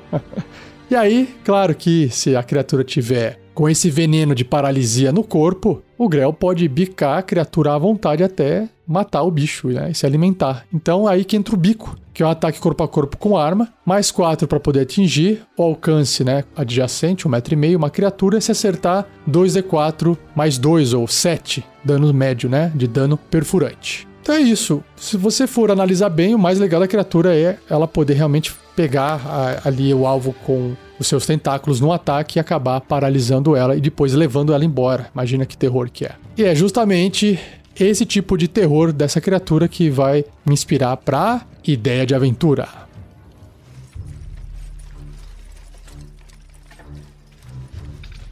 e 0.91 0.95
aí, 0.95 1.33
claro 1.45 1.73
que 1.73 2.09
se 2.09 2.35
a 2.35 2.43
criatura 2.43 2.83
tiver 2.83 3.39
com 3.57 3.67
esse 3.67 3.89
veneno 3.89 4.35
de 4.35 4.45
paralisia 4.45 5.11
no 5.11 5.23
corpo, 5.23 5.81
o 5.97 6.07
Grell 6.07 6.31
pode 6.31 6.67
bicar 6.67 7.17
a 7.17 7.23
criatura 7.23 7.73
à 7.73 7.77
vontade 7.79 8.23
até 8.23 8.69
matar 8.87 9.23
o 9.23 9.31
bicho 9.31 9.69
né, 9.69 9.89
e 9.89 9.95
se 9.95 10.05
alimentar. 10.05 10.63
Então 10.71 11.07
aí 11.07 11.25
que 11.25 11.35
entra 11.35 11.55
o 11.55 11.57
bico, 11.57 11.97
que 12.13 12.21
é 12.21 12.25
um 12.27 12.29
ataque 12.29 12.59
corpo 12.59 12.83
a 12.83 12.87
corpo 12.87 13.17
com 13.17 13.35
arma, 13.35 13.67
mais 13.83 14.11
4 14.11 14.47
para 14.47 14.59
poder 14.59 14.81
atingir, 14.81 15.41
o 15.57 15.63
alcance 15.63 16.23
né, 16.23 16.43
adjacente, 16.55 17.27
um 17.27 17.31
metro 17.31 17.55
e 17.55 17.57
meio, 17.57 17.79
uma 17.79 17.89
criatura, 17.89 18.39
se 18.39 18.51
acertar 18.51 19.07
2d4 19.27 20.15
mais 20.35 20.59
2 20.59 20.93
ou 20.93 21.07
7, 21.07 21.65
dano 21.83 22.13
médio, 22.13 22.47
né, 22.47 22.71
de 22.75 22.85
dano 22.87 23.17
perfurante. 23.17 24.07
Então 24.21 24.35
é 24.35 24.39
isso. 24.39 24.83
Se 24.95 25.17
você 25.17 25.47
for 25.47 25.71
analisar 25.71 26.09
bem, 26.09 26.35
o 26.35 26.39
mais 26.39 26.59
legal 26.59 26.79
da 26.79 26.87
criatura 26.87 27.35
é 27.35 27.57
ela 27.67 27.87
poder 27.87 28.13
realmente 28.13 28.53
pegar 28.77 29.25
a, 29.25 29.67
ali 29.67 29.91
o 29.91 30.05
alvo 30.05 30.33
com 30.45 30.77
os 30.99 31.07
seus 31.07 31.25
tentáculos 31.25 31.81
no 31.81 31.91
ataque 31.91 32.37
e 32.37 32.39
acabar 32.39 32.79
paralisando 32.79 33.55
ela 33.55 33.75
e 33.75 33.81
depois 33.81 34.13
levando 34.13 34.53
ela 34.53 34.63
embora. 34.63 35.09
Imagina 35.15 35.47
que 35.47 35.57
terror 35.57 35.89
que 35.91 36.05
é. 36.05 36.11
E 36.37 36.43
é 36.43 36.53
justamente 36.53 37.39
esse 37.77 38.05
tipo 38.05 38.37
de 38.37 38.47
terror 38.47 38.93
dessa 38.93 39.19
criatura 39.19 39.67
que 39.67 39.89
vai 39.89 40.23
me 40.45 40.53
inspirar 40.53 40.95
pra 40.97 41.41
ideia 41.65 42.05
de 42.05 42.13
aventura. 42.13 42.69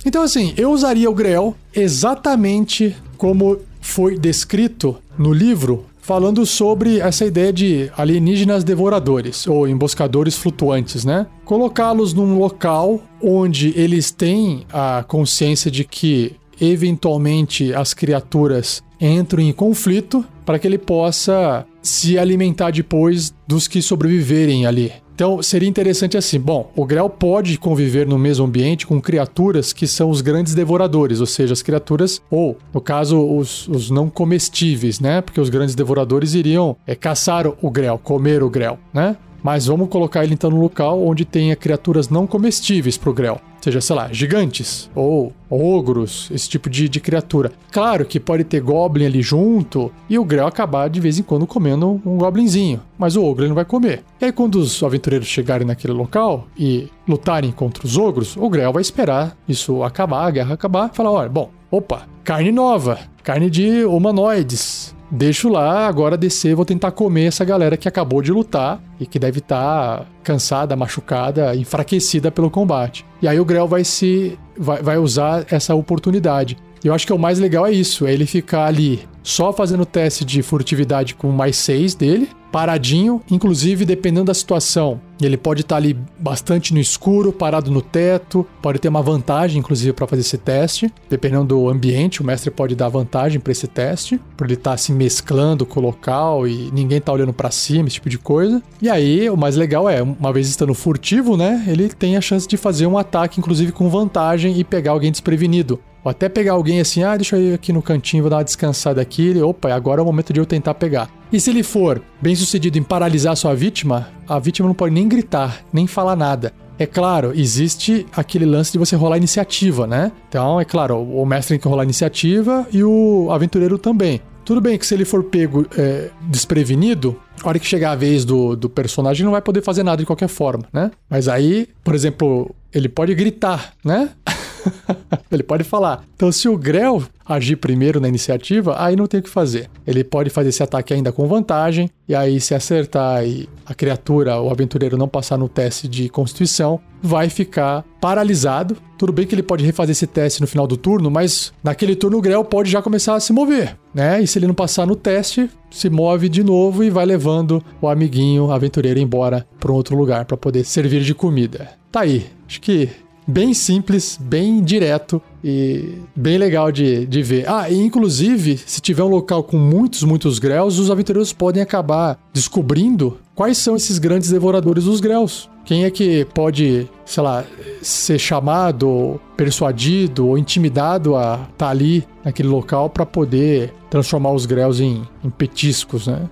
Então 0.06 0.22
assim, 0.22 0.54
eu 0.56 0.72
usaria 0.72 1.10
o 1.10 1.16
Grell 1.16 1.56
exatamente 1.74 2.96
como 3.18 3.60
foi 3.82 4.16
descrito 4.16 4.96
no 5.18 5.34
livro 5.34 5.88
falando 6.06 6.46
sobre 6.46 7.00
essa 7.00 7.26
ideia 7.26 7.52
de 7.52 7.92
alienígenas 7.98 8.64
devoradores 8.64 9.48
ou 9.48 9.68
emboscadores 9.68 10.38
flutuantes, 10.38 11.04
né? 11.04 11.26
Colocá-los 11.44 12.14
num 12.14 12.38
local 12.38 13.02
onde 13.20 13.74
eles 13.76 14.12
têm 14.12 14.68
a 14.72 15.04
consciência 15.08 15.72
de 15.72 15.84
que 15.84 16.36
eventualmente 16.62 17.74
as 17.74 17.96
criaturas 17.96 18.84
entram 19.02 19.42
em 19.42 19.52
conflito 19.52 20.24
para 20.46 20.60
que 20.60 20.68
ele 20.68 20.78
possa 20.78 21.66
se 21.82 22.20
alimentar 22.20 22.70
depois 22.70 23.34
dos 23.48 23.68
que 23.68 23.82
sobreviverem 23.82 24.68
ali. 24.68 24.94
Então 25.16 25.42
seria 25.42 25.68
interessante 25.68 26.18
assim: 26.18 26.38
bom, 26.40 26.70
o 26.76 26.86
Grell 26.86 27.10
pode 27.10 27.58
conviver 27.58 28.06
no 28.06 28.20
mesmo 28.20 28.46
ambiente 28.46 28.86
com 28.86 29.02
criaturas 29.02 29.72
que 29.72 29.88
são 29.88 30.10
os 30.10 30.20
grandes 30.20 30.54
devoradores, 30.54 31.22
ou 31.22 31.26
seja, 31.26 31.54
as 31.54 31.62
criaturas, 31.62 32.22
ou 32.30 32.58
no 32.74 32.82
caso, 32.82 33.18
os, 33.26 33.68
os 33.70 33.90
não 33.90 34.10
comestíveis, 34.10 35.00
né? 35.00 35.22
Porque 35.22 35.40
os 35.40 35.50
grandes 35.50 35.74
devoradores 35.74 36.34
iriam 36.34 36.76
é, 36.86 36.96
caçar 36.96 37.48
o 37.48 37.72
Grell, 37.72 37.98
comer 37.98 38.44
o 38.44 38.50
Grell, 38.50 38.78
né? 38.94 39.16
Mas 39.46 39.68
vamos 39.68 39.90
colocar 39.90 40.24
ele 40.24 40.34
então 40.34 40.50
no 40.50 40.60
local 40.60 41.06
onde 41.06 41.24
tenha 41.24 41.56
criaturas 41.56 42.10
não 42.10 42.26
comestíveis 42.26 42.98
pro 42.98 43.14
Grell. 43.14 43.40
Seja, 43.62 43.80
sei 43.80 43.96
lá, 43.96 44.12
gigantes 44.12 44.90
ou 44.96 45.32
ogros, 45.48 46.32
esse 46.32 46.50
tipo 46.50 46.68
de, 46.68 46.90
de 46.90 47.00
criatura. 47.00 47.52
Claro 47.72 48.06
que 48.06 48.20
pode 48.20 48.44
ter 48.44 48.60
Goblin 48.60 49.06
ali 49.06 49.22
junto 49.22 49.92
e 50.10 50.18
o 50.18 50.26
Grell 50.26 50.48
acabar 50.48 50.90
de 50.90 51.00
vez 51.00 51.20
em 51.20 51.24
quando 51.24 51.46
comendo 51.46 52.02
um 52.04 52.18
Goblinzinho, 52.18 52.82
mas 52.98 53.16
o 53.16 53.24
ogro 53.24 53.44
ele 53.44 53.50
não 53.50 53.56
vai 53.56 53.66
comer. 53.66 54.04
E 54.20 54.26
aí, 54.26 54.32
quando 54.32 54.56
os 54.56 54.82
aventureiros 54.82 55.28
chegarem 55.28 55.68
naquele 55.68 55.94
local 55.94 56.48
e 56.58 56.90
lutarem 57.08 57.52
contra 57.52 57.86
os 57.86 58.00
ogros, 58.00 58.36
o 58.36 58.50
Grell 58.50 58.74
vai 58.74 58.82
esperar 58.82 59.38
isso 59.48 59.84
acabar, 59.84 60.26
a 60.26 60.32
guerra 60.32 60.56
acabar, 60.56 60.90
e 60.92 60.96
falar: 60.96 61.12
olha, 61.12 61.30
bom, 61.30 61.52
opa, 61.70 62.08
carne 62.24 62.52
nova, 62.52 62.98
carne 63.22 63.52
de 63.52 63.86
humanoides 63.86 64.95
deixo 65.10 65.50
lá, 65.50 65.88
agora 65.88 66.18
descer, 66.18 66.56
vou 66.56 66.66
tentar 66.66 66.92
comer 66.92 67.26
essa 67.26 67.46
galera 67.46 67.78
que 67.78 67.88
acabou 67.88 68.22
de 68.22 68.32
lutar 68.32 68.82
e 69.00 69.06
que 69.06 69.20
deve 69.20 69.40
estar 69.40 70.00
tá 70.00 70.06
cansada, 70.24 70.76
machucada, 70.76 71.56
enfraquecida 71.56 72.32
pelo 72.32 72.50
combate. 72.50 73.06
E 73.22 73.28
aí 73.28 73.40
o 73.40 73.46
Grell 73.46 73.68
vai 73.68 73.84
se 73.84 74.38
vai, 74.58 74.82
vai 74.82 74.98
usar 74.98 75.46
essa 75.50 75.76
oportunidade. 75.76 76.58
Eu 76.84 76.94
acho 76.94 77.08
que 77.08 77.14
o 77.14 77.20
mais 77.20 77.40
legal 77.40 77.66
é 77.66 77.72
isso, 77.72 78.06
é 78.06 78.14
ele 78.14 78.26
ficar 78.26 78.66
ali 78.66 79.08
só 79.24 79.52
fazendo 79.52 79.86
teste 79.86 80.24
de 80.24 80.44
furtividade 80.44 81.16
com 81.16 81.32
mais 81.32 81.56
6 81.58 81.96
dele, 81.96 82.30
paradinho, 82.56 83.22
inclusive 83.30 83.84
dependendo 83.84 84.28
da 84.28 84.34
situação. 84.34 85.02
Ele 85.22 85.36
pode 85.36 85.60
estar 85.60 85.76
ali 85.76 85.94
bastante 86.18 86.74
no 86.74 86.80
escuro, 86.80 87.34
parado 87.34 87.70
no 87.70 87.82
teto, 87.82 88.48
pode 88.62 88.80
ter 88.80 88.88
uma 88.88 89.02
vantagem, 89.02 89.60
inclusive, 89.60 89.92
para 89.92 90.08
fazer 90.08 90.22
esse 90.22 90.38
teste. 90.38 90.90
Dependendo 91.10 91.44
do 91.44 91.68
ambiente, 91.68 92.22
o 92.22 92.26
mestre 92.26 92.50
pode 92.50 92.74
dar 92.74 92.88
vantagem 92.88 93.42
para 93.42 93.52
esse 93.52 93.68
teste, 93.68 94.22
por 94.38 94.48
ele 94.48 94.54
estar 94.54 94.78
se 94.78 94.94
mesclando 94.94 95.66
com 95.66 95.82
o 95.82 95.84
local 95.84 96.48
e 96.48 96.72
ninguém 96.72 97.02
tá 97.02 97.12
olhando 97.12 97.34
para 97.34 97.52
cima, 97.52 97.90
esse 97.90 97.96
tipo 97.96 98.10
de 98.10 98.18
coisa. 98.18 98.64
E 98.82 98.90
aí, 98.90 99.30
o 99.30 99.36
mais 99.36 99.58
legal 99.58 99.90
é, 99.90 100.02
uma 100.02 100.32
vez 100.32 100.48
estando 100.48 100.74
furtivo, 100.74 101.36
né, 101.36 101.62
ele 101.68 101.90
tem 101.90 102.16
a 102.16 102.22
chance 102.22 102.48
de 102.48 102.56
fazer 102.56 102.88
um 102.88 102.98
ataque, 102.98 103.38
inclusive 103.38 103.74
com 103.74 103.90
vantagem, 103.90 104.58
e 104.58 104.64
pegar 104.64 104.92
alguém 104.92 105.12
desprevenido. 105.12 105.78
Ou 106.06 106.12
até 106.12 106.30
pegar 106.30 106.54
alguém 106.54 106.80
assim, 106.80 107.02
ah, 107.02 107.18
deixa 107.18 107.36
eu 107.36 107.42
ir 107.42 107.54
aqui 107.56 107.74
no 107.74 107.82
cantinho, 107.82 108.22
vou 108.22 108.30
dar 108.30 108.38
uma 108.38 108.44
descansada 108.44 109.02
aqui. 109.02 109.30
Ele, 109.30 109.42
opa, 109.42 109.74
agora 109.74 110.00
é 110.00 110.04
o 110.04 110.06
momento 110.06 110.32
de 110.32 110.40
eu 110.40 110.46
tentar 110.46 110.76
pegar. 110.76 111.10
E 111.34 111.40
se 111.40 111.50
ele 111.50 111.64
for 111.64 112.00
bem 112.22 112.36
sucedido 112.36 112.78
em 112.78 112.84
paralisar 112.84 113.36
sua 113.36 113.56
vítima, 113.56 114.08
a 114.30 114.38
vítima 114.38 114.68
não 114.68 114.76
pode 114.76 114.94
nem 114.94 115.08
gritar, 115.08 115.66
nem 115.74 115.88
falar 115.88 116.16
nada. 116.16 116.54
É 116.78 116.86
claro, 116.86 117.32
existe 117.34 118.06
aquele 118.16 118.46
lance 118.46 118.72
de 118.72 118.78
você 118.78 118.96
rolar 118.96 119.18
iniciativa, 119.18 119.88
né? 119.88 120.12
Então, 120.30 120.62
é 120.62 120.66
claro, 120.66 121.02
o 121.02 121.26
mestre 121.26 121.56
tem 121.56 121.60
que 121.60 121.68
rolar 121.68 121.86
iniciativa 121.86 122.68
e 122.72 122.84
o 122.84 123.30
aventureiro 123.32 123.80
também. 123.80 124.22
Tudo 124.44 124.62
bem 124.62 124.78
que 124.78 124.86
se 124.86 124.94
ele 124.94 125.06
for 125.06 125.24
pego 125.24 125.66
é, 125.76 126.12
desprevenido, 126.22 127.20
a 127.44 127.50
hora 127.50 127.58
que 127.58 127.66
chegar 127.66 127.94
a 127.94 127.96
vez 127.96 128.24
do, 128.24 128.56
do 128.56 128.70
personagem 128.70 129.26
não 129.26 129.32
vai 129.32 129.42
poder 129.42 129.64
fazer 129.64 129.82
nada 129.82 129.98
de 129.98 130.06
qualquer 130.06 130.28
forma, 130.28 130.66
né? 130.72 130.92
Mas 131.10 131.28
aí, 131.28 131.68
por 131.84 131.96
exemplo, 131.96 132.54
ele 132.72 132.88
pode 132.88 133.16
gritar, 133.16 133.74
né? 133.84 134.10
ele 135.32 135.44
pode 135.44 135.64
falar. 135.64 136.04
Então, 136.16 136.32
se 136.32 136.48
o 136.48 136.58
Grell 136.58 137.04
agir 137.26 137.56
primeiro 137.56 138.00
na 138.00 138.08
iniciativa, 138.08 138.76
aí 138.78 138.96
não 138.96 139.08
tem 139.08 139.20
o 139.20 139.24
que 139.24 139.30
fazer. 139.30 139.70
Ele 139.86 140.04
pode 140.04 140.30
fazer 140.30 140.50
esse 140.50 140.62
ataque 140.62 140.94
ainda 140.94 141.12
com 141.12 141.28
vantagem, 141.28 141.90
e 142.08 142.14
aí, 142.14 142.40
se 142.40 142.54
acertar 142.54 143.26
e 143.26 143.50
a 143.66 143.74
criatura, 143.74 144.40
o 144.40 144.50
aventureiro, 144.50 144.98
não 144.98 145.08
passar 145.08 145.38
no 145.38 145.50
teste 145.50 145.88
de 145.88 146.08
constituição, 146.08 146.80
vai 147.02 147.30
ficar 147.30 147.84
paralisado. 148.00 148.78
Tudo 148.98 149.12
bem 149.12 149.26
que 149.26 149.34
ele 149.34 149.44
pode 149.44 149.66
refazer 149.66 149.92
esse 149.92 150.08
teste 150.08 150.40
no 150.40 150.48
final 150.48 150.68
do 150.68 150.78
turno, 150.78 151.10
mas 151.10 151.52
naquele 151.64 151.96
turno 151.96 152.18
o 152.18 152.22
Grell 152.22 152.44
pode 152.44 152.70
já 152.70 152.82
começar 152.82 153.16
a 153.16 153.20
se 153.20 153.34
mover, 153.34 153.78
né? 153.94 154.22
E 154.22 154.28
se 154.28 154.38
ele 154.38 154.48
não 154.48 154.54
passar 154.54 154.86
no 154.86 154.96
teste, 154.96 155.50
se 155.70 155.90
move 155.90 156.30
de 156.30 156.44
novo 156.44 156.84
e 156.84 156.90
vai 156.90 157.06
levando 157.06 157.64
o 157.82 157.88
amiguinho 157.88 158.52
aventureiro 158.52 159.00
embora 159.00 159.46
para 159.60 159.72
um 159.72 159.76
outro 159.76 159.98
lugar 159.98 160.26
para 160.26 160.38
poder 160.38 160.64
servir 160.64 161.02
de 161.02 161.14
comida. 161.14 161.70
Tá 161.92 162.02
aí. 162.02 162.26
Acho 162.48 162.62
que 162.62 162.90
bem 163.28 163.54
simples, 163.54 164.20
bem 164.22 164.64
direto 164.64 165.22
e 165.44 166.00
bem 166.16 166.38
legal 166.38 166.72
de, 166.72 167.06
de 167.06 167.22
ver. 167.22 167.50
Ah, 167.50 167.70
e 167.70 167.80
inclusive, 167.80 168.58
se 168.58 168.82
tiver 168.82 169.04
um 169.04 169.10
local 169.10 169.44
com 169.44 169.58
muitos, 169.58 170.04
muitos 170.04 170.40
grells, 170.40 170.80
os 170.80 170.92
aventureiros 170.92 171.34
podem 171.34 171.62
acabar 171.62 172.20
descobrindo 172.34 173.18
quais 173.34 173.58
são 173.58 173.76
esses 173.76 173.98
grandes 174.00 174.30
devoradores 174.30 174.86
dos 174.86 175.00
grells. 175.00 175.50
Quem 175.66 175.84
é 175.84 175.90
que 175.90 176.26
pode, 176.26 176.88
sei 177.06 177.24
lá, 177.24 177.44
ser 177.82 178.20
chamado, 178.20 179.20
persuadido 179.36 180.28
ou 180.28 180.38
intimidado 180.38 181.16
a 181.16 181.34
estar 181.34 181.50
tá 181.58 181.70
ali 181.70 182.08
naquele 182.24 182.50
local 182.50 182.88
para 182.88 183.06
poder 183.06 183.74
transformar 183.90 184.32
os 184.32 184.46
grells 184.46 184.80
em, 184.80 185.08
em 185.24 185.30
petiscos, 185.30 186.06
né? 186.06 186.30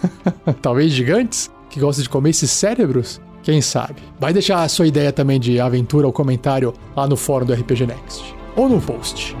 Talvez 0.62 0.92
gigantes 0.92 1.50
que 1.68 1.78
gostam 1.78 2.02
de 2.02 2.08
comer 2.08 2.30
esses 2.30 2.50
cérebros? 2.50 3.20
Quem 3.42 3.60
sabe? 3.60 3.96
Vai 4.18 4.32
deixar 4.32 4.62
a 4.62 4.68
sua 4.68 4.86
ideia 4.86 5.12
também 5.12 5.40
de 5.40 5.60
aventura 5.60 6.06
ou 6.06 6.12
comentário 6.12 6.74
lá 6.94 7.06
no 7.06 7.16
fórum 7.16 7.46
do 7.46 7.54
RPG 7.54 7.86
Next 7.86 8.34
ou 8.56 8.68
no 8.68 8.80
post. 8.80 9.36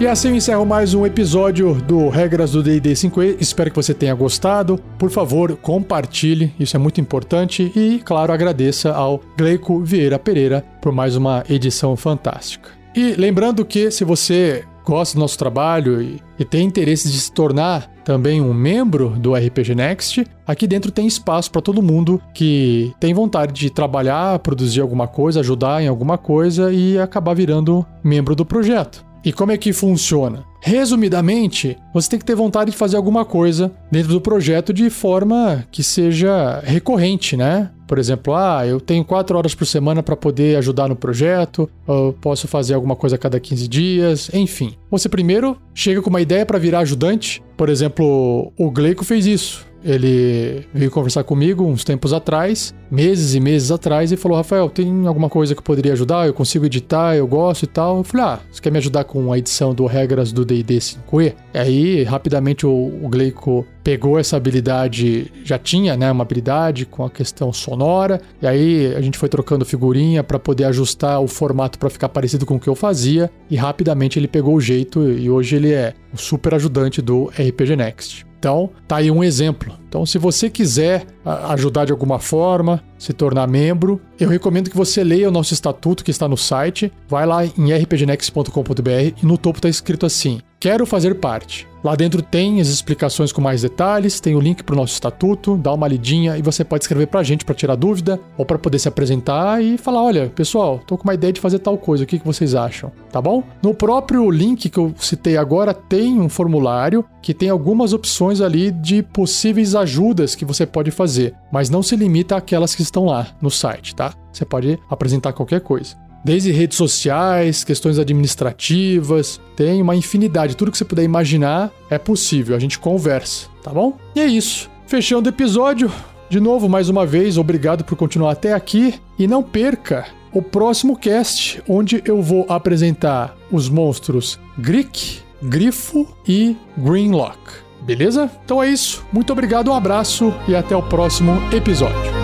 E 0.00 0.06
assim 0.08 0.30
eu 0.30 0.34
encerro 0.34 0.66
mais 0.66 0.94
um 0.94 1.06
episódio 1.06 1.74
do 1.74 2.08
Regras 2.08 2.50
do 2.50 2.60
D&D 2.60 2.92
5e. 2.92 3.36
Espero 3.38 3.70
que 3.70 3.76
você 3.76 3.94
tenha 3.94 4.12
gostado. 4.16 4.76
Por 4.98 5.10
favor, 5.10 5.56
compartilhe, 5.56 6.52
isso 6.58 6.74
é 6.74 6.78
muito 6.80 7.00
importante. 7.00 7.70
E, 7.76 8.00
claro, 8.04 8.32
agradeça 8.32 8.92
ao 8.92 9.22
Gleico 9.38 9.78
Vieira 9.84 10.18
Pereira 10.18 10.64
por 10.80 10.90
mais 10.90 11.14
uma 11.14 11.44
edição 11.48 11.96
fantástica. 11.96 12.81
E 12.94 13.14
lembrando 13.14 13.64
que 13.64 13.90
se 13.90 14.04
você 14.04 14.64
gosta 14.84 15.16
do 15.16 15.20
nosso 15.20 15.38
trabalho 15.38 16.02
e, 16.02 16.20
e, 16.38 16.44
tem 16.44 16.66
interesse 16.66 17.10
de 17.10 17.18
se 17.18 17.32
tornar 17.32 17.88
também 18.04 18.40
um 18.40 18.52
membro 18.52 19.10
do 19.10 19.34
RPG 19.34 19.74
Next, 19.74 20.26
aqui 20.46 20.66
dentro 20.66 20.90
tem 20.90 21.06
espaço 21.06 21.50
para 21.50 21.62
todo 21.62 21.80
mundo 21.80 22.20
que 22.34 22.92
tem 22.98 23.14
vontade 23.14 23.52
de 23.52 23.70
trabalhar, 23.70 24.38
produzir 24.40 24.80
alguma 24.80 25.06
coisa, 25.06 25.40
ajudar 25.40 25.82
em 25.82 25.88
alguma 25.88 26.18
coisa 26.18 26.72
e 26.72 26.98
acabar 26.98 27.34
virando 27.34 27.86
membro 28.02 28.34
do 28.34 28.44
projeto. 28.44 29.04
E 29.24 29.32
como 29.32 29.52
é 29.52 29.56
que 29.56 29.72
funciona? 29.72 30.44
Resumidamente, 30.60 31.76
você 31.92 32.10
tem 32.10 32.18
que 32.18 32.24
ter 32.24 32.34
vontade 32.34 32.70
de 32.70 32.76
fazer 32.76 32.96
alguma 32.96 33.24
coisa 33.24 33.72
dentro 33.90 34.12
do 34.12 34.20
projeto 34.20 34.72
de 34.72 34.88
forma 34.90 35.64
que 35.72 35.82
seja 35.82 36.60
recorrente, 36.64 37.36
né? 37.36 37.70
Por 37.86 37.98
exemplo, 37.98 38.34
ah, 38.34 38.66
eu 38.66 38.80
tenho 38.80 39.04
quatro 39.04 39.36
horas 39.36 39.54
por 39.54 39.66
semana 39.66 40.02
para 40.02 40.16
poder 40.16 40.56
ajudar 40.56 40.88
no 40.88 40.96
projeto, 40.96 41.68
eu 41.86 42.16
posso 42.20 42.48
fazer 42.48 42.74
alguma 42.74 42.96
coisa 42.96 43.16
a 43.16 43.18
cada 43.18 43.38
15 43.38 43.68
dias, 43.68 44.30
enfim. 44.32 44.74
Você 44.90 45.08
primeiro 45.08 45.58
chega 45.74 46.00
com 46.00 46.08
uma 46.08 46.20
ideia 46.20 46.46
para 46.46 46.58
virar 46.58 46.80
ajudante. 46.80 47.42
Por 47.56 47.68
exemplo, 47.68 48.52
o 48.56 48.70
Gleico 48.70 49.04
fez 49.04 49.26
isso. 49.26 49.66
Ele 49.84 50.66
veio 50.72 50.90
conversar 50.90 51.24
comigo 51.24 51.64
uns 51.64 51.84
tempos 51.84 52.12
atrás, 52.12 52.74
meses 52.90 53.34
e 53.34 53.40
meses 53.40 53.70
atrás, 53.70 54.12
e 54.12 54.16
falou: 54.16 54.36
Rafael, 54.36 54.68
tem 54.68 55.06
alguma 55.06 55.28
coisa 55.28 55.54
que 55.54 55.60
eu 55.60 55.64
poderia 55.64 55.92
ajudar? 55.92 56.26
Eu 56.26 56.34
consigo 56.34 56.64
editar, 56.64 57.16
eu 57.16 57.26
gosto 57.26 57.64
e 57.64 57.66
tal. 57.66 57.98
Eu 57.98 58.04
falei: 58.04 58.26
Ah, 58.26 58.40
você 58.50 58.60
quer 58.60 58.70
me 58.70 58.78
ajudar 58.78 59.04
com 59.04 59.32
a 59.32 59.38
edição 59.38 59.74
do 59.74 59.86
Regras 59.86 60.32
do 60.32 60.44
DD 60.44 60.78
5E? 60.78 61.34
E 61.54 61.58
aí, 61.58 62.02
rapidamente, 62.04 62.66
o, 62.66 62.70
o 62.70 63.08
Gleico 63.08 63.66
pegou 63.82 64.18
essa 64.18 64.36
habilidade, 64.36 65.30
já 65.44 65.58
tinha, 65.58 65.96
né, 65.96 66.10
uma 66.10 66.22
habilidade 66.22 66.86
com 66.86 67.04
a 67.04 67.10
questão 67.10 67.52
sonora, 67.52 68.20
e 68.40 68.46
aí 68.46 68.94
a 68.94 69.00
gente 69.00 69.18
foi 69.18 69.28
trocando 69.28 69.64
figurinha 69.64 70.22
para 70.22 70.38
poder 70.38 70.64
ajustar 70.64 71.20
o 71.20 71.26
formato 71.26 71.78
para 71.78 71.90
ficar 71.90 72.08
parecido 72.08 72.46
com 72.46 72.56
o 72.56 72.60
que 72.60 72.68
eu 72.68 72.74
fazia, 72.76 73.30
e 73.50 73.56
rapidamente 73.56 74.18
ele 74.18 74.28
pegou 74.28 74.54
o 74.54 74.60
jeito 74.60 75.10
e 75.10 75.28
hoje 75.28 75.56
ele 75.56 75.72
é 75.72 75.94
o 76.12 76.16
super 76.16 76.54
ajudante 76.54 77.02
do 77.02 77.26
RPG 77.36 77.76
Next. 77.76 78.31
Então, 78.42 78.70
tá 78.88 78.96
aí 78.96 79.08
um 79.08 79.22
exemplo. 79.22 79.72
Então, 79.92 80.06
se 80.06 80.16
você 80.16 80.48
quiser 80.48 81.04
ajudar 81.50 81.84
de 81.84 81.92
alguma 81.92 82.18
forma, 82.18 82.82
se 82.98 83.12
tornar 83.12 83.46
membro, 83.46 84.00
eu 84.18 84.26
recomendo 84.26 84.70
que 84.70 84.76
você 84.76 85.04
leia 85.04 85.28
o 85.28 85.30
nosso 85.30 85.52
estatuto 85.52 86.02
que 86.02 86.10
está 86.10 86.26
no 86.26 86.36
site. 86.36 86.90
Vai 87.06 87.26
lá 87.26 87.44
em 87.44 87.70
rpgnext.com.br 87.74 89.12
e 89.22 89.26
no 89.26 89.36
topo 89.36 89.58
está 89.58 89.68
escrito 89.68 90.06
assim: 90.06 90.40
Quero 90.58 90.86
fazer 90.86 91.16
parte. 91.16 91.66
Lá 91.82 91.96
dentro 91.96 92.22
tem 92.22 92.60
as 92.60 92.68
explicações 92.68 93.32
com 93.32 93.40
mais 93.40 93.62
detalhes, 93.62 94.20
tem 94.20 94.36
o 94.36 94.40
link 94.40 94.62
para 94.62 94.74
o 94.74 94.76
nosso 94.76 94.92
estatuto, 94.92 95.56
dá 95.56 95.72
uma 95.72 95.88
lidinha 95.88 96.38
e 96.38 96.42
você 96.42 96.62
pode 96.62 96.84
escrever 96.84 97.08
para 97.08 97.18
a 97.18 97.24
gente 97.24 97.44
para 97.44 97.56
tirar 97.56 97.74
dúvida 97.74 98.20
ou 98.38 98.46
para 98.46 98.56
poder 98.56 98.78
se 98.78 98.86
apresentar 98.86 99.60
e 99.60 99.76
falar: 99.76 100.04
olha, 100.04 100.30
pessoal, 100.32 100.80
tô 100.86 100.96
com 100.96 101.02
uma 101.02 101.14
ideia 101.14 101.32
de 101.32 101.40
fazer 101.40 101.58
tal 101.58 101.76
coisa, 101.76 102.04
o 102.04 102.06
que, 102.06 102.20
que 102.20 102.24
vocês 102.24 102.54
acham? 102.54 102.92
Tá 103.10 103.20
bom? 103.20 103.42
No 103.60 103.74
próprio 103.74 104.30
link 104.30 104.70
que 104.70 104.78
eu 104.78 104.94
citei 104.96 105.36
agora 105.36 105.74
tem 105.74 106.20
um 106.20 106.28
formulário 106.28 107.04
que 107.20 107.34
tem 107.34 107.48
algumas 107.48 107.92
opções 107.92 108.40
ali 108.40 108.70
de 108.70 109.02
possíveis 109.02 109.74
ajudas 109.82 110.34
que 110.34 110.44
você 110.44 110.64
pode 110.64 110.90
fazer, 110.90 111.34
mas 111.52 111.68
não 111.68 111.82
se 111.82 111.96
limita 111.96 112.36
àquelas 112.36 112.74
que 112.74 112.82
estão 112.82 113.04
lá 113.04 113.28
no 113.40 113.50
site, 113.50 113.94
tá? 113.94 114.14
Você 114.32 114.44
pode 114.44 114.78
apresentar 114.88 115.32
qualquer 115.32 115.60
coisa. 115.60 115.96
Desde 116.24 116.52
redes 116.52 116.78
sociais, 116.78 117.64
questões 117.64 117.98
administrativas, 117.98 119.40
tem 119.56 119.82
uma 119.82 119.96
infinidade. 119.96 120.56
Tudo 120.56 120.70
que 120.70 120.78
você 120.78 120.84
puder 120.84 121.02
imaginar 121.02 121.72
é 121.90 121.98
possível. 121.98 122.54
A 122.54 122.60
gente 122.60 122.78
conversa, 122.78 123.48
tá 123.62 123.72
bom? 123.72 123.96
E 124.14 124.20
é 124.20 124.26
isso. 124.26 124.70
Fechando 124.86 125.28
o 125.28 125.32
episódio. 125.32 125.90
De 126.30 126.38
novo, 126.38 126.68
mais 126.68 126.88
uma 126.88 127.04
vez, 127.04 127.36
obrigado 127.36 127.84
por 127.84 127.96
continuar 127.96 128.32
até 128.32 128.52
aqui. 128.52 128.94
E 129.18 129.26
não 129.26 129.42
perca 129.42 130.06
o 130.32 130.40
próximo 130.40 130.96
cast, 130.96 131.62
onde 131.68 132.02
eu 132.06 132.22
vou 132.22 132.46
apresentar 132.48 133.36
os 133.50 133.68
monstros 133.68 134.38
Greek, 134.56 135.20
Grifo 135.42 136.06
e 136.26 136.56
Greenlock. 136.78 137.61
Beleza? 137.82 138.30
Então 138.44 138.62
é 138.62 138.68
isso. 138.68 139.04
Muito 139.12 139.32
obrigado, 139.32 139.70
um 139.70 139.74
abraço 139.74 140.32
e 140.46 140.54
até 140.54 140.76
o 140.76 140.82
próximo 140.82 141.32
episódio. 141.52 142.21